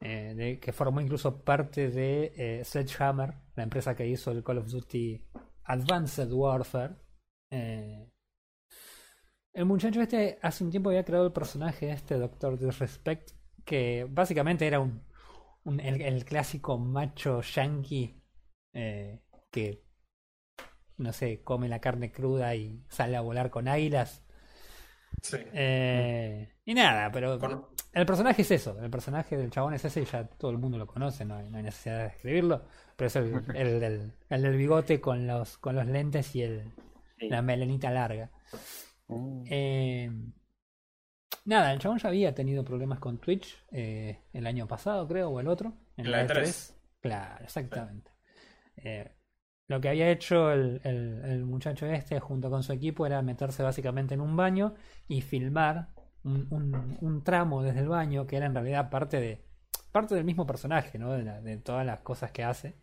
eh, 0.01 0.33
de- 0.35 0.59
que 0.61 0.71
formó 0.71 1.01
incluso 1.01 1.43
parte 1.43 1.89
de 1.89 2.31
eh, 2.37 2.63
Sledgehammer, 2.63 3.33
la 3.55 3.63
empresa 3.63 3.95
que 3.97 4.07
hizo 4.07 4.31
el 4.31 4.43
Call 4.45 4.59
of 4.59 4.67
Duty 4.71 5.21
Advanced 5.65 6.31
Warfare. 6.31 6.95
Eh, 7.51 8.07
el 9.53 9.65
muchacho 9.65 10.01
este 10.01 10.39
hace 10.41 10.63
un 10.63 10.69
tiempo 10.71 10.89
había 10.89 11.03
creado 11.03 11.25
el 11.25 11.33
personaje 11.33 11.91
este 11.91 12.15
Doctor 12.15 12.57
Disrespect, 12.57 13.31
que 13.65 14.07
básicamente 14.09 14.65
era 14.65 14.79
un, 14.79 15.03
un- 15.65 15.79
el, 15.81 16.01
el 16.01 16.23
clásico 16.23 16.77
macho 16.77 17.41
yankee 17.41 18.18
eh, 18.79 19.19
que 19.51 19.83
no 20.97 21.13
sé, 21.13 21.41
come 21.43 21.69
la 21.69 21.79
carne 21.79 22.11
cruda 22.11 22.55
y 22.55 22.83
sale 22.89 23.15
a 23.15 23.21
volar 23.21 23.49
con 23.49 23.67
águilas. 23.67 24.23
Sí. 25.21 25.37
Eh, 25.53 26.53
y 26.65 26.73
nada, 26.73 27.11
pero 27.11 27.39
Con- 27.39 27.65
el 27.93 28.05
personaje 28.05 28.41
es 28.41 28.51
eso. 28.51 28.77
El 28.81 28.89
personaje 28.89 29.37
del 29.37 29.49
chabón 29.49 29.73
es 29.73 29.83
ese 29.85 30.01
y 30.01 30.05
ya 30.05 30.25
todo 30.27 30.51
el 30.51 30.57
mundo 30.57 30.77
lo 30.77 30.87
conoce, 30.87 31.25
no 31.25 31.35
hay, 31.35 31.49
no 31.49 31.57
hay 31.57 31.63
necesidad 31.63 31.99
de 31.99 32.07
escribirlo. 32.07 32.65
Pero 32.95 33.07
es 33.07 33.15
el, 33.15 33.33
el 33.55 33.79
del, 33.79 34.13
el 34.29 34.41
del 34.41 34.57
bigote 34.57 34.99
con 35.01 35.25
los, 35.25 35.57
con 35.57 35.75
los 35.75 35.85
lentes 35.87 36.35
y 36.35 36.43
el, 36.43 36.71
Sí. 37.17 37.27
la 37.29 37.41
melenita 37.41 37.91
larga. 37.91 38.29
Mm, 39.07 39.43
Eh, 39.49 40.11
nada, 41.45 41.73
el 41.73 41.79
chabón 41.79 41.97
ya 41.99 42.07
había 42.09 42.33
tenido 42.33 42.63
problemas 42.63 42.99
con 42.99 43.17
Twitch 43.19 43.57
eh, 43.71 44.19
el 44.33 44.47
año 44.47 44.67
pasado, 44.67 45.07
creo, 45.07 45.29
o 45.29 45.39
el 45.39 45.47
otro. 45.47 45.73
En 45.97 46.09
La 46.11 46.23
la 46.23 46.27
E3. 46.27 46.43
E3. 46.43 46.73
Claro, 47.01 47.43
exactamente. 47.43 48.11
Eh, 48.83 49.11
lo 49.67 49.81
que 49.81 49.89
había 49.89 50.09
hecho 50.09 50.51
el, 50.51 50.81
el- 50.83 51.21
el 51.25 51.45
muchacho 51.45 51.85
este 51.87 52.19
junto 52.19 52.49
con 52.49 52.63
su 52.63 52.73
equipo 52.73 53.05
era 53.05 53.21
meterse 53.21 53.63
básicamente 53.63 54.13
en 54.15 54.21
un 54.21 54.35
baño 54.35 54.75
y 55.07 55.21
filmar 55.21 55.89
un, 56.23 56.47
un- 56.51 56.97
un 57.01 57.23
tramo 57.23 57.61
desde 57.63 57.81
el 57.81 57.87
baño 57.89 58.27
que 58.27 58.37
era 58.37 58.45
en 58.47 58.53
realidad 58.55 58.89
parte 58.89 59.19
de 59.19 59.45
parte 59.91 60.15
del 60.15 60.25
mismo 60.25 60.45
personaje, 60.47 60.99
¿no? 60.99 61.11
De, 61.13 61.23
la- 61.23 61.41
de 61.41 61.57
todas 61.57 61.85
las 61.85 61.99
cosas 62.01 62.31
que 62.31 62.43
hace. 62.43 62.75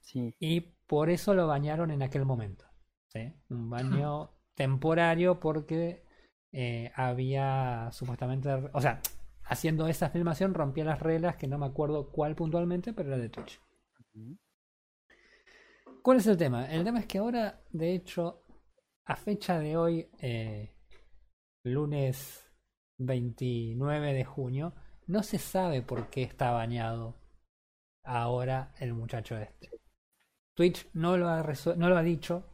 sí. 0.00 0.34
Y 0.40 0.60
por 0.86 1.10
eso 1.10 1.34
lo 1.34 1.46
bañaron 1.46 1.90
en 1.90 2.02
aquel 2.02 2.24
momento. 2.24 2.64
¿sí? 3.08 3.32
Un 3.50 3.70
baño 3.70 4.30
temporario 4.54 5.40
porque 5.40 6.04
eh, 6.52 6.90
había 6.94 7.90
supuestamente... 7.92 8.50
O 8.72 8.80
sea, 8.80 9.00
haciendo 9.44 9.86
esa 9.88 10.10
filmación 10.10 10.54
rompía 10.54 10.84
las 10.84 11.00
reglas 11.00 11.36
que 11.36 11.46
no 11.48 11.58
me 11.58 11.66
acuerdo 11.66 12.10
cuál 12.10 12.34
puntualmente, 12.34 12.92
pero 12.92 13.08
era 13.10 13.18
de 13.18 13.28
Twitch. 13.28 13.60
¿Cuál 16.02 16.18
es 16.18 16.26
el 16.26 16.36
tema? 16.36 16.66
El 16.66 16.84
tema 16.84 17.00
es 17.00 17.06
que 17.06 17.18
ahora, 17.18 17.60
de 17.70 17.94
hecho, 17.94 18.42
a 19.04 19.16
fecha 19.16 19.58
de 19.58 19.76
hoy, 19.76 20.08
eh, 20.20 20.72
lunes 21.64 22.44
29 22.98 24.12
de 24.14 24.24
junio, 24.24 24.74
no 25.06 25.22
se 25.22 25.38
sabe 25.38 25.82
por 25.82 26.08
qué 26.10 26.22
está 26.22 26.50
bañado 26.52 27.16
ahora 28.04 28.74
el 28.80 28.94
muchacho 28.94 29.36
este. 29.38 29.70
Twitch 30.54 30.88
no 30.94 31.16
lo 31.16 31.28
ha, 31.28 31.42
resu- 31.44 31.76
no 31.76 31.88
lo 31.88 31.96
ha 31.96 32.02
dicho. 32.02 32.44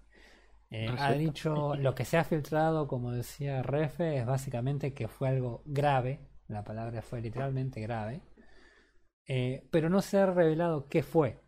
Eh, 0.70 0.88
ha 0.99 1.12
dicho 1.14 1.76
lo 1.76 1.95
que 1.95 2.05
se 2.05 2.18
ha 2.18 2.24
filtrado, 2.24 2.88
como 2.88 3.12
decía 3.12 3.62
Refe, 3.62 4.18
es 4.18 4.26
básicamente 4.26 4.95
que 4.95 5.09
fue 5.09 5.28
algo 5.28 5.62
grave. 5.66 6.20
La 6.49 6.64
palabra 6.64 7.03
fue 7.03 7.20
literalmente 7.20 7.80
grave. 7.80 8.22
Eh, 9.26 9.66
pero 9.70 9.88
no 9.88 10.03
se 10.03 10.18
ha 10.18 10.26
revelado 10.26 10.88
qué 10.88 11.03
fue. 11.03 11.40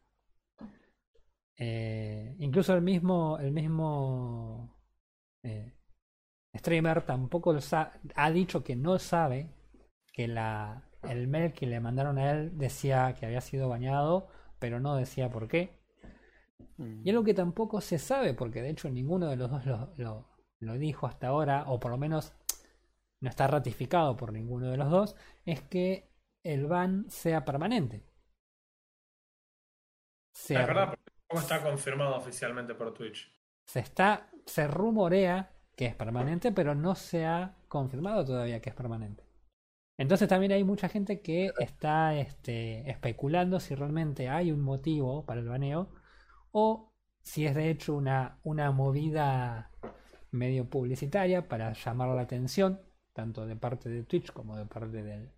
Eh, 1.58 2.36
incluso 2.38 2.74
el 2.74 2.82
mismo, 2.82 3.38
el 3.40 3.52
mismo 3.52 4.76
eh, 5.42 5.74
streamer 6.56 7.02
tampoco 7.06 7.54
ha 8.16 8.30
dicho 8.32 8.64
que 8.64 8.76
no 8.76 8.98
sabe 8.98 9.50
que 10.12 10.28
la, 10.28 10.88
el 11.04 11.28
mail 11.28 11.52
que 11.54 11.66
le 11.66 11.80
mandaron 11.80 12.18
a 12.18 12.32
él 12.32 12.58
decía 12.58 13.14
que 13.18 13.26
había 13.26 13.40
sido 13.42 13.68
bañado, 13.68 14.28
pero 14.58 14.80
no 14.80 14.96
decía 14.96 15.30
por 15.30 15.48
qué. 15.48 15.78
Mm, 16.78 17.04
Y 17.04 17.10
algo 17.10 17.24
que 17.24 17.32
tampoco 17.34 17.80
se 17.80 17.98
sabe, 17.98 18.34
porque 18.34 18.60
de 18.62 18.68
hecho 18.70 18.90
ninguno 18.90 19.28
de 19.28 19.36
los 19.36 19.50
dos 19.50 19.64
lo, 19.66 19.94
lo- 19.96 20.28
lo 20.60 20.74
dijo 20.74 21.06
hasta 21.06 21.28
ahora, 21.28 21.64
o 21.68 21.78
por 21.80 21.90
lo 21.90 21.96
menos 21.98 22.32
no 23.20 23.28
está 23.30 23.46
ratificado 23.48 24.16
por 24.16 24.32
ninguno 24.32 24.70
de 24.70 24.76
los 24.78 24.90
dos, 24.90 25.16
es 25.46 25.62
que 25.62 26.10
el 26.44 26.66
ban 26.66 27.06
sea 27.10 27.44
permanente. 27.44 28.04
Sea- 30.32 30.60
Es 30.60 30.66
verdad, 30.66 30.98
tampoco 31.28 31.40
está 31.42 31.62
confirmado 31.62 32.16
oficialmente 32.16 32.74
por 32.74 32.92
Twitch. 32.94 33.32
se 33.66 33.80
está, 33.80 34.30
se 34.46 34.66
rumorea 34.68 35.52
que 35.76 35.86
es 35.86 35.94
permanente, 35.94 36.52
pero 36.52 36.74
no 36.74 36.94
se 36.94 37.26
ha 37.26 37.56
confirmado 37.68 38.24
todavía 38.24 38.60
que 38.60 38.70
es 38.70 38.76
permanente. 38.76 39.24
Entonces 39.98 40.28
también 40.28 40.52
hay 40.52 40.64
mucha 40.64 40.88
gente 40.88 41.20
que 41.22 41.52
está 41.58 42.14
este, 42.14 42.88
especulando 42.90 43.60
si 43.60 43.74
realmente 43.74 44.28
hay 44.28 44.52
un 44.52 44.60
motivo 44.60 45.24
para 45.24 45.40
el 45.40 45.48
baneo 45.48 45.88
o 46.52 46.92
si 47.22 47.46
es 47.46 47.54
de 47.54 47.70
hecho 47.70 47.94
una, 47.94 48.38
una 48.44 48.70
movida 48.72 49.70
medio 50.30 50.68
publicitaria 50.68 51.48
para 51.48 51.72
llamar 51.72 52.08
la 52.10 52.22
atención, 52.22 52.80
tanto 53.12 53.46
de 53.46 53.56
parte 53.56 53.88
de 53.88 54.04
Twitch 54.04 54.32
como 54.32 54.56
de 54.56 54.66
parte 54.66 55.02
del, 55.02 55.30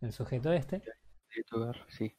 del 0.00 0.12
sujeto 0.12 0.52
este. 0.52 0.82
sí. 1.88 2.14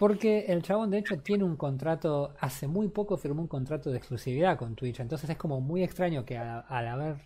Porque 0.00 0.46
el 0.48 0.62
chabón 0.62 0.90
de 0.90 0.98
hecho 0.98 1.20
tiene 1.22 1.44
un 1.44 1.56
contrato, 1.56 2.34
hace 2.40 2.66
muy 2.66 2.88
poco 2.88 3.16
firmó 3.18 3.42
un 3.42 3.48
contrato 3.48 3.90
de 3.90 3.98
exclusividad 3.98 4.56
con 4.58 4.74
Twitch, 4.74 4.98
entonces 5.00 5.30
es 5.30 5.36
como 5.36 5.60
muy 5.60 5.82
extraño 5.84 6.24
que 6.24 6.38
al 6.38 6.88
haber 6.88 7.16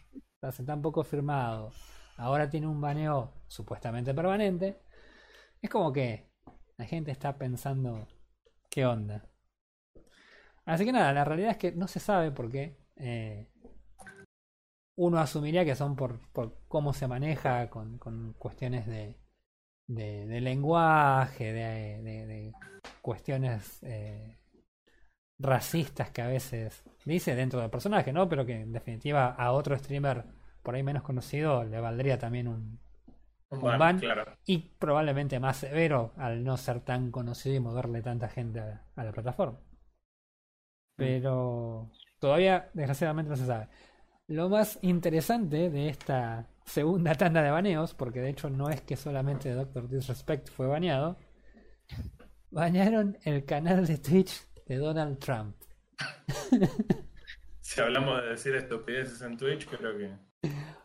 hace 0.43 0.65
tan 0.65 0.83
poco 0.83 1.05
firmado, 1.05 1.71
ahora 2.17 2.51
tiene 2.51 2.67
un 2.67 2.81
baneo 2.81 3.33
supuestamente 3.49 4.13
permanente, 4.13 4.81
es 5.63 5.71
como 5.71 5.93
que 5.93 6.31
la 6.79 6.87
gente 6.87 7.13
está 7.13 7.39
pensando 7.39 8.09
qué 8.71 8.87
onda. 8.87 9.25
Así 10.67 10.85
que 10.85 10.93
nada, 10.93 11.13
la 11.13 11.25
realidad 11.25 11.51
es 11.53 11.59
que 11.59 11.73
no 11.73 11.89
se 11.89 12.01
sabe 12.01 12.31
por 12.33 12.51
qué. 12.51 12.77
eh, 12.97 13.49
uno 14.97 15.19
asumiría 15.19 15.65
que 15.65 15.77
son 15.77 15.95
por, 15.97 16.19
por 16.33 16.59
cómo 16.69 16.93
se 16.93 17.07
maneja 17.07 17.71
con, 17.71 17.99
con 17.99 18.33
cuestiones 18.35 18.87
de, 18.87 19.17
de, 19.87 20.27
de 20.27 20.41
lenguaje, 20.41 21.53
de, 21.53 22.03
de- 22.03 22.27
de 22.27 22.53
cuestiones 23.03 23.79
eh, 23.83 24.39
racistas 25.39 26.11
que 26.11 26.23
a 26.23 26.29
veces 26.29 26.83
dice 27.05 27.35
dentro 27.35 27.61
del 27.61 27.71
personaje, 27.71 28.13
¿no? 28.13 28.29
Pero 28.29 28.47
que 28.47 28.61
en 28.63 28.73
definitiva 28.73 29.29
a 29.35 29.53
otro 29.53 29.77
streamer 29.79 30.25
por 30.63 30.75
ahí 30.75 30.83
menos 30.83 31.03
conocido 31.03 31.65
le 31.65 31.81
valdría 31.81 32.19
también 32.19 32.49
un... 32.49 32.81
Un 33.51 33.61
ban, 33.63 33.79
ban. 33.79 33.99
claro. 33.99 34.37
y 34.47 34.59
probablemente 34.79 35.41
más 35.41 35.59
severo 35.59 36.13
al 36.17 36.45
no 36.45 36.57
ser 36.57 36.81
tan 36.81 37.11
conocido 37.13 37.55
y 37.57 37.61
moverle 37.61 38.03
tanta 38.03 38.29
gente 38.29 38.61
a, 38.61 38.85
a 38.97 39.05
la 39.05 39.13
plataforma. 39.13 39.59
Pero 40.97 41.91
todavía 42.21 42.71
desgraciadamente 42.75 43.31
no 43.31 43.37
se 43.37 43.47
sabe. 43.47 43.69
Lo 44.29 44.49
más 44.49 44.79
interesante 44.83 45.71
de 45.71 45.89
esta 45.89 46.47
segunda 46.65 47.15
tanda 47.15 47.43
de 47.43 47.51
baneos, 47.51 47.95
porque 47.95 48.21
de 48.21 48.31
hecho 48.31 48.51
no 48.51 48.69
es 48.71 48.81
que 48.83 48.97
solamente 48.97 49.51
Doctor 49.53 49.89
Disrespect 49.89 50.49
fue 50.51 50.67
baneado, 50.67 51.19
banearon 52.51 53.19
el 53.25 53.45
canal 53.45 53.87
de 53.87 53.99
Twitch 53.99 54.47
de 54.67 54.77
Donald 54.77 55.19
Trump. 55.19 55.57
Si 57.61 57.81
hablamos 57.81 58.23
de 58.23 58.29
decir 58.31 58.55
estupideces 58.55 59.21
en 59.23 59.37
Twitch, 59.37 59.67
creo 59.67 59.97
que. 59.97 60.11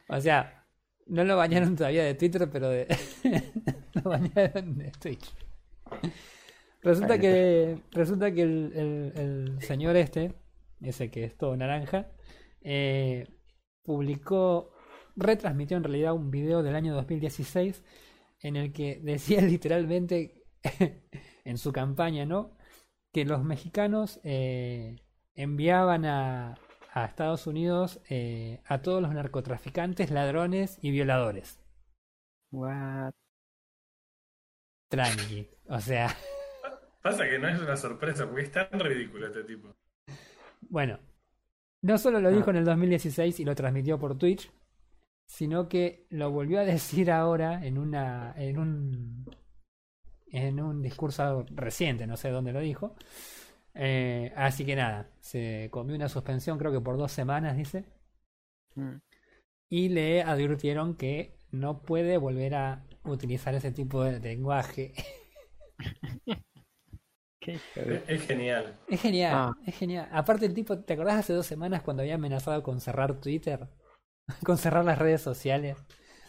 O 0.08 0.20
sea, 0.22 0.66
no 1.08 1.24
lo 1.24 1.36
bañaron 1.38 1.76
todavía 1.76 2.04
de 2.04 2.16
Twitter, 2.16 2.50
pero 2.52 2.70
de... 2.70 2.88
lo 3.94 4.10
bañaron 4.10 4.78
de 4.78 4.92
Twitch. 4.92 5.34
Resulta 6.82 7.20
que, 7.20 7.82
resulta 7.92 8.32
que 8.32 8.42
el, 8.44 8.72
el- 8.74 9.14
el 9.20 9.62
señor 9.62 9.96
este, 9.98 10.34
ese 10.82 11.12
que 11.12 11.26
es 11.26 11.38
todo 11.38 11.58
naranja, 11.58 12.08
eh, 12.62 13.28
publicó, 13.84 14.72
retransmitió 15.20 15.78
en 15.78 15.84
realidad 15.84 16.14
un 16.14 16.32
video 16.32 16.64
del 16.64 16.76
año 16.76 16.94
2016 16.96 17.84
en 18.42 18.56
el 18.56 18.72
que 18.74 19.00
decía 19.02 19.42
literalmente 19.44 20.44
en 21.46 21.58
su 21.58 21.72
campaña, 21.72 22.26
¿no? 22.26 22.52
Que 23.14 23.26
los 23.26 23.44
mexicanos 23.44 24.20
eh, 24.24 24.98
enviaban 25.36 26.06
a, 26.06 26.56
a 26.94 27.06
Estados 27.06 27.48
Unidos 27.48 28.00
eh, 28.10 28.62
a 28.66 28.82
todos 28.82 29.02
los 29.02 29.14
narcotraficantes, 29.14 30.12
ladrones 30.12 30.78
y 30.82 30.92
violadores. 30.92 31.60
What? 32.52 33.14
Tranqui. 34.90 35.48
O 35.68 35.80
sea, 35.80 36.16
Pasa 37.02 37.28
que 37.30 37.40
no 37.40 37.48
es 37.48 37.60
una 37.62 37.78
sorpresa, 37.78 38.26
porque 38.28 38.42
es 38.44 38.52
tan 38.52 38.68
ridículo 38.80 39.28
este 39.28 39.44
tipo. 39.44 39.74
bueno, 40.62 41.00
no 41.82 41.98
solo 41.98 42.20
lo 42.20 42.30
dijo 42.32 42.50
Ah. 42.50 42.52
en 42.52 42.58
el 42.58 42.66
2016 42.66 43.40
y 43.40 43.46
lo 43.46 43.56
transmitió 43.56 43.98
por 44.00 44.18
Twitch, 44.18 44.52
sino 45.30 45.70
que 45.70 46.08
lo 46.10 46.32
volvió 46.32 46.60
a 46.60 46.66
decir 46.76 47.12
ahora 47.12 47.66
en 47.66 47.78
una 47.78 48.34
en 48.38 48.58
un 48.60 49.26
en 50.32 50.60
un 50.62 50.82
discurso 50.82 51.46
reciente, 51.52 52.08
no 52.08 52.18
sé 52.18 52.30
dónde 52.32 52.54
lo 52.54 52.60
dijo. 52.62 52.96
Eh, 53.76 54.34
así 54.36 54.66
que 54.66 54.76
nada, 54.76 55.10
se 55.22 55.70
comió 55.72 55.96
una 55.96 56.10
suspensión 56.10 56.58
creo 56.58 56.72
que 56.72 56.82
por 56.82 56.98
dos 56.98 57.12
semanas, 57.12 57.58
dice, 57.58 57.86
Mm. 58.76 58.98
y 59.70 59.90
le 59.90 60.24
advirtieron 60.24 60.96
que 60.96 61.36
no 61.52 61.82
puede 61.84 62.18
volver 62.18 62.56
a 62.56 62.86
utilizar 63.04 63.56
ese 63.56 63.72
tipo 63.72 64.04
de 64.04 64.20
lenguaje. 64.20 64.94
Qué 67.40 67.60
es 68.08 68.24
genial. 68.28 68.78
Es 68.88 69.02
genial, 69.02 69.34
Ah. 69.36 69.54
es 69.66 69.76
genial. 69.78 70.08
Aparte 70.12 70.46
el 70.46 70.54
tipo, 70.54 70.80
¿te 70.80 70.94
acordás 70.94 71.20
hace 71.20 71.34
dos 71.34 71.46
semanas 71.46 71.82
cuando 71.84 72.02
había 72.04 72.16
amenazado 72.16 72.62
con 72.64 72.82
cerrar 72.82 73.20
Twitter? 73.22 73.68
con 74.46 74.58
cerrar 74.58 74.86
las 74.86 75.00
redes 75.00 75.22
sociales. 75.22 75.78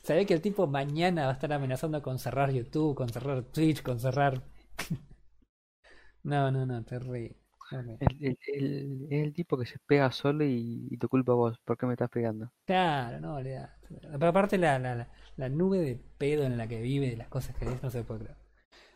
Sabía 0.02 0.24
que 0.26 0.34
el 0.34 0.40
tipo 0.42 0.66
mañana 0.66 1.24
va 1.24 1.30
a 1.30 1.34
estar 1.34 1.52
amenazando 1.52 2.02
con 2.02 2.18
cerrar 2.18 2.50
YouTube, 2.52 2.94
con 2.96 3.08
cerrar 3.10 3.44
Twitch, 3.44 3.82
con 3.82 4.00
cerrar... 4.00 4.42
no, 6.22 6.50
no, 6.50 6.66
no, 6.66 6.84
terrible. 6.84 7.36
terrible. 7.70 8.00
El, 8.00 8.16
el, 8.20 8.38
el, 8.46 9.06
es 9.10 9.24
el 9.26 9.32
tipo 9.32 9.56
que 9.58 9.64
se 9.66 9.78
pega 9.86 10.10
solo 10.12 10.44
y, 10.44 10.88
y 10.90 10.96
te 10.98 11.08
culpa 11.08 11.34
vos. 11.34 11.58
¿Por 11.64 11.76
qué 11.78 11.86
me 11.86 11.94
estás 11.94 12.10
pegando? 12.10 12.52
Claro, 12.64 13.20
no, 13.20 13.34
olvidate. 13.36 13.88
Pero 14.00 14.26
aparte 14.28 14.56
la, 14.56 14.78
la, 14.78 14.94
la, 14.94 15.08
la 15.36 15.48
nube 15.48 15.78
de 15.78 15.96
pedo 15.96 16.44
en 16.44 16.56
la 16.56 16.68
que 16.68 16.80
vive, 16.80 17.10
de 17.10 17.16
las 17.16 17.28
cosas 17.28 17.56
que 17.56 17.64
dice, 17.66 17.80
no 17.82 17.90
se 17.90 18.04
puede 18.04 18.20
creer. 18.20 18.38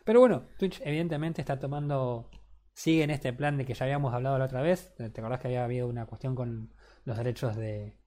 Pero 0.05 0.19
bueno, 0.21 0.43
Twitch 0.57 0.81
evidentemente 0.85 1.41
está 1.41 1.59
tomando, 1.59 2.29
sigue 2.73 3.03
en 3.03 3.11
este 3.11 3.33
plan 3.33 3.57
de 3.57 3.65
que 3.65 3.73
ya 3.75 3.85
habíamos 3.85 4.13
hablado 4.13 4.37
la 4.39 4.45
otra 4.45 4.61
vez. 4.61 4.95
¿Te 4.97 5.05
acordás 5.05 5.39
que 5.41 5.47
había 5.49 5.65
habido 5.65 5.87
una 5.89 6.05
cuestión 6.07 6.35
con 6.35 6.73
los 7.05 7.17
derechos 7.17 7.55
de, 7.57 7.99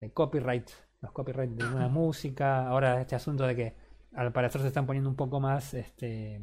de 0.00 0.12
copyright? 0.12 0.70
Los 1.00 1.12
copyright 1.12 1.50
de 1.50 1.64
una 1.64 1.88
música. 1.88 2.66
Ahora 2.68 3.00
este 3.00 3.14
asunto 3.14 3.46
de 3.46 3.56
que 3.56 3.76
al 4.14 4.32
parecer 4.32 4.60
se 4.62 4.68
están 4.68 4.86
poniendo 4.86 5.10
un 5.10 5.16
poco 5.16 5.40
más, 5.40 5.74
este, 5.74 6.40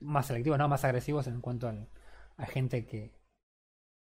más 0.00 0.26
selectivos, 0.26 0.58
no 0.58 0.68
más 0.68 0.84
agresivos 0.84 1.26
en 1.26 1.40
cuanto 1.40 1.68
al, 1.68 1.88
a 2.36 2.46
gente 2.46 2.86
que, 2.86 3.12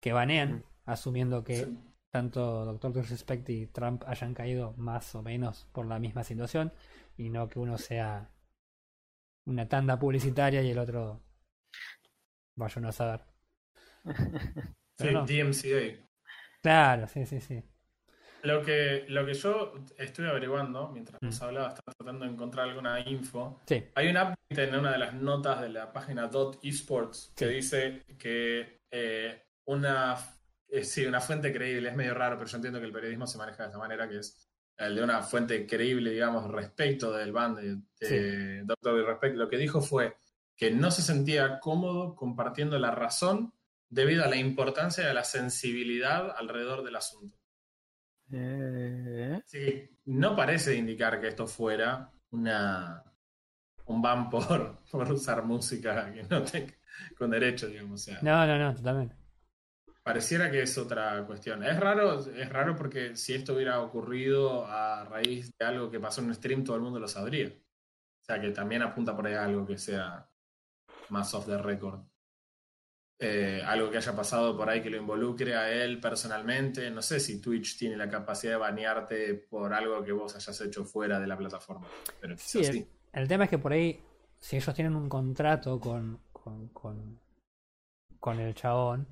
que 0.00 0.12
banean, 0.12 0.64
asumiendo 0.86 1.44
que 1.44 1.56
Sí. 1.56 1.78
tanto 2.10 2.64
Doctor 2.64 2.92
Disrespect 2.94 3.48
y 3.50 3.66
Trump 3.66 4.02
hayan 4.06 4.34
caído 4.34 4.74
más 4.76 5.14
o 5.14 5.22
menos 5.22 5.66
por 5.72 5.86
la 5.86 5.98
misma 5.98 6.24
situación 6.24 6.72
y 7.16 7.30
no 7.30 7.48
que 7.48 7.58
uno 7.58 7.78
sea 7.78 8.30
una 9.46 9.68
tanda 9.68 9.98
publicitaria 9.98 10.62
y 10.62 10.70
el 10.70 10.78
otro 10.78 11.20
vaya 12.56 12.74
uno 12.78 12.88
a 12.88 12.92
saber. 12.92 13.24
Sí, 14.98 15.10
no. 15.10 15.24
DMCA. 15.24 16.06
Claro, 16.62 17.06
sí, 17.08 17.26
sí, 17.26 17.40
sí. 17.40 17.62
Lo 18.42 18.62
que, 18.62 19.04
lo 19.08 19.24
que 19.24 19.34
yo 19.34 19.74
estoy 19.98 20.26
averiguando, 20.26 20.88
mientras 20.88 21.20
Mm. 21.22 21.26
nos 21.26 21.42
hablaba, 21.42 21.68
estaba 21.68 21.92
tratando 21.96 22.24
de 22.24 22.32
encontrar 22.32 22.68
alguna 22.68 23.00
info. 23.00 23.60
Sí, 23.66 23.84
Hay 23.94 24.08
un 24.08 24.16
update 24.16 24.64
en 24.68 24.74
una 24.76 24.92
de 24.92 24.98
las 24.98 25.14
notas 25.14 25.60
de 25.60 25.68
la 25.68 25.92
página 25.92 26.26
Dot 26.26 26.58
Esports 26.62 27.32
que 27.36 27.46
Sí. 27.48 27.54
dice 27.54 28.02
que 28.18 28.80
eh, 28.90 29.42
una, 29.66 30.16
eh, 30.68 30.84
sí, 30.84 31.06
una 31.06 31.20
fuente 31.20 31.52
creíble, 31.52 31.88
es 31.88 31.96
medio 31.96 32.14
raro, 32.14 32.36
pero 32.36 32.48
yo 32.50 32.56
entiendo 32.56 32.80
que 32.80 32.86
el 32.86 32.92
periodismo 32.92 33.26
se 33.26 33.38
maneja 33.38 33.62
de 33.62 33.68
esta 33.68 33.78
manera, 33.78 34.08
que 34.08 34.18
es 34.18 34.48
el 34.76 34.96
de 34.96 35.04
una 35.04 35.22
fuente 35.22 35.66
creíble, 35.66 36.10
digamos, 36.10 36.50
respecto 36.50 37.12
del 37.12 37.30
band 37.32 37.58
de, 37.58 37.76
de 38.08 38.62
Doctor 38.64 38.96
Disrespect. 38.98 39.36
Lo 39.36 39.48
que 39.48 39.56
dijo 39.56 39.80
fue 39.80 40.16
que 40.56 40.70
no 40.72 40.90
se 40.90 41.02
sentía 41.02 41.60
cómodo 41.60 42.14
compartiendo 42.16 42.78
la 42.78 42.90
razón 42.90 43.52
debido 43.92 44.24
a 44.24 44.28
la 44.28 44.36
importancia 44.36 45.06
de 45.06 45.14
la 45.14 45.22
sensibilidad 45.24 46.34
alrededor 46.36 46.82
del 46.82 46.96
asunto. 46.96 47.38
Eh, 48.32 49.42
Sí, 49.44 49.88
no 50.06 50.34
parece 50.34 50.74
indicar 50.74 51.20
que 51.20 51.28
esto 51.28 51.46
fuera 51.46 52.10
una 52.30 53.04
un 53.86 54.00
ban 54.00 54.30
por, 54.30 54.82
por 54.90 55.12
usar 55.12 55.44
música 55.44 56.12
que 56.12 56.22
no 56.24 56.42
con 57.18 57.30
derecho, 57.30 57.66
digamos. 57.68 58.00
O 58.00 58.04
sea, 58.04 58.18
no, 58.22 58.46
no, 58.46 58.58
no, 58.58 58.74
totalmente. 58.74 59.16
pareciera 60.02 60.50
que 60.50 60.62
es 60.62 60.78
otra 60.78 61.24
cuestión. 61.26 61.62
Es 61.64 61.78
raro, 61.78 62.18
es 62.20 62.48
raro 62.48 62.74
porque 62.76 63.16
si 63.16 63.34
esto 63.34 63.54
hubiera 63.54 63.80
ocurrido 63.80 64.66
a 64.66 65.04
raíz 65.04 65.50
de 65.58 65.66
algo 65.66 65.90
que 65.90 66.00
pasó 66.00 66.20
en 66.22 66.28
un 66.28 66.34
stream, 66.34 66.64
todo 66.64 66.76
el 66.76 66.82
mundo 66.82 66.98
lo 66.98 67.08
sabría. 67.08 67.48
O 67.48 68.24
sea 68.24 68.40
que 68.40 68.50
también 68.52 68.82
apunta 68.82 69.14
por 69.16 69.26
ahí 69.26 69.34
a 69.34 69.44
algo 69.44 69.66
que 69.66 69.78
sea 69.78 70.28
más 71.10 71.34
off 71.34 71.46
the 71.46 71.58
record. 71.58 72.00
Eh, 73.24 73.62
algo 73.64 73.88
que 73.90 73.98
haya 73.98 74.16
pasado 74.16 74.56
por 74.56 74.68
ahí 74.68 74.82
que 74.82 74.90
lo 74.90 74.96
involucre 74.96 75.54
a 75.54 75.70
él 75.72 76.00
personalmente. 76.00 76.90
No 76.90 77.02
sé 77.02 77.20
si 77.20 77.40
Twitch 77.40 77.78
tiene 77.78 77.96
la 77.96 78.08
capacidad 78.10 78.54
de 78.54 78.58
banearte 78.58 79.34
por 79.48 79.72
algo 79.72 80.02
que 80.04 80.10
vos 80.12 80.34
hayas 80.34 80.60
hecho 80.60 80.84
fuera 80.84 81.20
de 81.20 81.26
la 81.28 81.36
plataforma. 81.38 81.86
Pero 82.20 82.36
Sí, 82.36 82.64
el, 82.64 82.74
sí. 82.74 82.88
el 83.12 83.28
tema 83.28 83.44
es 83.44 83.50
que 83.50 83.58
por 83.58 83.72
ahí, 83.72 84.00
si 84.38 84.56
ellos 84.56 84.74
tienen 84.74 84.96
un 84.96 85.08
contrato 85.08 85.80
con, 85.80 86.20
con, 86.32 86.68
con, 86.68 87.20
con 88.20 88.40
el 88.40 88.54
chabón, 88.54 89.06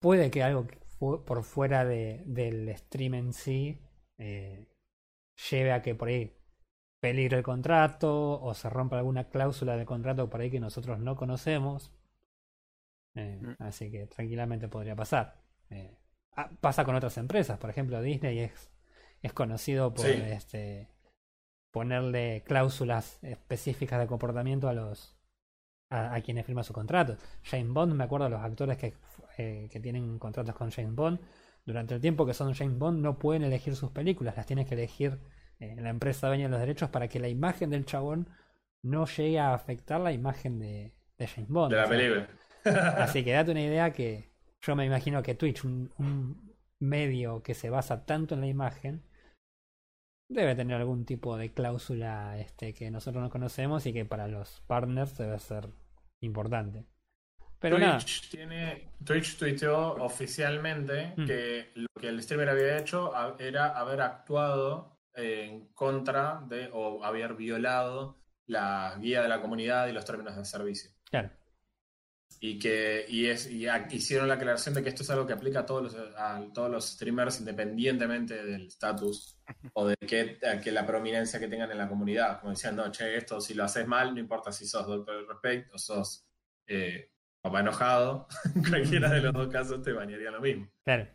puede 0.00 0.30
que 0.30 0.42
algo 0.42 0.66
que 0.66 0.78
fu- 0.98 1.24
por 1.24 1.44
fuera 1.44 1.84
de, 1.84 2.22
del 2.26 2.74
stream 2.76 3.14
en 3.14 3.32
sí 3.32 3.80
eh, 4.18 4.66
lleve 5.50 5.72
a 5.72 5.82
que 5.82 5.94
por 5.94 6.08
ahí 6.08 6.36
peligre 7.00 7.38
el 7.38 7.42
contrato 7.44 8.40
o 8.40 8.54
se 8.54 8.70
rompa 8.70 8.98
alguna 8.98 9.28
cláusula 9.30 9.76
del 9.76 9.86
contrato 9.86 10.30
por 10.30 10.40
ahí 10.40 10.50
que 10.50 10.60
nosotros 10.60 10.98
no 11.00 11.16
conocemos. 11.16 11.92
Eh, 13.14 13.38
Mm. 13.42 13.62
Así 13.62 13.90
que 13.90 14.06
tranquilamente 14.06 14.68
podría 14.68 14.96
pasar. 14.96 15.34
Eh, 15.70 15.96
ah, 16.36 16.50
pasa 16.60 16.84
con 16.84 16.94
otras 16.94 17.16
empresas, 17.18 17.58
por 17.58 17.70
ejemplo 17.70 18.00
Disney 18.02 18.38
es, 18.40 18.70
es 19.22 19.32
conocido 19.32 19.92
por 19.94 20.06
Sí. 20.06 20.12
este 20.12 20.88
ponerle 21.70 22.42
cláusulas 22.46 23.18
específicas 23.22 23.98
de 24.00 24.06
comportamiento 24.06 24.68
a 24.68 24.72
los 24.74 25.16
a, 25.90 26.14
a 26.14 26.20
quienes 26.22 26.46
firman 26.46 26.64
su 26.64 26.72
contrato. 26.72 27.16
James 27.44 27.68
Bond, 27.72 27.94
me 27.94 28.04
acuerdo 28.04 28.28
los 28.30 28.40
actores 28.40 28.78
que, 28.78 28.94
eh, 29.38 29.68
que 29.70 29.80
tienen 29.80 30.18
contratos 30.18 30.54
con 30.54 30.70
James 30.70 30.94
Bond, 30.94 31.20
durante 31.66 31.94
el 31.94 32.00
tiempo 32.00 32.24
que 32.26 32.34
son 32.34 32.54
James 32.54 32.78
Bond 32.78 33.00
no 33.02 33.18
pueden 33.18 33.42
elegir 33.44 33.76
sus 33.76 33.90
películas, 33.90 34.36
las 34.36 34.46
tiene 34.46 34.64
que 34.66 34.74
elegir 34.74 35.18
eh, 35.60 35.76
la 35.78 35.90
empresa 35.90 36.28
dueña 36.28 36.44
de 36.46 36.50
los 36.50 36.60
derechos 36.60 36.88
para 36.90 37.08
que 37.08 37.20
la 37.20 37.28
imagen 37.28 37.70
del 37.70 37.84
chabón 37.84 38.28
no 38.82 39.06
llegue 39.06 39.38
a 39.38 39.54
afectar 39.54 40.00
la 40.00 40.12
imagen 40.12 40.58
de, 40.58 40.92
de 41.18 41.26
James 41.26 41.50
Bond. 41.50 41.72
De 41.72 41.80
la 41.80 41.88
película. 41.88 42.28
Así 42.64 43.24
que 43.24 43.32
date 43.32 43.50
una 43.50 43.62
idea 43.62 43.92
que 43.92 44.30
yo 44.60 44.76
me 44.76 44.84
imagino 44.86 45.22
que 45.22 45.34
Twitch, 45.34 45.64
un, 45.64 45.92
un 45.98 46.54
medio 46.80 47.42
que 47.42 47.54
se 47.54 47.70
basa 47.70 48.04
tanto 48.04 48.34
en 48.34 48.40
la 48.40 48.46
imagen, 48.46 49.02
debe 50.28 50.54
tener 50.54 50.76
algún 50.76 51.04
tipo 51.04 51.36
de 51.36 51.52
cláusula 51.52 52.38
este, 52.38 52.72
que 52.72 52.90
nosotros 52.90 53.22
no 53.22 53.30
conocemos 53.30 53.84
y 53.86 53.92
que 53.92 54.04
para 54.04 54.28
los 54.28 54.62
partners 54.66 55.16
debe 55.18 55.38
ser 55.38 55.68
importante. 56.20 56.86
Pero 57.58 57.78
nada, 57.78 57.98
Twitch, 57.98 58.30
tiene, 58.30 58.88
Twitch 59.04 59.36
tuiteó 59.38 59.94
oficialmente 60.02 61.14
Mm. 61.16 61.26
que 61.26 61.70
lo 61.74 61.86
que 62.00 62.08
el 62.08 62.22
streamer 62.22 62.48
había 62.48 62.78
hecho 62.78 63.12
era 63.38 63.68
haber 63.78 64.00
actuado 64.00 64.98
en 65.14 65.66
contra 65.74 66.42
de 66.48 66.70
o 66.72 67.04
haber 67.04 67.34
violado 67.34 68.16
la 68.46 68.96
guía 68.98 69.22
de 69.22 69.28
la 69.28 69.40
comunidad 69.40 69.86
y 69.86 69.92
los 69.92 70.04
términos 70.04 70.36
de 70.36 70.44
servicio. 70.44 70.90
claro, 71.04 71.30
Y 72.44 72.58
que 72.58 73.04
y 73.08 73.26
es, 73.26 73.48
y 73.48 73.68
hicieron 73.92 74.26
la 74.26 74.34
aclaración 74.34 74.74
de 74.74 74.82
que 74.82 74.88
esto 74.88 75.04
es 75.04 75.10
algo 75.10 75.24
que 75.28 75.32
aplica 75.32 75.60
a 75.60 75.66
todos 75.66 75.84
los, 75.84 76.16
a 76.16 76.44
todos 76.52 76.68
los 76.68 76.90
streamers 76.90 77.38
independientemente 77.38 78.44
del 78.44 78.66
estatus 78.66 79.38
o 79.74 79.86
de 79.86 79.96
que, 79.96 80.38
que 80.60 80.72
la 80.72 80.84
prominencia 80.84 81.38
que 81.38 81.46
tengan 81.46 81.70
en 81.70 81.78
la 81.78 81.88
comunidad. 81.88 82.40
Como 82.40 82.50
decían, 82.50 82.74
no, 82.74 82.90
che, 82.90 83.16
esto 83.16 83.40
si 83.40 83.54
lo 83.54 83.62
haces 83.62 83.86
mal, 83.86 84.12
no 84.12 84.18
importa 84.18 84.50
si 84.50 84.66
sos 84.66 84.88
Doctor 84.88 85.18
del 85.18 85.28
Respect 85.28 85.72
o 85.72 85.78
sos 85.78 86.26
eh, 86.66 87.12
papá 87.40 87.60
enojado, 87.60 88.26
en 88.56 88.64
cualquiera 88.68 89.08
de 89.10 89.20
los 89.20 89.32
dos 89.32 89.48
casos 89.48 89.80
te 89.80 89.92
bañaría 89.92 90.32
lo 90.32 90.40
mismo. 90.40 90.68
claro. 90.84 91.08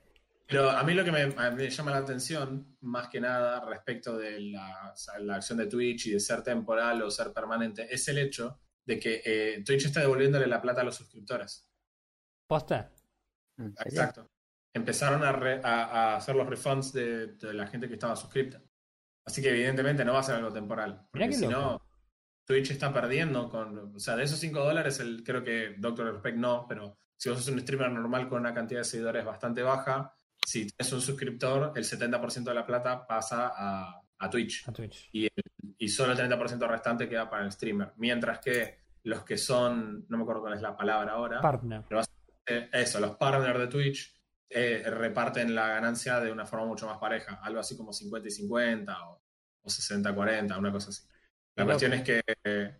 Pero 0.49 0.69
a 0.69 0.81
mí 0.83 0.93
lo 0.93 1.03
que 1.03 1.11
me, 1.11 1.27
me 1.27 1.69
llama 1.69 1.91
la 1.91 1.97
atención, 1.97 2.77
más 2.79 3.09
que 3.09 3.19
nada 3.19 3.65
respecto 3.65 4.17
de 4.17 4.39
la, 4.39 4.93
la 5.19 5.35
acción 5.35 5.57
de 5.57 5.67
Twitch 5.67 6.07
y 6.07 6.11
de 6.11 6.21
ser 6.21 6.41
temporal 6.41 7.01
o 7.01 7.11
ser 7.11 7.33
permanente, 7.33 7.93
es 7.93 8.07
el 8.07 8.17
hecho 8.17 8.61
de 8.87 8.99
que 8.99 9.21
eh, 9.23 9.63
Twitch 9.63 9.85
está 9.85 9.99
devolviéndole 9.99 10.47
la 10.47 10.61
plata 10.61 10.81
a 10.81 10.83
los 10.85 10.95
suscriptores. 10.95 11.69
¿Posta? 12.47 12.91
Exacto. 13.85 14.29
Empezaron 14.73 15.23
a, 15.23 15.31
re- 15.31 15.61
a- 15.63 15.83
a 16.13 16.15
hacer 16.17 16.35
los 16.35 16.47
refunds 16.47 16.93
de, 16.93 17.27
de 17.35 17.53
la 17.53 17.67
gente 17.67 17.87
que 17.87 17.95
estaba 17.95 18.15
suscripta. 18.15 18.61
Así 19.25 19.41
que 19.41 19.49
evidentemente 19.49 20.05
no 20.05 20.13
va 20.13 20.19
a 20.19 20.23
ser 20.23 20.35
algo 20.35 20.51
temporal. 20.53 21.07
Porque 21.11 21.33
si 21.33 21.47
no, 21.47 21.81
Twitch 22.45 22.71
está 22.71 22.93
perdiendo 22.93 23.49
con... 23.49 23.95
O 23.95 23.99
sea, 23.99 24.15
de 24.15 24.23
esos 24.23 24.39
5 24.39 24.57
dólares, 24.59 24.99
el, 25.01 25.23
creo 25.23 25.43
que 25.43 25.75
Doctor 25.77 26.13
Respect 26.13 26.37
no, 26.37 26.65
pero 26.69 26.97
si 27.17 27.29
vos 27.29 27.39
sos 27.39 27.49
un 27.53 27.59
streamer 27.59 27.91
normal 27.91 28.29
con 28.29 28.39
una 28.39 28.53
cantidad 28.53 28.79
de 28.81 28.85
seguidores 28.85 29.25
bastante 29.25 29.63
baja, 29.63 30.15
si 30.45 30.67
tienes 30.67 30.93
un 30.93 31.01
suscriptor, 31.01 31.73
el 31.75 31.83
70% 31.83 32.43
de 32.43 32.53
la 32.53 32.65
plata 32.65 33.05
pasa 33.05 33.51
a, 33.53 34.01
a 34.19 34.29
Twitch 34.29 34.63
A 34.69 34.71
Twitch. 34.71 35.09
y 35.11 35.27
solo 35.87 36.13
el 36.13 36.17
30% 36.17 36.67
restante 36.67 37.07
queda 37.07 37.29
para 37.29 37.43
el 37.45 37.51
streamer. 37.51 37.93
Mientras 37.97 38.39
que 38.39 38.79
los 39.03 39.23
que 39.23 39.37
son, 39.37 40.05
no 40.09 40.17
me 40.17 40.23
acuerdo 40.23 40.41
cuál 40.41 40.53
es 40.55 40.61
la 40.61 40.75
palabra 40.75 41.13
ahora, 41.13 41.41
Partner. 41.41 41.83
eh, 42.45 42.69
eso, 42.73 42.99
los 42.99 43.15
partners 43.17 43.59
de 43.59 43.67
Twitch 43.67 44.13
eh, 44.49 44.83
reparten 44.87 45.53
la 45.53 45.67
ganancia 45.67 46.19
de 46.19 46.31
una 46.31 46.45
forma 46.45 46.65
mucho 46.65 46.87
más 46.87 46.97
pareja, 46.97 47.39
algo 47.43 47.59
así 47.59 47.75
como 47.77 47.91
50 47.93 48.27
y 48.27 48.31
50 48.31 49.09
o, 49.09 49.21
o 49.61 49.69
60 49.69 50.13
40, 50.15 50.57
una 50.57 50.71
cosa 50.71 50.89
así. 50.89 51.03
La 51.55 51.63
Qué 51.63 51.67
cuestión 51.67 51.93
es 51.93 52.01
que, 52.03 52.21
eh, 52.43 52.77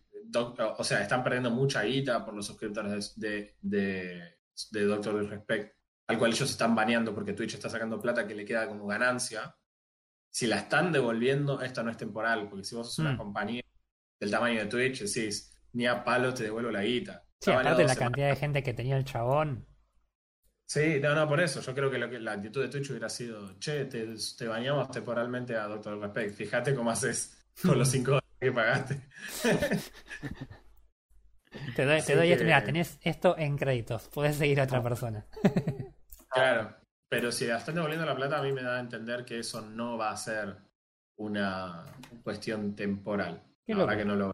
o 0.78 0.84
sea, 0.84 1.02
están 1.02 1.24
perdiendo 1.24 1.52
mucha 1.52 1.84
guita 1.84 2.24
por 2.24 2.34
los 2.34 2.46
suscriptores 2.46 3.20
de, 3.20 3.56
de, 3.62 4.38
de 4.72 4.84
Doctor 4.86 5.20
Disrespect, 5.20 5.76
al 6.08 6.18
cual 6.18 6.32
ellos 6.32 6.50
están 6.50 6.74
baneando 6.76 7.14
porque 7.14 7.34
Twitch 7.34 7.56
está 7.56 7.70
sacando 7.70 8.00
plata 8.00 8.26
que 8.28 8.36
le 8.36 8.46
queda 8.46 8.68
como 8.68 8.88
ganancia. 8.88 9.56
Si 10.30 10.46
la 10.48 10.58
están 10.58 10.92
devolviendo, 10.92 11.62
esto 11.62 11.84
no 11.84 11.92
es 11.92 11.98
temporal, 11.98 12.48
porque 12.50 12.64
si 12.66 12.76
vos 12.76 12.88
sos 12.88 13.00
una 13.00 13.14
Mm. 13.14 13.18
compañía 13.18 13.64
del 14.20 14.32
tamaño 14.32 14.60
de 14.60 14.66
Twitch, 14.68 15.02
decís, 15.02 15.52
ni 15.74 15.86
a 15.88 16.04
palo 16.04 16.34
te 16.34 16.44
devuelvo 16.44 16.72
la 16.72 16.84
guita. 16.84 17.24
Sí, 17.40 17.52
aparte 17.52 17.84
la 17.86 17.96
cantidad 17.96 18.30
de 18.30 18.36
gente 18.36 18.64
que 18.64 18.74
tenía 18.74 18.98
el 18.98 19.06
chabón. 19.06 19.66
Sí, 20.66 21.00
no, 21.02 21.16
no, 21.16 21.28
por 21.28 21.40
eso. 21.40 21.62
Yo 21.62 21.74
creo 21.74 21.90
que, 21.90 21.98
lo 21.98 22.10
que 22.10 22.20
la 22.20 22.34
actitud 22.34 22.62
de 22.62 22.68
Twitch 22.70 22.90
hubiera 22.90 23.10
sido, 23.10 23.58
che, 23.60 23.86
te, 23.86 24.06
te 24.38 24.48
bañamos 24.48 24.92
temporalmente 24.92 25.56
a 25.56 25.64
Doctor 25.68 25.98
Respect. 26.00 26.36
Fíjate 26.36 26.76
cómo 26.76 26.92
haces 26.92 27.38
con 27.62 27.78
los 27.78 27.88
5 27.92 28.12
dólares 28.12 28.30
que 28.40 28.52
pagaste. 28.52 29.02
Te 31.76 31.86
doy, 31.86 32.02
te 32.02 32.16
doy 32.16 32.32
esto, 32.32 32.44
mira, 32.44 32.64
tenés 32.64 33.00
esto 33.02 33.36
en 33.38 33.58
créditos. 33.58 34.10
Podés 34.10 34.36
seguir 34.36 34.60
a 34.60 34.66
otra 34.66 34.84
persona. 34.84 35.26
Claro. 36.30 36.76
Pero 37.10 37.32
si 37.32 37.46
la 37.48 37.58
están 37.58 37.76
devolviendo 37.76 38.06
la 38.06 38.16
plata, 38.16 38.40
a 38.40 38.44
mí 38.44 38.52
me 38.52 38.62
da 38.64 38.78
a 38.78 38.82
entender 38.82 39.24
que 39.26 39.40
eso 39.40 39.62
no 39.62 39.98
va 39.98 40.12
a 40.12 40.18
ser 40.18 40.58
una 41.18 41.86
cuestión 42.24 42.76
temporal. 42.76 43.42
Loco. 43.68 43.88
que 43.96 44.06
no 44.06 44.16
lo 44.16 44.32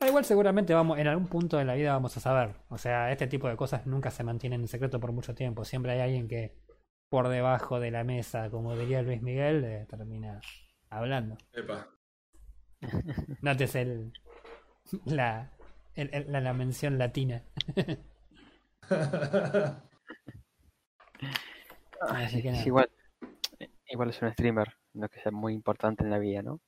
Ah, 0.00 0.08
igual 0.08 0.24
seguramente 0.24 0.74
vamos, 0.74 0.98
en 0.98 1.06
algún 1.06 1.28
punto 1.28 1.56
de 1.58 1.64
la 1.64 1.74
vida 1.74 1.92
vamos 1.92 2.16
a 2.16 2.20
saber. 2.20 2.56
O 2.68 2.76
sea, 2.76 3.12
este 3.12 3.28
tipo 3.28 3.48
de 3.48 3.56
cosas 3.56 3.86
nunca 3.86 4.10
se 4.10 4.24
mantienen 4.24 4.62
en 4.62 4.68
secreto 4.68 4.98
por 4.98 5.12
mucho 5.12 5.32
tiempo. 5.34 5.64
Siempre 5.64 5.92
hay 5.92 6.00
alguien 6.00 6.26
que 6.28 6.56
por 7.08 7.28
debajo 7.28 7.78
de 7.78 7.90
la 7.92 8.02
mesa, 8.04 8.50
como 8.50 8.76
diría 8.76 9.02
Luis 9.02 9.22
Miguel, 9.22 9.62
eh, 9.64 9.86
termina 9.88 10.40
hablando. 10.90 11.36
Epa. 11.52 11.88
Notes 13.42 13.74
el 13.76 14.12
la, 15.04 15.52
el- 15.94 16.10
el- 16.12 16.32
la, 16.32 16.40
la 16.40 16.52
mención 16.52 16.98
latina. 16.98 17.44
Ah, 22.08 22.26
Así 22.26 22.36
sí, 22.36 22.42
que 22.42 22.50
es 22.50 22.66
igual, 22.66 22.90
igual 23.88 24.10
es 24.10 24.22
un 24.22 24.32
streamer, 24.32 24.74
no 24.94 25.08
que 25.08 25.20
sea 25.20 25.32
muy 25.32 25.54
importante 25.54 26.04
en 26.04 26.10
la 26.10 26.18
vida, 26.18 26.42
¿no? 26.42 26.60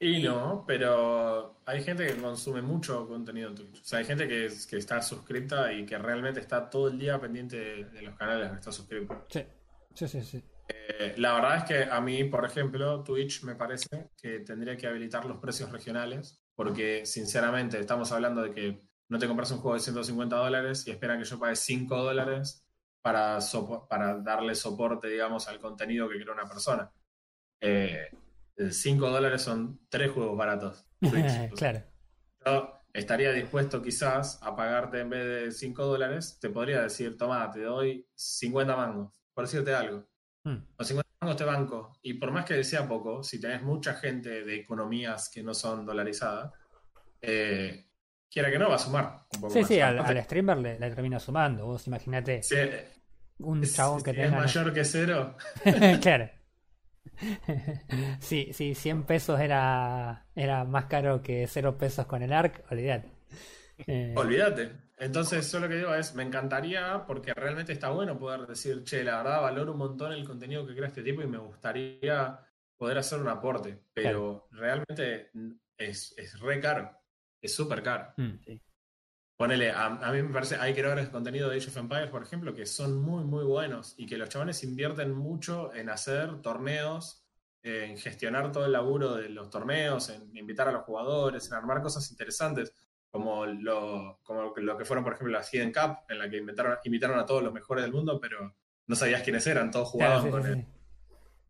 Y 0.00 0.22
no, 0.22 0.64
pero 0.66 1.60
hay 1.66 1.82
gente 1.82 2.06
que 2.06 2.20
consume 2.20 2.62
mucho 2.62 3.06
contenido 3.08 3.48
en 3.48 3.54
Twitch. 3.56 3.80
O 3.80 3.84
sea, 3.84 3.98
hay 3.98 4.04
gente 4.04 4.28
que, 4.28 4.46
es- 4.46 4.66
que 4.66 4.76
está 4.76 5.02
suscripta 5.02 5.72
y 5.72 5.84
que 5.84 5.98
realmente 5.98 6.40
está 6.40 6.70
todo 6.70 6.88
el 6.88 6.98
día 6.98 7.20
pendiente 7.20 7.56
de, 7.58 7.84
de 7.90 8.02
los 8.02 8.14
canales 8.16 8.50
que 8.50 8.56
está 8.58 8.70
suscrito. 8.72 9.26
Sí, 9.28 9.44
sí, 9.94 10.08
sí. 10.08 10.22
sí. 10.22 10.44
Eh, 10.68 11.14
la 11.16 11.34
verdad 11.34 11.56
es 11.58 11.64
que 11.64 11.90
a 11.90 12.00
mí, 12.00 12.24
por 12.24 12.44
ejemplo, 12.44 13.02
Twitch 13.02 13.42
me 13.44 13.56
parece 13.56 14.10
que 14.20 14.40
tendría 14.40 14.76
que 14.76 14.86
habilitar 14.86 15.24
los 15.24 15.38
precios 15.38 15.72
regionales, 15.72 16.42
porque 16.54 17.06
sinceramente 17.06 17.78
estamos 17.80 18.12
hablando 18.12 18.42
de 18.42 18.52
que 18.52 18.82
no 19.08 19.18
te 19.18 19.26
compras 19.26 19.50
un 19.50 19.58
juego 19.58 19.74
de 19.74 19.80
150 19.80 20.36
dólares 20.36 20.86
y 20.86 20.90
esperan 20.90 21.18
que 21.18 21.24
yo 21.24 21.38
pague 21.38 21.56
5 21.56 21.96
dólares 21.96 22.66
para, 23.02 23.38
sopo- 23.40 23.86
para 23.88 24.18
darle 24.18 24.54
soporte, 24.54 25.08
digamos, 25.08 25.48
al 25.48 25.58
contenido 25.58 26.08
que 26.08 26.20
crea 26.20 26.34
una 26.34 26.48
persona. 26.48 26.90
Eh, 27.60 28.08
5 28.70 29.08
dólares 29.10 29.42
son 29.42 29.80
tres 29.88 30.10
juegos 30.10 30.36
baratos. 30.36 30.84
Claro. 31.56 31.82
yo 32.44 32.74
estaría 32.92 33.32
dispuesto 33.32 33.80
quizás 33.82 34.40
a 34.42 34.56
pagarte 34.56 35.00
en 35.00 35.10
vez 35.10 35.24
de 35.24 35.52
5 35.52 35.84
dólares, 35.84 36.38
te 36.40 36.50
podría 36.50 36.82
decir, 36.82 37.16
toma, 37.16 37.50
te 37.52 37.60
doy 37.62 38.06
50 38.14 38.76
mangos, 38.76 39.12
por 39.34 39.44
decirte 39.44 39.74
algo. 39.74 40.04
Mm, 40.44 40.56
Los 40.78 40.88
50 40.88 41.08
mangos 41.20 41.36
te 41.36 41.44
banco. 41.44 41.92
Y 42.02 42.14
por 42.14 42.32
más 42.32 42.44
que 42.44 42.62
sea 42.64 42.88
poco, 42.88 43.22
si 43.22 43.40
tenés 43.40 43.62
mucha 43.62 43.94
gente 43.94 44.44
de 44.44 44.56
economías 44.56 45.28
que 45.32 45.42
no 45.42 45.54
son 45.54 45.84
dolarizadas, 45.86 46.52
eh, 47.20 47.87
quiera 48.30 48.50
que 48.50 48.58
no, 48.58 48.68
va 48.68 48.76
a 48.76 48.78
sumar 48.78 49.26
un 49.30 49.40
poco 49.40 49.54
Sí, 49.54 49.58
más. 49.58 49.68
sí, 49.68 49.80
al, 49.80 49.98
Aparte, 49.98 50.10
al 50.10 50.22
streamer 50.22 50.58
le, 50.58 50.78
le 50.78 50.90
termina 50.90 51.18
sumando. 51.20 51.66
Vos 51.66 51.86
imaginate 51.86 52.38
es, 52.38 52.64
un 53.38 53.72
chabón 53.72 54.02
que 54.02 54.14
si 54.14 54.20
es 54.22 54.30
tenga. 54.30 54.36
mayor 54.36 54.72
que 54.72 54.84
cero, 54.84 55.36
claro. 56.02 56.30
Sí, 58.20 58.50
sí, 58.52 58.74
100 58.74 59.04
pesos 59.04 59.40
era, 59.40 60.26
era 60.34 60.64
más 60.64 60.86
caro 60.86 61.22
que 61.22 61.46
0 61.46 61.76
pesos 61.78 62.06
con 62.06 62.22
el 62.22 62.32
ARC, 62.32 62.64
olvidate. 62.70 63.08
Eh, 63.86 64.14
olvídate. 64.16 64.72
Entonces, 64.98 65.50
yo 65.52 65.60
lo 65.60 65.68
que 65.68 65.76
digo 65.76 65.94
es, 65.94 66.14
me 66.14 66.24
encantaría, 66.24 67.04
porque 67.06 67.32
realmente 67.34 67.72
está 67.72 67.90
bueno 67.90 68.18
poder 68.18 68.46
decir, 68.46 68.82
che, 68.84 69.04
la 69.04 69.18
verdad 69.18 69.42
valoro 69.42 69.72
un 69.72 69.78
montón 69.78 70.12
el 70.12 70.24
contenido 70.26 70.66
que 70.66 70.74
crea 70.74 70.88
este 70.88 71.02
tipo 71.02 71.22
y 71.22 71.26
me 71.28 71.38
gustaría 71.38 72.40
poder 72.76 72.98
hacer 72.98 73.20
un 73.20 73.28
aporte, 73.28 73.78
pero 73.94 74.48
realmente 74.50 75.30
es, 75.76 76.14
es 76.16 76.38
re 76.40 76.60
caro, 76.60 76.90
es 77.42 77.54
súper 77.54 77.82
caro. 77.82 78.14
mm, 78.18 78.58
Ponele, 79.36 79.70
a, 79.70 79.86
a 79.86 80.12
mí 80.12 80.22
me 80.22 80.32
parece, 80.32 80.56
hay 80.56 80.74
creadores 80.74 81.06
de 81.06 81.10
contenido 81.12 81.48
de 81.48 81.56
Age 81.58 81.68
of 81.68 81.76
Empires, 81.76 82.10
por 82.10 82.22
ejemplo, 82.22 82.52
que 82.54 82.66
son 82.66 83.00
muy, 83.00 83.22
muy 83.24 83.44
buenos 83.44 83.94
y 83.96 84.06
que 84.06 84.18
los 84.18 84.28
chavales 84.28 84.64
invierten 84.64 85.12
mucho 85.12 85.72
en 85.74 85.90
hacer 85.90 86.42
torneos 86.42 87.24
en 87.62 87.98
gestionar 87.98 88.50
todo 88.52 88.64
el 88.66 88.72
laburo 88.72 89.14
de 89.16 89.28
los 89.28 89.50
torneos, 89.50 90.08
en 90.10 90.34
invitar 90.36 90.68
a 90.68 90.72
los 90.72 90.84
jugadores, 90.84 91.48
en 91.48 91.54
armar 91.54 91.82
cosas 91.82 92.08
interesantes, 92.10 92.72
como 93.10 93.44
lo, 93.46 94.20
como 94.22 94.54
lo 94.56 94.78
que 94.78 94.84
fueron, 94.84 95.04
por 95.04 95.14
ejemplo, 95.14 95.32
la 95.38 95.44
Hidden 95.44 95.72
Cup, 95.72 95.98
en 96.08 96.18
la 96.18 96.30
que 96.30 96.36
invitaron, 96.38 96.78
invitaron 96.84 97.18
a 97.18 97.26
todos 97.26 97.42
los 97.42 97.52
mejores 97.52 97.82
del 97.84 97.92
mundo, 97.92 98.18
pero 98.20 98.54
no 98.86 98.96
sabías 98.96 99.22
quiénes 99.22 99.46
eran, 99.48 99.70
todos 99.72 99.88
Claro, 99.96 100.20
jugaban 100.20 100.22
sí, 100.22 100.30
con, 100.30 100.46
sí, 100.46 100.52
el- 100.52 100.66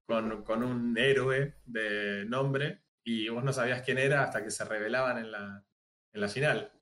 con, 0.07 0.43
con 0.45 0.63
un 0.65 0.97
héroe 0.99 1.57
de 1.65 2.25
nombre 2.27 2.83
y 3.05 3.29
vos 3.29 3.45
no 3.45 3.53
sabías 3.53 3.83
quién 3.83 3.99
era 3.99 4.25
hasta 4.25 4.43
que 4.43 4.51
se 4.51 4.65
revelaban 4.65 5.19
en 5.19 5.31
la, 5.33 5.65
en 6.19 6.23
la 6.23 6.29
final. 6.29 6.73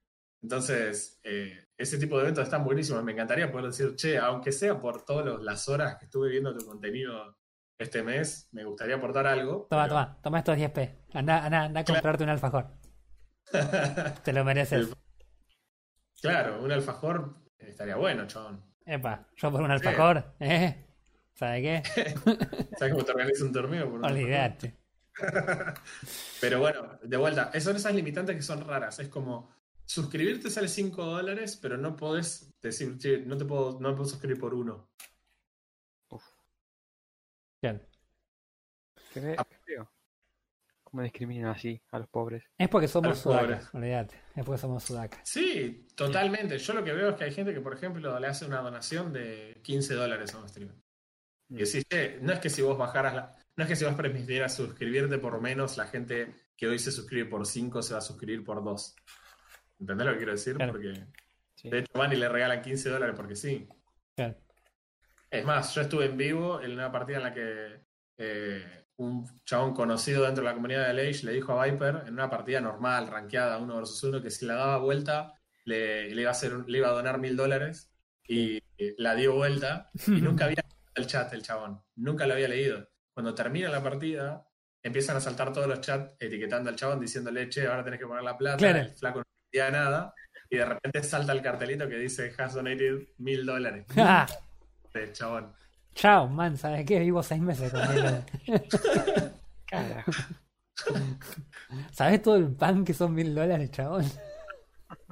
Entonces, 0.42 1.20
eh, 1.22 1.68
ese 1.76 1.98
tipo 1.98 2.16
de 2.16 2.22
eventos 2.22 2.44
están 2.44 2.64
buenísimos. 2.64 3.02
Me 3.04 3.12
encantaría 3.12 3.50
poder 3.50 3.66
decir, 3.66 3.94
che, 3.96 4.18
aunque 4.18 4.52
sea 4.52 4.80
por 4.80 5.04
todas 5.04 5.42
las 5.42 5.68
horas 5.68 5.96
que 5.96 6.06
estuve 6.06 6.30
viendo 6.30 6.56
tu 6.56 6.64
contenido 6.66 7.36
este 7.78 8.02
mes, 8.02 8.48
me 8.52 8.64
gustaría 8.64 8.96
aportar 8.96 9.26
algo. 9.26 9.66
Toma, 9.68 9.84
pero- 9.84 9.94
toma, 9.94 10.18
toma 10.22 10.38
estos 10.38 10.56
10p. 10.56 10.90
Anda, 11.14 11.44
anda, 11.44 11.62
anda 11.64 11.80
a 11.80 11.84
comprarte 11.84 12.24
un 12.24 12.30
alfajor. 12.30 12.66
Te 14.24 14.32
lo 14.32 14.44
mereces. 14.44 14.80
El- 14.88 14.94
claro, 16.20 16.62
un 16.62 16.72
alfajor 16.72 17.34
estaría 17.58 17.96
bueno, 17.96 18.26
chabón. 18.26 18.64
Epa, 18.84 19.26
yo 19.36 19.50
por 19.50 19.60
un 19.62 19.70
alfajor, 19.70 20.34
¿eh? 20.40 20.84
¿Sabe 21.34 21.60
qué? 21.62 21.82
¿Sabes 22.78 22.92
cómo 22.94 23.04
te 23.04 23.12
organiza 23.12 23.44
un 23.44 23.52
torneo? 23.52 23.84
por 23.90 23.98
un 23.98 24.04
alfajor? 24.04 24.22
Olvídate. 24.22 24.74
Pero 26.40 26.60
bueno, 26.60 26.98
de 27.02 27.16
vuelta, 27.16 27.50
son 27.60 27.76
esas 27.76 27.94
limitantes 27.94 28.36
que 28.36 28.42
son 28.42 28.60
raras. 28.66 28.98
Es 28.98 29.08
como 29.08 29.50
suscribirte 29.84 30.50
sale 30.50 30.68
5 30.68 31.04
dólares, 31.04 31.56
pero 31.62 31.76
no 31.76 31.94
podés 31.96 32.52
decir, 32.60 32.98
che, 32.98 33.18
no 33.18 33.36
te 33.36 33.44
puedo, 33.44 33.78
no 33.80 33.90
me 33.90 33.94
puedo 33.96 34.08
suscribir 34.08 34.38
por 34.38 34.52
uno. 34.54 34.90
Bien. 37.62 37.82
¿Qué 39.12 39.20
ve- 39.20 39.36
Ah. 39.38 39.46
qué 39.48 39.56
feo? 39.64 39.90
¿Cómo 40.84 41.02
discriminan 41.02 41.50
así 41.50 41.80
a 41.90 41.98
los 41.98 42.08
pobres? 42.08 42.44
Es 42.58 42.68
porque 42.68 42.86
somos 42.88 43.18
sudacas, 43.18 43.74
olvídate. 43.74 44.20
Es 44.34 44.44
porque 44.44 44.60
somos 44.60 44.84
sudacas. 44.84 45.20
Sí, 45.24 45.86
totalmente. 45.96 46.58
Yo 46.58 46.72
lo 46.74 46.84
que 46.84 46.92
veo 46.92 47.10
es 47.10 47.16
que 47.16 47.24
hay 47.24 47.32
gente 47.32 47.52
que, 47.54 47.60
por 47.60 47.74
ejemplo, 47.74 48.18
le 48.20 48.26
hace 48.26 48.44
una 48.44 48.60
donación 48.60 49.12
de 49.12 49.60
15 49.64 49.94
dólares 49.94 50.34
a 50.34 50.38
un 50.38 50.48
streamer. 50.48 50.76
Y 51.48 51.56
decís, 51.56 51.84
che, 51.88 52.18
no 52.20 52.32
es 52.32 52.40
que 52.40 52.50
si 52.50 52.62
vos 52.62 52.76
bajaras 52.76 53.14
la. 53.14 53.36
No 53.56 53.64
es 53.64 53.68
que 53.70 53.76
si 53.76 53.84
vos 53.84 53.94
permitieras 53.94 54.54
suscribirte 54.54 55.18
por 55.18 55.40
menos, 55.40 55.76
la 55.76 55.86
gente 55.86 56.34
que 56.56 56.66
hoy 56.68 56.78
se 56.78 56.90
suscribe 56.92 57.28
por 57.28 57.46
5 57.46 57.82
se 57.82 57.94
va 57.94 57.98
a 57.98 58.02
suscribir 58.02 58.44
por 58.44 58.62
2. 58.62 58.94
¿Entendés 59.80 60.06
lo 60.06 60.12
que 60.12 60.18
quiero 60.18 60.32
decir? 60.32 60.56
Claro. 60.56 60.72
Porque 60.72 61.06
Sí. 61.54 61.70
de 61.70 61.78
hecho 61.78 61.92
van 61.98 62.12
y 62.12 62.16
le 62.16 62.28
regalan 62.28 62.60
15 62.60 62.90
dólares 62.90 63.14
porque 63.16 63.34
sí. 63.34 63.66
Claro. 64.14 64.36
Es 65.30 65.44
más, 65.44 65.74
yo 65.74 65.80
estuve 65.82 66.04
en 66.04 66.16
vivo 66.16 66.60
en 66.60 66.72
una 66.72 66.92
partida 66.92 67.16
en 67.16 67.22
la 67.22 67.32
que 67.32 67.80
eh, 68.18 68.84
un 68.96 69.26
chabón 69.44 69.72
conocido 69.74 70.24
dentro 70.24 70.42
de 70.44 70.50
la 70.50 70.54
comunidad 70.54 70.86
de 70.86 70.94
Leish 70.94 71.22
le 71.24 71.32
dijo 71.32 71.58
a 71.58 71.64
Viper, 71.66 72.04
en 72.06 72.12
una 72.14 72.28
partida 72.28 72.60
normal, 72.60 73.08
rankeada, 73.08 73.58
uno 73.58 73.76
versus 73.76 74.02
uno, 74.04 74.22
que 74.22 74.30
si 74.30 74.44
la 74.46 74.54
daba 74.54 74.78
vuelta 74.78 75.32
le, 75.64 76.14
le 76.14 76.22
iba, 76.22 76.30
a 76.30 76.32
hacer, 76.32 76.52
le 76.68 76.78
iba 76.78 76.88
a 76.88 76.92
donar 76.92 77.18
mil 77.18 77.36
dólares 77.36 77.90
y 78.28 78.58
eh, 78.76 78.94
la 78.98 79.14
dio 79.14 79.34
vuelta 79.34 79.90
y 80.06 80.10
nunca 80.20 80.44
había 80.44 80.62
el 80.96 81.06
chat 81.06 81.32
el 81.32 81.42
chabón, 81.42 81.80
nunca 81.96 82.26
lo 82.26 82.34
había 82.34 82.48
leído. 82.48 82.88
Cuando 83.14 83.34
termina 83.34 83.68
la 83.70 83.82
partida, 83.82 84.46
empiezan 84.82 85.16
a 85.16 85.20
saltar 85.20 85.52
todos 85.52 85.66
los 85.66 85.80
chats 85.80 86.14
etiquetando 86.18 86.68
al 86.70 86.76
chabón 86.76 87.00
diciéndole, 87.00 87.48
che, 87.48 87.66
ahora 87.66 87.84
tenés 87.84 88.00
que 88.00 88.06
poner 88.06 88.22
la 88.22 88.36
plata, 88.36 88.58
Claro. 88.58 88.78
el 88.80 88.90
flaco 88.90 89.18
no 89.20 89.24
entendía 89.52 89.70
nada 89.80 90.14
y 90.50 90.56
de 90.58 90.64
repente 90.64 91.02
salta 91.02 91.32
el 91.32 91.42
cartelito 91.42 91.88
que 91.88 91.96
dice 91.98 92.32
has 92.38 92.54
donated 92.54 93.08
mil 93.18 93.44
dólares. 93.46 93.86
¡Ah! 93.96 94.26
El 94.94 95.12
chabón. 95.12 95.52
Chao, 95.94 96.28
man, 96.28 96.56
¿sabes 96.56 96.84
qué? 96.86 97.00
Vivo 97.00 97.22
seis 97.22 97.40
meses 97.40 97.72
con 97.72 97.82
él. 97.82 98.22
Carajo. 99.66 100.12
¿Sabes 101.90 102.22
todo 102.22 102.36
el 102.36 102.54
pan 102.54 102.84
que 102.84 102.94
son 102.94 103.14
mil 103.14 103.34
dólares, 103.34 103.70
chabón? 103.70 104.04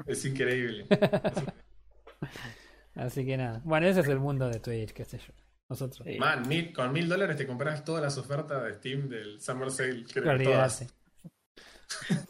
Es 0.06 0.24
increíble. 0.24 0.86
Así 2.94 3.26
que 3.26 3.36
nada. 3.36 3.60
Bueno, 3.64 3.86
ese 3.86 4.00
es 4.00 4.08
el 4.08 4.20
mundo 4.20 4.48
de 4.48 4.60
Twitch, 4.60 4.92
qué 4.92 5.04
sé 5.04 5.18
yo. 5.18 5.32
Nosotros. 5.68 6.06
Sí. 6.06 6.18
Man, 6.18 6.46
mil- 6.48 6.72
con 6.72 6.92
mil 6.92 7.08
dólares 7.08 7.36
te 7.36 7.46
compras 7.46 7.84
todas 7.84 8.02
las 8.02 8.16
ofertas 8.18 8.62
de 8.64 8.74
Steam 8.74 9.08
del 9.08 9.40
Summer 9.40 9.70
Sale. 9.70 10.04
creo, 10.12 10.32
Olvídate. 10.32 10.86
todas. 10.86 10.86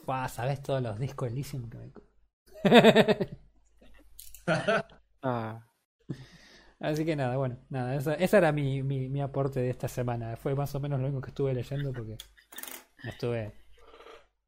Buah, 0.07 0.28
¿sabes 0.28 0.62
todos 0.62 0.82
los 0.82 0.99
discos 0.99 1.28
Elysium 1.30 1.68
que 1.70 1.78
me... 1.78 1.93
Ah, 5.22 5.64
Así 6.80 7.05
que 7.05 7.16
nada, 7.16 7.37
bueno, 7.37 7.59
nada, 7.70 7.95
esa, 7.97 8.14
esa 8.14 8.39
era 8.39 8.53
mi, 8.53 8.82
mi, 8.82 9.09
mi 9.09 9.20
aporte 9.22 9.61
de 9.61 9.70
esta 9.70 9.89
semana. 9.89 10.37
Fue 10.37 10.55
más 10.55 10.74
o 10.74 10.80
menos 10.80 11.01
lo 11.01 11.07
único 11.07 11.20
que 11.22 11.30
estuve 11.30 11.55
leyendo 11.55 11.93
porque 11.93 12.16
estuve 13.05 13.55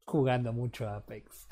jugando 0.05 0.53
mucho 0.53 0.87
a 0.87 0.97
Apex. 0.97 1.47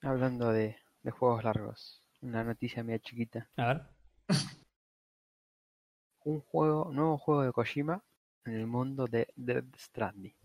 hablando 0.00 0.52
de, 0.52 0.76
de 1.02 1.10
juegos 1.12 1.44
largos, 1.44 2.02
una 2.20 2.42
noticia 2.44 2.82
media 2.82 3.00
chiquita. 3.00 3.48
A 3.56 3.66
ver. 3.66 3.82
Un 6.28 6.40
juego, 6.42 6.92
nuevo 6.92 7.18
juego 7.18 7.42
de 7.42 7.52
Kojima 7.52 8.04
en 8.44 8.52
el 8.54 8.68
mundo 8.68 9.08
de 9.08 9.26
Death 9.34 9.74
Stranding. 9.76 10.36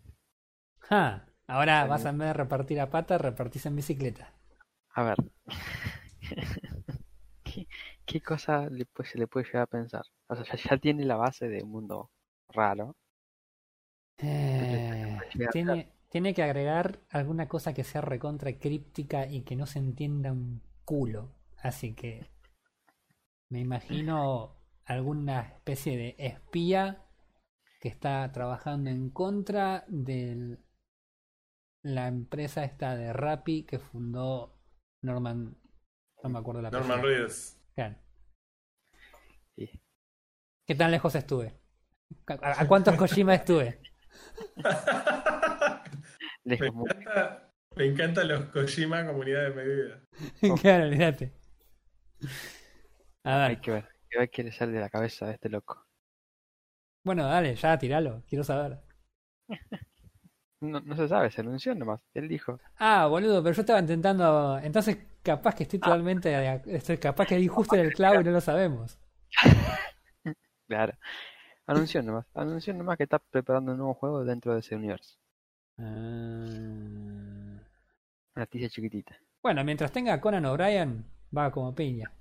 Ja, 0.87 0.99
ahora 1.47 1.87
vas 1.87 2.05
a 2.05 2.09
en 2.11 2.19
vez 2.19 2.27
de 2.29 2.33
repartir 2.41 2.79
a 2.79 2.91
pata, 2.95 3.17
repartís 3.17 3.65
en 3.65 3.75
bicicleta. 3.81 4.25
A 4.95 5.03
ver. 5.03 5.17
¿Qué, 7.43 7.67
qué 8.05 8.21
cosa 8.21 8.67
le, 8.69 8.85
puede- 8.85 9.09
se 9.09 9.17
le 9.17 9.27
puede 9.27 9.45
llegar 9.45 9.63
a 9.63 9.67
pensar? 9.67 10.03
O 10.27 10.35
sea, 10.35 10.45
ya, 10.45 10.71
ya 10.71 10.77
tiene 10.77 11.05
la 11.05 11.15
base 11.15 11.47
de 11.47 11.63
un 11.63 11.71
mundo 11.71 12.11
raro. 12.49 12.95
Eh, 14.17 15.21
tiene, 15.49 15.91
tiene 16.09 16.33
que 16.33 16.41
agregar 16.43 16.99
alguna 17.09 17.47
cosa 17.47 17.73
que 17.73 17.83
sea 17.83 18.01
recontra 18.01 18.57
críptica 18.57 19.27
y 19.27 19.41
que 19.41 19.55
no 19.55 19.65
se 19.67 19.79
entienda 19.79 20.31
un 20.31 20.61
culo. 20.85 21.29
Así 21.61 21.93
que 21.93 22.25
me 23.49 23.59
imagino 23.61 24.55
alguna 24.85 25.41
especie 25.41 25.97
de 25.97 26.15
espía 26.17 27.05
que 27.79 27.89
está 27.89 28.31
trabajando 28.31 28.89
en 28.89 29.09
contra 29.09 29.85
de 29.87 30.57
la 31.83 32.07
empresa 32.07 32.63
esta 32.63 32.95
de 32.95 33.11
Rappi 33.11 33.63
que 33.63 33.79
fundó 33.79 34.57
Norman, 35.01 35.57
no 36.23 36.29
me 36.29 36.39
acuerdo 36.39 36.61
la 36.61 36.71
Norman 36.71 37.01
Reedus. 37.01 37.57
Claro. 37.75 37.97
Sí. 39.55 39.69
¿Qué 40.65 40.75
tan 40.75 40.91
lejos 40.91 41.13
estuve? 41.15 41.59
¿A, 42.27 42.61
a 42.61 42.67
cuántos 42.67 42.95
Kojima 42.95 43.35
estuve? 43.35 43.81
Me 46.45 46.55
encanta, 46.55 47.53
me 47.77 47.85
encantan 47.85 48.27
los 48.27 48.45
Kojima 48.47 49.05
comunidad 49.05 49.43
de 49.43 49.51
medida. 49.51 50.03
claro, 50.61 50.83
olvídate. 50.83 51.33
A 53.23 53.37
ver, 53.37 53.49
hay 53.49 53.57
que 53.61 53.71
ver 53.71 53.92
qué 54.31 54.43
le 54.43 54.51
sale 54.51 54.71
de 54.71 54.79
la 54.79 54.89
cabeza 54.89 55.27
de 55.27 55.33
este 55.33 55.49
loco. 55.49 55.85
bueno, 57.03 57.25
dale, 57.25 57.55
ya 57.55 57.77
tiralo, 57.77 58.23
quiero 58.27 58.43
saber. 58.43 58.79
No, 60.61 60.79
no 60.79 60.95
se 60.95 61.09
sabe, 61.09 61.29
se 61.29 61.41
anunció 61.41 61.75
nomás. 61.75 61.99
Él 62.13 62.29
dijo. 62.29 62.57
Ah, 62.77 63.07
boludo, 63.07 63.43
pero 63.43 63.53
yo 63.53 63.61
estaba 63.61 63.79
intentando. 63.79 64.57
Entonces, 64.59 64.97
capaz 65.21 65.55
que 65.55 65.63
estoy 65.63 65.79
totalmente. 65.79 66.61
Estoy 66.67 66.97
capaz 66.99 67.25
que 67.25 67.35
di 67.35 67.47
justo 67.47 67.75
en 67.75 67.81
el 67.81 67.93
clavo 67.93 68.21
y 68.21 68.23
no 68.23 68.31
lo 68.31 68.41
sabemos. 68.41 68.97
Claro. 70.65 70.93
Anunció 71.67 72.01
nomás. 72.01 72.25
Anunció 72.33 72.73
nomás 72.73 72.97
que 72.97 73.03
está 73.03 73.19
preparando 73.19 73.73
un 73.73 73.77
nuevo 73.77 73.93
juego 73.93 74.23
dentro 74.23 74.53
de 74.53 74.61
ese 74.61 74.75
universo. 74.75 75.17
Ah. 75.77 75.83
Una 78.35 78.45
noticia 78.45 78.69
chiquitita. 78.69 79.15
Bueno, 79.43 79.63
mientras 79.65 79.91
tenga 79.91 80.13
a 80.13 80.21
Conan 80.21 80.45
O'Brien, 80.45 81.05
va 81.37 81.51
como 81.51 81.75
piña. 81.75 82.11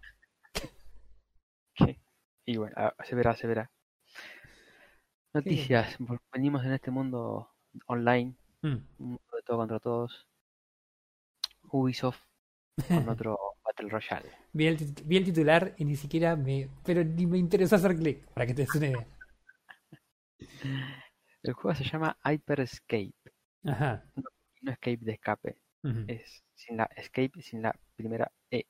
¿Qué? 1.75 1.99
Y 2.47 2.57
bueno, 2.57 2.75
se 3.05 3.15
verá, 3.15 3.35
se 3.37 3.47
verá. 3.47 3.71
Noticias. 5.35 5.97
Venimos 6.33 6.65
en 6.65 6.73
este 6.73 6.91
mundo 6.91 7.51
online, 7.87 8.35
Mm. 8.63 8.69
un 8.99 9.09
mundo 9.09 9.23
de 9.37 9.43
todo 9.45 9.57
contra 9.57 9.81
todos. 9.81 10.29
Ubisoft 11.71 12.21
con 12.87 13.09
otro 13.09 13.39
Battle 13.65 13.89
Royale. 13.89 14.31
Vi 14.53 14.67
el, 14.67 14.79
tit- 14.79 15.03
vi 15.05 15.17
el 15.17 15.25
titular 15.25 15.75
y 15.79 15.85
ni 15.85 15.97
siquiera 15.97 16.37
me. 16.37 16.69
Pero 16.85 17.03
ni 17.03 17.27
me 17.27 17.39
interesó 17.39 17.77
hacer 17.77 17.97
clic, 17.97 18.25
para 18.35 18.47
que 18.47 18.55
te 18.55 18.63
des 18.63 18.75
una 18.75 18.87
idea. 18.89 19.07
El 21.45 21.55
juego 21.55 21.75
se 21.75 21.83
llama 21.85 22.17
Hyper 22.25 22.61
Escape. 22.61 23.15
Ajá. 23.65 24.05
No 24.61 24.71
escape 24.71 24.99
de 25.01 25.13
escape. 25.13 25.57
Es 26.07 26.45
sin 26.55 26.77
la 26.77 26.85
escape, 26.97 27.43
sin 27.43 27.63
la 27.63 27.75
primera 27.97 28.31
E. 28.49 28.67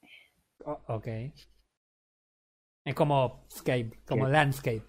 O- 0.64 0.80
ok. 0.88 1.06
Es 2.84 2.94
como 2.94 3.44
Scape, 3.50 4.00
como. 4.06 4.28
Landscape. 4.28 4.82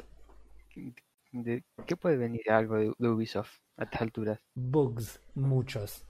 ¿De 1.32 1.64
qué 1.88 1.96
puede 1.98 2.18
venir 2.18 2.50
algo 2.52 2.76
de, 2.76 2.94
de 2.98 3.10
Ubisoft 3.10 3.60
a 3.78 3.84
estas 3.86 4.02
alturas? 4.02 4.40
Bugs, 4.56 5.20
muchos. 5.36 6.06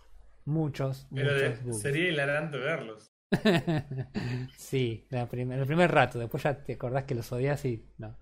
Muchos, 0.46 1.08
Pero 1.14 1.34
de- 1.34 1.50
muchos 1.50 1.64
bugs. 1.66 1.82
sería 1.82 2.10
hilarante 2.10 2.58
verlos. 2.58 3.12
sí, 4.58 5.06
la 5.10 5.28
primer- 5.28 5.60
el 5.60 5.66
primer 5.66 5.92
rato, 5.92 6.20
después 6.20 6.44
ya 6.44 6.62
te 6.64 6.74
acordás 6.74 7.06
que 7.06 7.16
los 7.16 7.32
odias 7.32 7.64
y 7.66 7.86
no. 7.98 8.16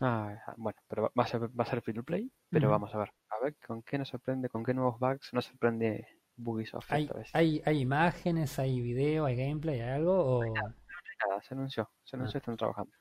Ah, 0.00 0.34
ah, 0.46 0.54
bueno, 0.56 0.78
pero 0.88 1.12
va- 1.16 1.24
a 1.24 1.26
ser, 1.26 1.42
va 1.58 1.64
a 1.64 1.66
ser 1.66 1.80
free 1.80 1.94
to 1.94 2.02
play, 2.02 2.30
pero 2.50 2.68
vamos 2.70 2.94
a 2.94 2.98
ver. 2.98 3.10
A 3.30 3.42
ver 3.44 3.56
con 3.66 3.82
qué 3.82 3.98
nos 3.98 4.08
sorprende, 4.08 4.48
con 4.48 4.64
qué 4.64 4.74
nuevos 4.74 4.98
bugs 4.98 5.32
nos 5.32 5.44
sorprende 5.46 6.06
Bugisoft 6.36 6.90
¿Hay, 6.92 7.04
esta 7.04 7.18
vez. 7.18 7.30
hay, 7.32 7.62
hay 7.64 7.80
imágenes, 7.80 8.58
hay 8.58 8.80
video, 8.80 9.24
hay 9.26 9.36
gameplay, 9.36 9.80
hay 9.80 9.90
algo? 9.90 10.14
O... 10.40 10.54
Nada, 11.28 11.42
se 11.42 11.54
anunció, 11.54 11.90
se 12.02 12.16
anunció, 12.16 12.38
están 12.38 12.56
trabajando. 12.56 12.92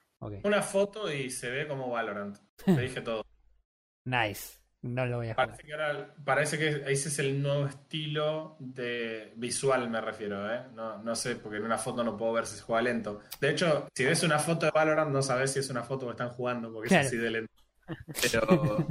Una 0.43 0.61
foto 0.61 1.11
y 1.11 1.29
se 1.29 1.49
ve 1.49 1.67
como 1.67 1.89
Valorant. 1.89 2.37
Te 2.63 2.71
dije 2.81 3.01
todo. 3.01 3.23
Nice. 4.05 4.59
No 4.81 5.05
lo 5.05 5.15
voy 5.17 5.29
a 5.29 5.33
jugar. 5.33 5.47
Parece 5.47 5.63
que, 5.65 5.73
ahora- 5.73 6.15
parece 6.25 6.57
que 6.57 6.67
ese 6.91 7.07
es 7.07 7.19
el 7.19 7.41
nuevo 7.41 7.67
estilo 7.67 8.57
de 8.59 9.31
visual, 9.37 9.89
me 9.89 10.01
refiero, 10.01 10.53
¿eh? 10.53 10.65
No, 10.73 10.97
no 11.01 11.15
sé, 11.15 11.37
porque 11.37 11.57
en 11.57 11.63
una 11.63 11.77
foto 11.77 12.03
no 12.03 12.17
puedo 12.17 12.33
ver 12.33 12.45
si 12.45 12.57
se 12.57 12.63
juega 12.63 12.81
lento. 12.81 13.21
De 13.39 13.49
hecho, 13.51 13.87
si 13.95 14.03
ves 14.03 14.23
una 14.23 14.39
foto 14.39 14.65
de 14.65 14.73
Valorant, 14.73 15.09
no 15.09 15.21
sabes 15.21 15.53
si 15.53 15.59
es 15.59 15.69
una 15.69 15.83
foto 15.83 16.05
que 16.07 16.11
están 16.11 16.29
jugando, 16.31 16.73
porque 16.73 16.89
Claro. 16.89 17.03
es 17.03 17.07
así 17.07 17.15
de 17.17 17.31
lento. 17.31 17.53
Pero, 18.21 18.87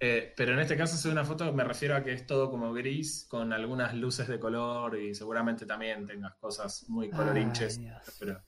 eh, 0.00 0.32
pero 0.36 0.52
en 0.52 0.60
este 0.60 0.76
caso, 0.76 0.96
si 0.96 1.08
es 1.08 1.12
una 1.12 1.24
foto, 1.24 1.52
me 1.52 1.64
refiero 1.64 1.96
a 1.96 2.02
que 2.04 2.12
es 2.12 2.26
todo 2.26 2.48
como 2.50 2.72
gris, 2.72 3.26
con 3.28 3.52
algunas 3.52 3.92
luces 3.94 4.28
de 4.28 4.38
color 4.38 4.96
y 4.98 5.14
seguramente 5.16 5.66
también 5.66 6.06
tengas 6.06 6.34
cosas 6.36 6.84
muy 6.88 7.08
colorinches. 7.10 7.78
Ay, 7.78 7.84
Dios. 7.84 8.16
pero. 8.20 8.42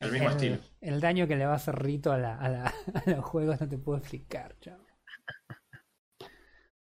El 0.00 0.12
mismo 0.12 0.28
el, 0.28 0.32
estilo. 0.34 0.58
el 0.80 1.00
daño 1.00 1.26
que 1.26 1.36
le 1.36 1.46
va 1.46 1.52
a 1.52 1.56
hacer 1.56 1.76
Rito 1.82 2.12
a, 2.12 2.18
la, 2.18 2.36
a, 2.38 2.48
la- 2.48 2.74
a 3.06 3.10
los 3.10 3.24
juegos 3.24 3.60
no 3.60 3.68
te 3.68 3.78
puedo 3.78 3.98
explicar, 3.98 4.56
chavo. 4.60 4.84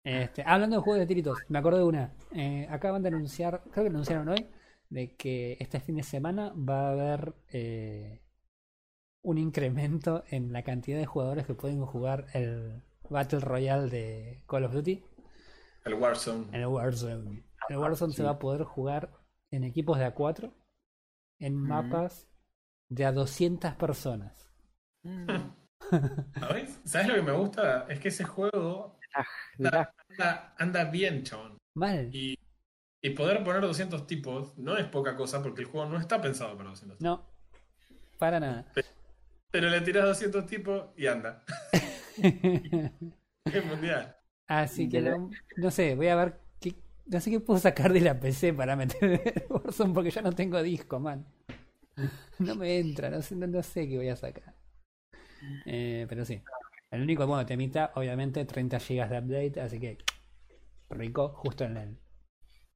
Este, 0.04 0.44
hablando 0.46 0.76
de 0.76 0.82
juegos 0.84 1.00
de 1.00 1.08
tiritos, 1.08 1.40
me 1.50 1.58
acordé 1.60 1.80
de 1.80 1.84
una. 1.86 2.14
Eh, 2.32 2.68
acaban 2.70 3.02
de 3.02 3.10
anunciar, 3.10 3.64
creo 3.72 3.84
que 3.86 3.90
lo 3.90 3.96
anunciaron 3.96 4.30
hoy, 4.30 4.48
de 4.90 5.16
que 5.16 5.58
este 5.60 5.80
fin 5.80 5.96
de 5.96 6.04
semana 6.04 6.54
va 6.54 6.88
a 6.90 6.92
haber 6.92 7.34
eh, 7.52 8.22
un 9.24 9.40
incremento 9.40 10.24
en 10.30 10.54
la 10.54 10.62
cantidad 10.64 11.00
de 11.00 11.08
jugadores 11.08 11.48
que 11.48 11.56
pueden 11.56 11.84
jugar 11.86 12.28
el 12.34 12.84
Battle 13.10 13.40
Royale 13.40 13.90
de 13.90 14.44
Call 14.48 14.66
of 14.66 14.74
Duty 14.74 15.04
El 15.86 15.96
Warzone. 15.96 16.48
en 16.50 16.56
el 16.62 16.68
Warzone. 16.68 17.44
El 17.70 17.78
Warzone 17.78 18.14
se 18.14 18.22
va 18.24 18.32
a 18.32 18.40
poder 18.40 18.64
jugar 18.64 19.10
en 19.50 19.64
equipos 19.64 19.98
de 19.98 20.06
A4, 20.06 20.54
en 21.40 21.56
mapas 21.56 22.28
de 22.90 23.06
a 23.06 23.12
200 23.12 23.74
personas. 23.76 24.52
Mm, 25.04 25.28
¿Sabes? 26.40 26.80
¿Sabes 26.86 27.08
lo 27.08 27.16
que 27.16 27.22
me 27.22 27.32
gusta? 27.34 27.86
Es 27.90 28.00
que 28.00 28.08
ese 28.10 28.24
juego 28.24 28.98
anda, 29.58 30.56
anda 30.58 30.84
bien, 30.86 31.24
chabón. 31.24 31.58
Mal. 31.76 32.10
Y, 32.14 32.38
y 33.02 33.10
poder 33.12 33.44
poner 33.44 33.62
200 33.62 34.08
tipos 34.08 34.58
no 34.58 34.78
es 34.78 34.88
poca 34.88 35.16
cosa 35.16 35.42
porque 35.44 35.62
el 35.62 35.68
juego 35.68 35.88
no 35.88 36.00
está 36.00 36.22
pensado 36.22 36.56
para 36.58 36.70
200 36.70 36.98
tipos. 36.98 37.20
No, 37.20 37.26
para 38.18 38.40
nada. 38.40 38.66
Pero 39.52 39.70
le 39.70 39.82
tiras 39.82 40.06
200 40.06 40.46
tipos 40.46 40.86
y 40.98 41.08
anda. 41.08 41.44
Es 43.46 43.64
mundial. 43.64 44.16
Así 44.48 44.90
que 44.90 45.02
la- 45.02 45.12
no, 45.12 45.30
no 45.58 45.72
sé, 45.72 45.96
voy 45.96 46.08
a 46.08 46.16
ver 46.16 46.40
no 47.08 47.20
sé 47.20 47.32
qué 47.32 47.40
puedo 47.40 47.60
sacar 47.60 47.94
de 47.94 48.02
la 48.02 48.20
PC 48.20 48.54
para 48.54 48.76
meter 48.76 49.04
el 49.26 49.44
Warzone 49.50 49.94
porque 49.94 50.12
ya 50.12 50.22
no 50.22 50.32
tengo 50.34 50.62
disco, 50.64 51.00
man. 51.00 51.26
No 52.40 52.56
me 52.56 52.78
entra, 52.80 53.10
no 53.10 53.22
sé, 53.22 53.36
no, 53.36 53.48
no 53.48 53.64
sé 53.64 53.88
qué 53.88 53.98
voy 53.98 54.10
a 54.10 54.16
sacar. 54.16 54.54
Eh, 55.66 56.06
pero 56.10 56.26
sí. 56.26 56.42
El 56.92 57.02
único, 57.02 57.26
bueno, 57.28 57.46
temita, 57.46 57.92
obviamente 57.96 58.46
30 58.46 58.80
GB 58.80 59.10
de 59.10 59.20
update, 59.20 59.62
así 59.62 59.80
que 59.80 59.98
rico, 60.90 61.30
justo 61.30 61.64
en 61.64 61.78
el 61.78 61.98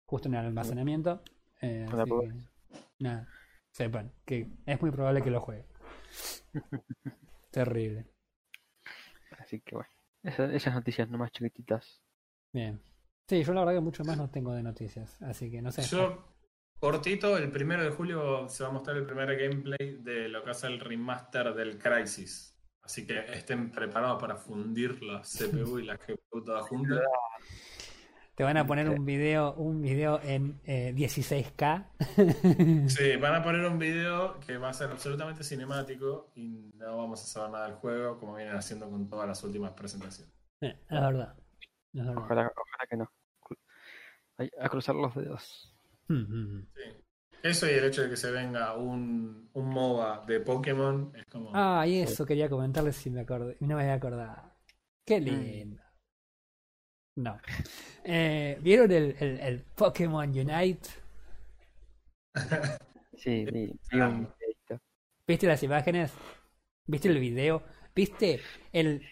justo 0.06 0.28
en 0.28 0.36
el 0.36 0.46
almacenamiento. 0.46 1.22
Eh, 1.62 1.86
así 1.88 2.10
que, 2.10 2.32
nada, 3.00 3.28
sepan 3.72 4.12
que 4.26 4.48
es 4.66 4.82
muy 4.82 4.92
probable 4.92 5.22
que 5.22 5.32
lo 5.32 5.42
juegue. 5.42 5.66
Terrible. 7.52 8.06
Así 9.40 9.60
que 9.62 9.76
bueno, 9.76 9.90
esa- 10.24 10.54
esas 10.54 10.74
noticias 10.74 11.10
nomás 11.10 11.32
chiquititas. 11.32 12.02
Bien. 12.54 12.80
Sí, 13.30 13.44
yo 13.44 13.54
la 13.54 13.60
verdad 13.60 13.76
que 13.76 13.82
mucho 13.82 14.04
más 14.04 14.18
no 14.18 14.28
tengo 14.32 14.54
de 14.54 14.64
noticias, 14.64 15.22
así 15.22 15.52
que 15.52 15.62
no 15.62 15.72
sé. 15.72 15.84
Yo, 15.84 16.26
cortito, 16.80 17.38
el 17.38 17.52
primero 17.52 17.84
de 17.84 17.92
julio 17.92 18.50
se 18.50 18.64
va 18.64 18.70
a 18.70 18.72
mostrar 18.72 18.98
el 18.98 19.06
primer 19.06 19.38
gameplay 19.38 20.00
de 20.02 20.30
lo 20.30 20.44
que 20.44 20.50
hace 20.50 20.66
el 20.66 20.80
remaster 20.80 21.54
del 21.54 21.78
Crisis. 21.78 22.58
Así 22.82 23.06
que 23.06 23.20
estén 23.20 23.70
preparados 23.70 24.20
para 24.20 24.36
fundir 24.36 25.04
la 25.04 25.22
CPU 25.22 25.78
y 25.78 25.86
la 25.86 25.98
GPU 25.98 26.44
todas 26.44 26.68
juntas. 26.68 27.02
Te 28.34 28.44
van 28.44 28.58
a 28.58 28.66
poner 28.66 28.90
un 28.90 29.06
video, 29.06 29.54
un 29.54 29.84
video 29.84 30.20
en 30.24 30.60
eh, 30.64 30.92
16K. 30.96 31.86
Sí, 32.90 33.16
van 33.18 33.36
a 33.36 33.44
poner 33.44 33.64
un 33.64 33.78
video 33.78 34.40
que 34.40 34.58
va 34.58 34.70
a 34.70 34.74
ser 34.74 34.90
absolutamente 34.90 35.44
cinemático 35.44 36.32
y 36.34 36.72
no 36.78 36.98
vamos 36.98 37.22
a 37.22 37.28
saber 37.28 37.52
nada 37.52 37.66
del 37.66 37.76
juego 37.76 38.18
como 38.18 38.38
vienen 38.38 38.56
haciendo 38.56 38.90
con 38.90 39.08
todas 39.08 39.28
las 39.28 39.44
últimas 39.44 39.74
presentaciones. 39.74 40.34
Eh, 40.62 40.80
es 40.90 41.00
verdad. 41.00 41.36
Es 41.94 42.04
verdad. 42.04 42.24
Ojalá, 42.24 42.52
ojalá 42.56 42.88
que 42.90 42.98
no. 42.98 43.19
A 44.60 44.70
cruzar 44.70 44.96
los 44.96 45.14
dedos. 45.16 45.74
Mm, 46.08 46.14
mm, 46.14 46.58
mm. 46.58 46.68
Sí. 46.76 46.82
Eso 47.42 47.68
y 47.68 47.72
el 47.72 47.86
hecho 47.86 48.02
de 48.04 48.10
que 48.10 48.18
se 48.18 48.32
venga 48.32 48.76
un, 48.76 49.50
un 49.54 49.70
MOBA 49.70 50.26
de 50.26 50.42
Pokémon 50.42 51.14
es 51.16 51.26
como... 51.26 51.52
Ah, 51.54 51.86
y 51.88 52.00
eso 52.00 52.26
quería 52.26 52.50
comentarles 52.50 52.98
si 52.98 53.10
me 53.10 53.22
acordé. 53.22 53.56
No 53.62 53.78
me 53.78 53.84
había 53.84 53.94
acordado. 53.94 54.52
Qué 55.06 55.22
lindo. 55.22 55.82
No. 57.16 57.40
Eh, 58.04 58.58
¿Vieron 58.62 58.92
el, 58.92 59.16
el, 59.20 59.40
el 59.40 59.62
Pokémon 59.76 60.30
Unite? 60.30 60.90
Sí, 63.18 63.44
vi 63.52 63.78
un 63.92 64.30
videito. 64.40 64.82
¿Viste 65.28 65.46
las 65.46 65.62
imágenes? 65.62 66.14
¿Viste 66.86 67.10
el 67.10 67.20
video? 67.20 67.64
¿Viste 67.94 68.40
el, 68.72 69.06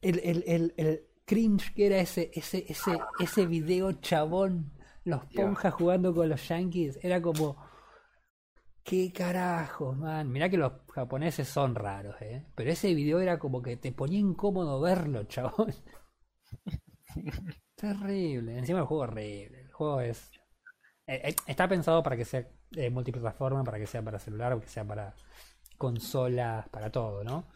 el, 0.00 0.20
el, 0.22 0.44
el, 0.46 0.74
el 0.76 1.06
cringe 1.26 1.72
que 1.74 1.86
era 1.86 1.98
ese, 1.98 2.30
ese, 2.34 2.64
ese, 2.68 3.00
ese 3.18 3.46
video 3.46 3.92
chabón? 3.92 4.72
Los 5.04 5.26
ponjas 5.26 5.74
jugando 5.74 6.14
con 6.14 6.28
los 6.28 6.48
yankees. 6.48 6.98
Era 7.02 7.20
como. 7.22 7.56
¿Qué 8.82 9.12
carajo, 9.12 9.92
man? 9.94 10.30
Mirá 10.30 10.48
que 10.48 10.56
los 10.58 10.72
japoneses 10.94 11.48
son 11.48 11.74
raros, 11.74 12.16
¿eh? 12.20 12.46
Pero 12.54 12.70
ese 12.70 12.94
video 12.94 13.20
era 13.20 13.38
como 13.38 13.62
que 13.62 13.76
te 13.76 13.92
ponía 13.92 14.18
incómodo 14.18 14.80
verlo, 14.80 15.24
chabón. 15.24 15.72
Terrible. 17.76 18.58
Encima 18.58 18.80
el 18.80 18.84
juego 18.86 19.04
es 19.04 19.10
horrible. 19.10 19.60
El 19.62 19.72
juego 19.72 20.00
es. 20.00 20.30
eh, 21.06 21.22
eh, 21.30 21.36
está 21.46 21.68
pensado 21.68 22.02
para 22.02 22.16
que 22.16 22.24
sea 22.24 22.48
eh, 22.76 22.90
multiplataforma, 22.90 23.64
para 23.64 23.78
que 23.78 23.86
sea 23.86 24.02
para 24.02 24.18
celular, 24.18 24.60
que 24.60 24.68
sea 24.68 24.86
para 24.86 25.14
consolas, 25.78 26.68
para 26.70 26.90
todo, 26.90 27.24
¿no? 27.24 27.48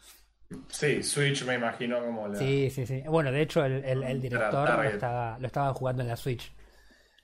Sí, 0.67 1.03
Switch 1.03 1.45
me 1.45 1.55
imagino 1.55 2.03
como 2.03 2.27
la... 2.27 2.35
Sí, 2.39 2.69
sí, 2.71 2.85
sí. 2.85 3.03
Bueno, 3.07 3.31
de 3.31 3.41
hecho, 3.41 3.63
el, 3.63 3.83
el- 3.85 4.03
el 4.03 4.21
director 4.21 4.67
lo 4.69 4.83
estaba, 4.83 5.37
lo 5.39 5.45
estaba 5.47 5.73
jugando 5.73 6.01
en 6.01 6.07
la 6.07 6.15
Switch. 6.15 6.51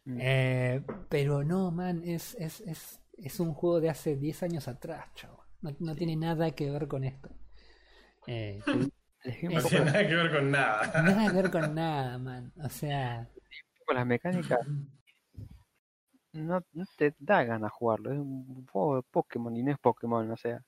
Mm. 0.06 0.18
Eh, 0.22 0.82
pero 1.10 1.44
no, 1.44 1.72
man, 1.72 2.02
es, 2.06 2.36
es, 2.36 2.62
es, 2.62 3.02
es 3.18 3.40
un 3.40 3.54
juego 3.54 3.80
de 3.82 3.90
hace 3.90 4.16
10 4.16 4.44
años 4.44 4.68
atrás, 4.68 5.08
chavo. 5.16 5.44
No, 5.62 5.76
no 5.80 5.96
tiene 5.96 6.16
nada 6.16 6.52
que 6.52 6.70
ver 6.70 6.88
con 6.88 7.04
esto. 7.04 7.30
Eh, 8.28 8.62
No 9.42 9.60
tiene 9.64 9.86
nada 9.86 10.08
que 10.08 10.16
ver 10.16 10.32
con 10.32 10.52
nada. 10.52 11.02
nada 11.02 11.32
que 11.32 11.36
ver 11.42 11.50
con 11.50 11.74
nada, 11.76 12.18
man. 12.20 12.54
O 12.64 12.70
sea, 12.70 13.28
con 13.88 13.96
las 13.96 14.06
mecánicas. 14.06 14.60
No, 16.34 16.62
no 16.74 16.86
te 16.98 17.16
da 17.18 17.44
ganas 17.44 17.72
jugarlo. 17.72 18.12
Es 18.12 18.20
un 18.20 18.68
juego 18.68 18.98
de 18.98 19.02
Pokémon 19.10 19.56
y 19.56 19.64
no 19.64 19.72
es 19.72 19.80
Pokémon, 19.80 20.30
o 20.30 20.38
sea. 20.38 20.62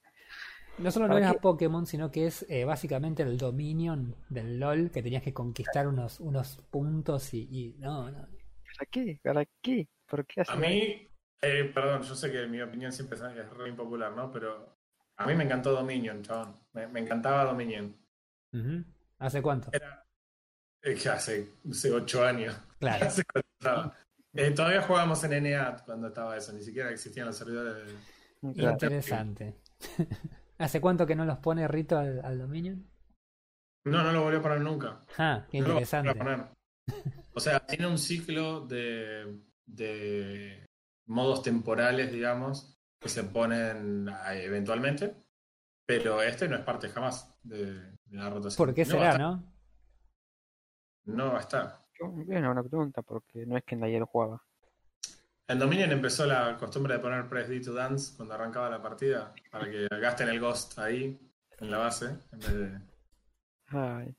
No 0.78 0.91
solo 0.91 1.07
no 1.07 1.13
¿Para 1.15 1.32
era? 1.32 1.39
Pokémon, 1.39 1.86
sino 1.86 2.11
que 2.11 2.28
es 2.28 2.45
eh, 2.49 2.65
básicamente 2.65 3.23
el 3.23 3.38
Dominion 3.38 4.15
del 4.30 4.59
LOL, 4.59 4.91
que 4.91 5.01
tenías 5.01 5.23
que 5.23 5.34
conquistar 5.34 5.88
unos, 5.88 6.19
unos 6.19 6.57
puntos 6.69 7.34
y, 7.34 7.47
y 7.51 7.75
no, 7.80 8.11
no. 8.11 8.19
¿Para 8.19 8.89
qué? 8.91 9.19
¿Para 9.23 9.45
qué? 9.61 9.88
¿Por 10.05 10.25
qué 10.25 10.43
A 10.47 10.55
mí, 10.55 11.07
eh, 11.41 11.71
perdón, 11.73 12.03
yo 12.03 12.15
sé 12.15 12.32
que 12.32 12.47
mi 12.47 12.61
opinión 12.61 12.91
siempre 12.91 13.17
es 13.17 13.23
es 13.23 13.49
re 13.51 13.69
impopular, 13.69 14.11
¿no? 14.11 14.32
Pero 14.32 14.78
a 15.17 15.25
mí 15.25 15.34
me 15.36 15.43
encantó 15.43 15.71
Dominion, 15.71 16.21
chabón. 16.21 16.55
Me, 16.73 16.88
me 16.88 16.99
encantaba 16.99 17.45
Dominion. 17.45 17.95
¿Hace 19.19 19.41
cuánto? 19.41 19.69
Era 19.73 20.07
eh, 20.84 21.09
hace, 21.09 21.49
hace 21.69 21.91
ocho 21.91 22.23
años. 22.25 22.59
Claro. 22.80 23.05
Hace. 23.07 23.23
Eh, 24.34 24.51
todavía 24.51 24.84
jugábamos 24.84 25.23
en 25.23 25.43
NEAT 25.43 25.84
cuando 25.84 26.09
estaba 26.09 26.38
eso, 26.38 26.53
ni 26.53 26.61
siquiera 26.61 26.91
existían 26.91 27.25
los 27.25 27.36
servidores 27.36 27.88
de... 27.88 28.61
Interesante. 28.61 29.55
¿Hace 30.60 30.82
cuánto 30.82 31.05
que 31.05 31.16
no 31.16 31.26
los 31.26 31.38
pone 31.38 31.68
Rito 31.68 31.97
al, 31.97 32.24
al 32.24 32.39
Dominion? 32.39 32.86
No, 33.86 34.03
no 34.03 34.12
lo 34.12 34.24
volvió 34.24 34.39
a 34.39 34.41
poner 34.43 34.62
nunca. 34.62 34.99
Ah, 35.18 35.45
qué 35.49 35.60
No 35.62 35.68
lo 35.68 35.74
volvió 35.76 35.88
a 35.97 35.99
interesante. 36.01 36.16
poner. 36.16 36.45
O 37.34 37.39
sea, 37.39 37.60
tiene 37.66 37.88
un 37.88 37.97
ciclo 37.97 38.62
de, 38.66 39.39
de 39.66 40.66
modos 41.05 41.43
temporales, 41.43 42.12
digamos, 42.12 42.78
que 42.99 43.10
se 43.10 43.24
ponen 43.24 44.10
eh, 44.10 44.43
eventualmente, 44.45 45.16
pero 45.86 46.22
este 46.22 46.47
no 46.49 46.55
es 46.55 46.64
parte 46.64 46.89
jamás 46.89 47.34
de, 47.43 47.74
de 47.82 48.18
la 48.18 48.30
rotación. 48.30 48.66
¿Por 48.66 48.74
qué 48.74 48.84
No 48.86 48.91
será, 48.91 49.18
no? 49.18 49.53
No 51.05 51.32
va 51.32 51.38
a 51.38 51.41
estar. 51.41 51.86
Es 51.93 52.01
una 52.01 52.47
buena 52.47 52.64
pregunta 52.64 53.01
porque 53.01 53.45
no 53.45 53.58
es 53.58 53.64
que 53.64 53.76
nadie 53.76 53.99
lo 53.99 54.08
jugaba. 54.08 54.43
En 55.50 55.60
Dominion 55.60 55.91
empezó 55.91 56.26
la 56.26 56.58
costumbre 56.58 56.95
de 56.95 57.00
poner 57.00 57.28
Press 57.30 57.48
D 57.48 57.62
to 57.62 57.74
Dance 57.74 58.16
cuando 58.18 58.34
arrancaba 58.34 58.70
la 58.70 58.82
partida, 58.82 59.34
para 59.50 59.70
que 59.70 59.88
gasten 59.89 60.28
el 60.28 60.39
Ghost 60.39 60.78
ahí. 60.80 61.18
en 61.60 61.72
la 61.72 61.78
base. 61.78 62.06
En 62.32 62.39
vez 62.39 62.54
de... 62.54 62.80
Ay, 63.68 64.16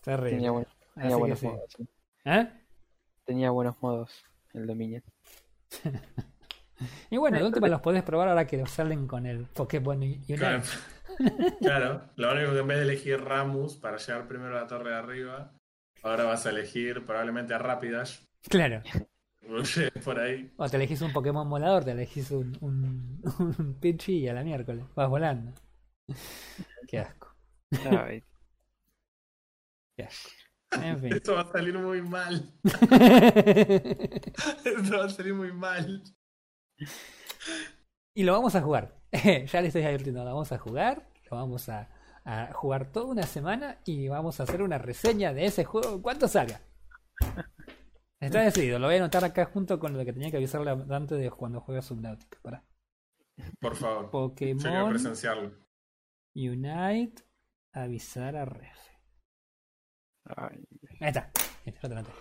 Terrible. 0.00 0.30
tenía, 0.30 0.66
tenía 0.94 1.16
buenos 1.16 1.38
sí. 1.38 1.46
modos. 1.46 1.64
sí. 1.76 1.88
¿Eh? 2.24 2.48
Tenía 3.24 3.50
buenos 3.50 3.82
modos 3.82 4.24
el 4.54 4.66
Dominion. 4.66 5.02
Y 7.10 7.18
bueno, 7.18 7.38
de 7.38 7.44
última 7.44 7.68
los 7.68 7.82
podés 7.82 8.02
probar 8.02 8.28
ahora 8.28 8.46
que 8.46 8.64
salen 8.66 9.06
con 9.06 9.26
el 9.26 9.44
Pokémon 9.44 9.98
Unite. 9.98 10.36
Claro. 10.36 10.62
Claro, 11.60 12.02
lo 12.16 12.32
único 12.32 12.52
que 12.52 12.60
en 12.60 12.66
vez 12.66 12.78
de 12.78 12.84
elegir 12.84 13.20
Ramus 13.20 13.76
para 13.76 13.98
llegar 13.98 14.26
primero 14.26 14.56
a 14.56 14.62
la 14.62 14.66
torre 14.66 14.88
de 14.88 14.96
arriba, 14.96 15.52
ahora 16.02 16.24
vas 16.24 16.46
a 16.46 16.50
elegir 16.50 17.04
probablemente 17.04 17.52
a 17.52 17.58
Rapidash. 17.58 18.20
Claro. 18.48 18.82
Por 20.04 20.18
ahí. 20.18 20.50
O 20.56 20.68
te 20.68 20.76
elegís 20.76 21.00
un 21.02 21.12
Pokémon 21.12 21.48
volador, 21.48 21.84
te 21.84 21.92
elegís 21.92 22.30
un, 22.30 22.56
un, 22.60 23.78
y 24.06 24.28
a 24.28 24.34
la 24.34 24.44
miércoles. 24.44 24.84
Vas 24.94 25.08
volando. 25.08 25.52
Qué 26.88 26.98
asco. 26.98 27.34
Ay, 27.90 28.22
Qué 29.96 30.04
asco. 30.04 30.30
En 30.82 31.00
fin. 31.00 31.12
Esto 31.12 31.34
va 31.34 31.40
a 31.42 31.52
salir 31.52 31.76
muy 31.78 32.00
mal. 32.00 32.52
Esto 34.64 34.98
va 34.98 35.04
a 35.04 35.08
salir 35.08 35.34
muy 35.34 35.52
mal. 35.52 36.02
y 38.14 38.22
lo 38.24 38.32
vamos 38.32 38.54
a 38.54 38.62
jugar. 38.62 38.94
ya 39.12 39.60
le 39.60 39.68
estoy 39.68 39.82
advirtiendo, 39.82 40.20
lo 40.24 40.30
vamos 40.30 40.52
a 40.52 40.58
jugar. 40.58 41.08
Lo 41.30 41.36
vamos 41.36 41.68
a, 41.68 41.88
a 42.24 42.52
jugar 42.52 42.92
toda 42.92 43.06
una 43.06 43.24
semana 43.24 43.78
y 43.84 44.08
vamos 44.08 44.40
a 44.40 44.44
hacer 44.44 44.62
una 44.62 44.78
reseña 44.78 45.32
de 45.32 45.46
ese 45.46 45.64
juego 45.64 46.00
cuando 46.02 46.28
salga. 46.28 46.60
Está 48.20 48.42
decidido, 48.42 48.78
lo 48.78 48.86
voy 48.86 48.96
a 48.96 48.98
anotar 48.98 49.24
acá 49.24 49.46
junto 49.46 49.78
con 49.78 49.96
lo 49.96 50.04
que 50.04 50.12
tenía 50.12 50.30
que 50.30 50.36
avisarle 50.36 50.70
antes 50.70 51.18
de 51.18 51.30
cuando 51.30 51.60
juegue 51.60 51.80
Subnautica. 51.80 52.38
Para. 52.42 52.62
Por 53.58 53.74
favor. 53.74 54.04
Yo 54.04 54.34
quiero 54.34 54.58
Pokémon 54.58 54.90
presenciarlo. 54.90 55.56
Unite, 56.34 57.22
avisar 57.72 58.36
a 58.36 58.44
Ref. 58.44 58.78
ay, 60.26 60.62
Ahí 61.00 61.08
está. 61.08 61.30
Ahí 61.64 61.72
está, 61.72 61.88
lo 61.88 61.96
anoté. 61.96 62.12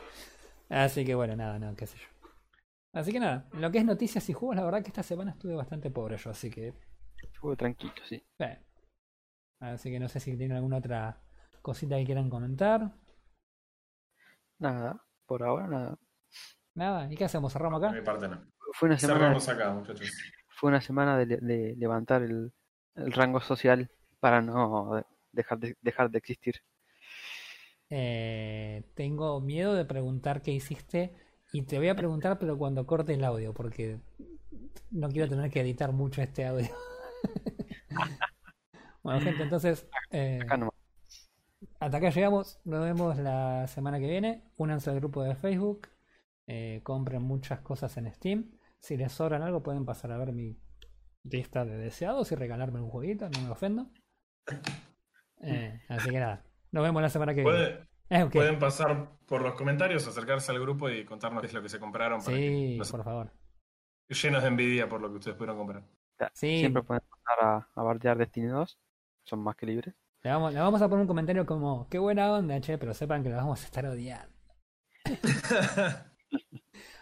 Así 0.69 1.03
que 1.03 1.15
bueno, 1.15 1.35
nada, 1.35 1.59
no, 1.59 1.75
qué 1.75 1.85
sé 1.85 1.97
yo. 1.97 2.07
Así 2.93 3.11
que 3.11 3.19
nada, 3.19 3.49
en 3.51 3.61
lo 3.61 3.69
que 3.69 3.79
es 3.79 3.85
noticias 3.85 4.27
y 4.29 4.33
juegos, 4.33 4.55
la 4.55 4.63
verdad 4.63 4.81
que 4.81 4.87
esta 4.87 5.03
semana 5.03 5.31
estuve 5.31 5.53
bastante 5.53 5.91
pobre 5.91 6.17
yo, 6.17 6.31
así 6.31 6.49
que 6.49 6.73
estuvo 7.21 7.55
tranquilo, 7.55 7.93
sí. 8.07 8.23
Bueno. 8.37 8.57
Así 9.59 9.91
que 9.91 9.99
no 9.99 10.07
sé 10.07 10.21
si 10.21 10.37
tienen 10.37 10.55
alguna 10.55 10.77
otra 10.77 11.21
cosita 11.61 11.97
que 11.97 12.05
quieran 12.05 12.29
comentar. 12.29 12.93
Nada, 14.59 15.05
por 15.29 15.43
ahora 15.43 15.67
nada. 15.67 15.97
Nada, 16.73 17.11
¿y 17.11 17.15
qué 17.15 17.25
hacemos? 17.25 17.53
¿Cerramos 17.53 17.81
De 17.81 17.89
mi 17.89 17.97
acá? 17.97 18.03
parte 18.03 18.27
no. 18.27 18.41
Fue 18.73 18.87
una 18.89 18.97
semana, 18.97 19.19
Cerramos 19.19 19.47
acá, 19.49 19.71
muchachos. 19.73 20.09
fue 20.49 20.69
una 20.69 20.81
semana 20.81 21.17
de, 21.17 21.25
de 21.37 21.75
levantar 21.77 22.23
el, 22.23 22.51
el 22.95 23.11
rango 23.13 23.39
social 23.39 23.89
para 24.19 24.41
no 24.41 24.95
de- 24.95 25.05
dejar 25.31 25.59
de, 25.59 25.77
dejar 25.81 26.09
de 26.09 26.17
existir. 26.17 26.55
Eh, 27.91 28.83
tengo 28.95 29.39
miedo 29.41 29.73
de 29.75 29.85
preguntar 29.85 30.41
qué 30.41 30.51
hiciste 30.51 31.13
y 31.53 31.63
te 31.63 31.77
voy 31.79 31.89
a 31.89 31.95
preguntar 31.95 32.37
pero 32.37 32.57
cuando 32.57 32.85
corte 32.85 33.13
el 33.15 33.23
audio 33.23 33.53
porque 33.53 33.99
no 34.91 35.09
quiero 35.09 35.27
tener 35.29 35.49
que 35.51 35.61
editar 35.61 35.91
mucho 35.91 36.21
este 36.21 36.45
audio. 36.45 36.69
bueno 39.03 39.21
gente, 39.21 39.43
entonces 39.43 39.87
eh, 40.11 40.39
Acá 40.43 40.57
nomás. 40.57 40.78
Hasta 41.79 41.97
acá 41.97 42.09
llegamos. 42.09 42.59
Nos 42.65 42.81
vemos 42.81 43.17
la 43.17 43.67
semana 43.67 43.99
que 43.99 44.07
viene. 44.07 44.43
Únanse 44.57 44.89
al 44.89 44.97
grupo 44.97 45.23
de 45.23 45.35
Facebook. 45.35 45.87
eh, 46.51 46.81
compren 46.83 47.21
muchas 47.21 47.59
cosas 47.61 47.95
en 47.97 48.11
Steam. 48.11 48.51
Si 48.79 48.97
les 48.97 49.11
sobran 49.11 49.43
algo, 49.43 49.61
pueden 49.61 49.85
pasar 49.85 50.11
a 50.11 50.17
ver 50.17 50.31
mi 50.33 50.57
lista 51.23 51.63
de 51.65 51.77
deseados 51.77 52.31
y 52.31 52.35
regalarme 52.35 52.81
un 52.81 52.89
jueguito. 52.89 53.29
No 53.29 53.41
me 53.41 53.49
ofendo. 53.51 53.87
Eh, 55.41 55.79
así 55.87 56.09
que 56.09 56.19
nada. 56.19 56.43
Nos 56.71 56.83
vemos 56.83 57.01
la 57.01 57.09
semana 57.09 57.33
que 57.35 57.43
viene. 57.43 57.87
Eh. 58.09 58.25
Pueden 58.31 58.57
pasar 58.57 59.11
por 59.27 59.41
los 59.41 59.53
comentarios, 59.53 60.07
acercarse 60.07 60.51
al 60.51 60.59
grupo 60.59 60.89
y 60.89 61.05
contarnos 61.05 61.41
qué 61.41 61.47
es 61.47 61.53
lo 61.53 61.61
que 61.61 61.69
se 61.69 61.79
compraron. 61.79 62.19
Para 62.23 62.35
Sí, 62.35 62.77
que 62.81 62.91
por 62.91 63.03
favor. 63.03 63.31
Llenos 64.09 64.41
de 64.41 64.47
envidia 64.47 64.89
por 64.89 65.01
lo 65.01 65.09
que 65.09 65.17
ustedes 65.17 65.37
pudieron 65.37 65.57
comprar. 65.57 65.83
Sí. 66.33 66.59
Siempre 66.59 66.81
pueden 66.81 67.03
pasar 67.07 67.47
a, 67.47 67.69
a 67.75 67.83
bardear 67.83 68.17
Destiny 68.17 68.47
2. 68.47 68.79
Son 69.23 69.39
más 69.39 69.55
que 69.55 69.67
libres. 69.67 69.93
Le 70.21 70.31
vamos, 70.31 70.53
le 70.53 70.59
vamos 70.59 70.81
a 70.81 70.89
poner 70.89 71.01
un 71.01 71.07
comentario 71.07 71.45
como, 71.45 71.87
qué 71.87 71.97
buena 71.97 72.33
onda, 72.33 72.59
che, 72.59 72.77
pero 72.77 72.93
sepan 72.93 73.23
que 73.23 73.29
lo 73.29 73.37
vamos 73.37 73.61
a 73.61 73.65
estar 73.65 73.85
odiando. 73.85 74.35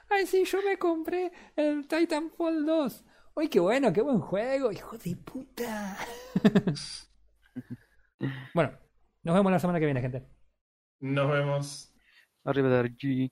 Ay, 0.09 0.25
sí, 0.27 0.45
yo 0.45 0.59
me 0.63 0.77
compré 0.77 1.31
el 1.55 1.87
Titanfall 1.87 2.65
2. 2.65 3.05
Uy, 3.35 3.49
qué 3.49 3.59
bueno, 3.59 3.91
qué 3.91 4.01
buen 4.01 4.19
juego, 4.19 4.71
hijo 4.71 4.97
de 4.97 5.15
puta. 5.15 5.97
bueno, 8.53 8.77
nos 9.23 9.35
vemos 9.35 9.51
la 9.51 9.59
semana 9.59 9.79
que 9.79 9.85
viene, 9.85 10.01
gente. 10.01 10.27
Nos 10.99 11.31
vemos. 11.31 11.93
Arriba 12.43 12.69
de 12.69 13.29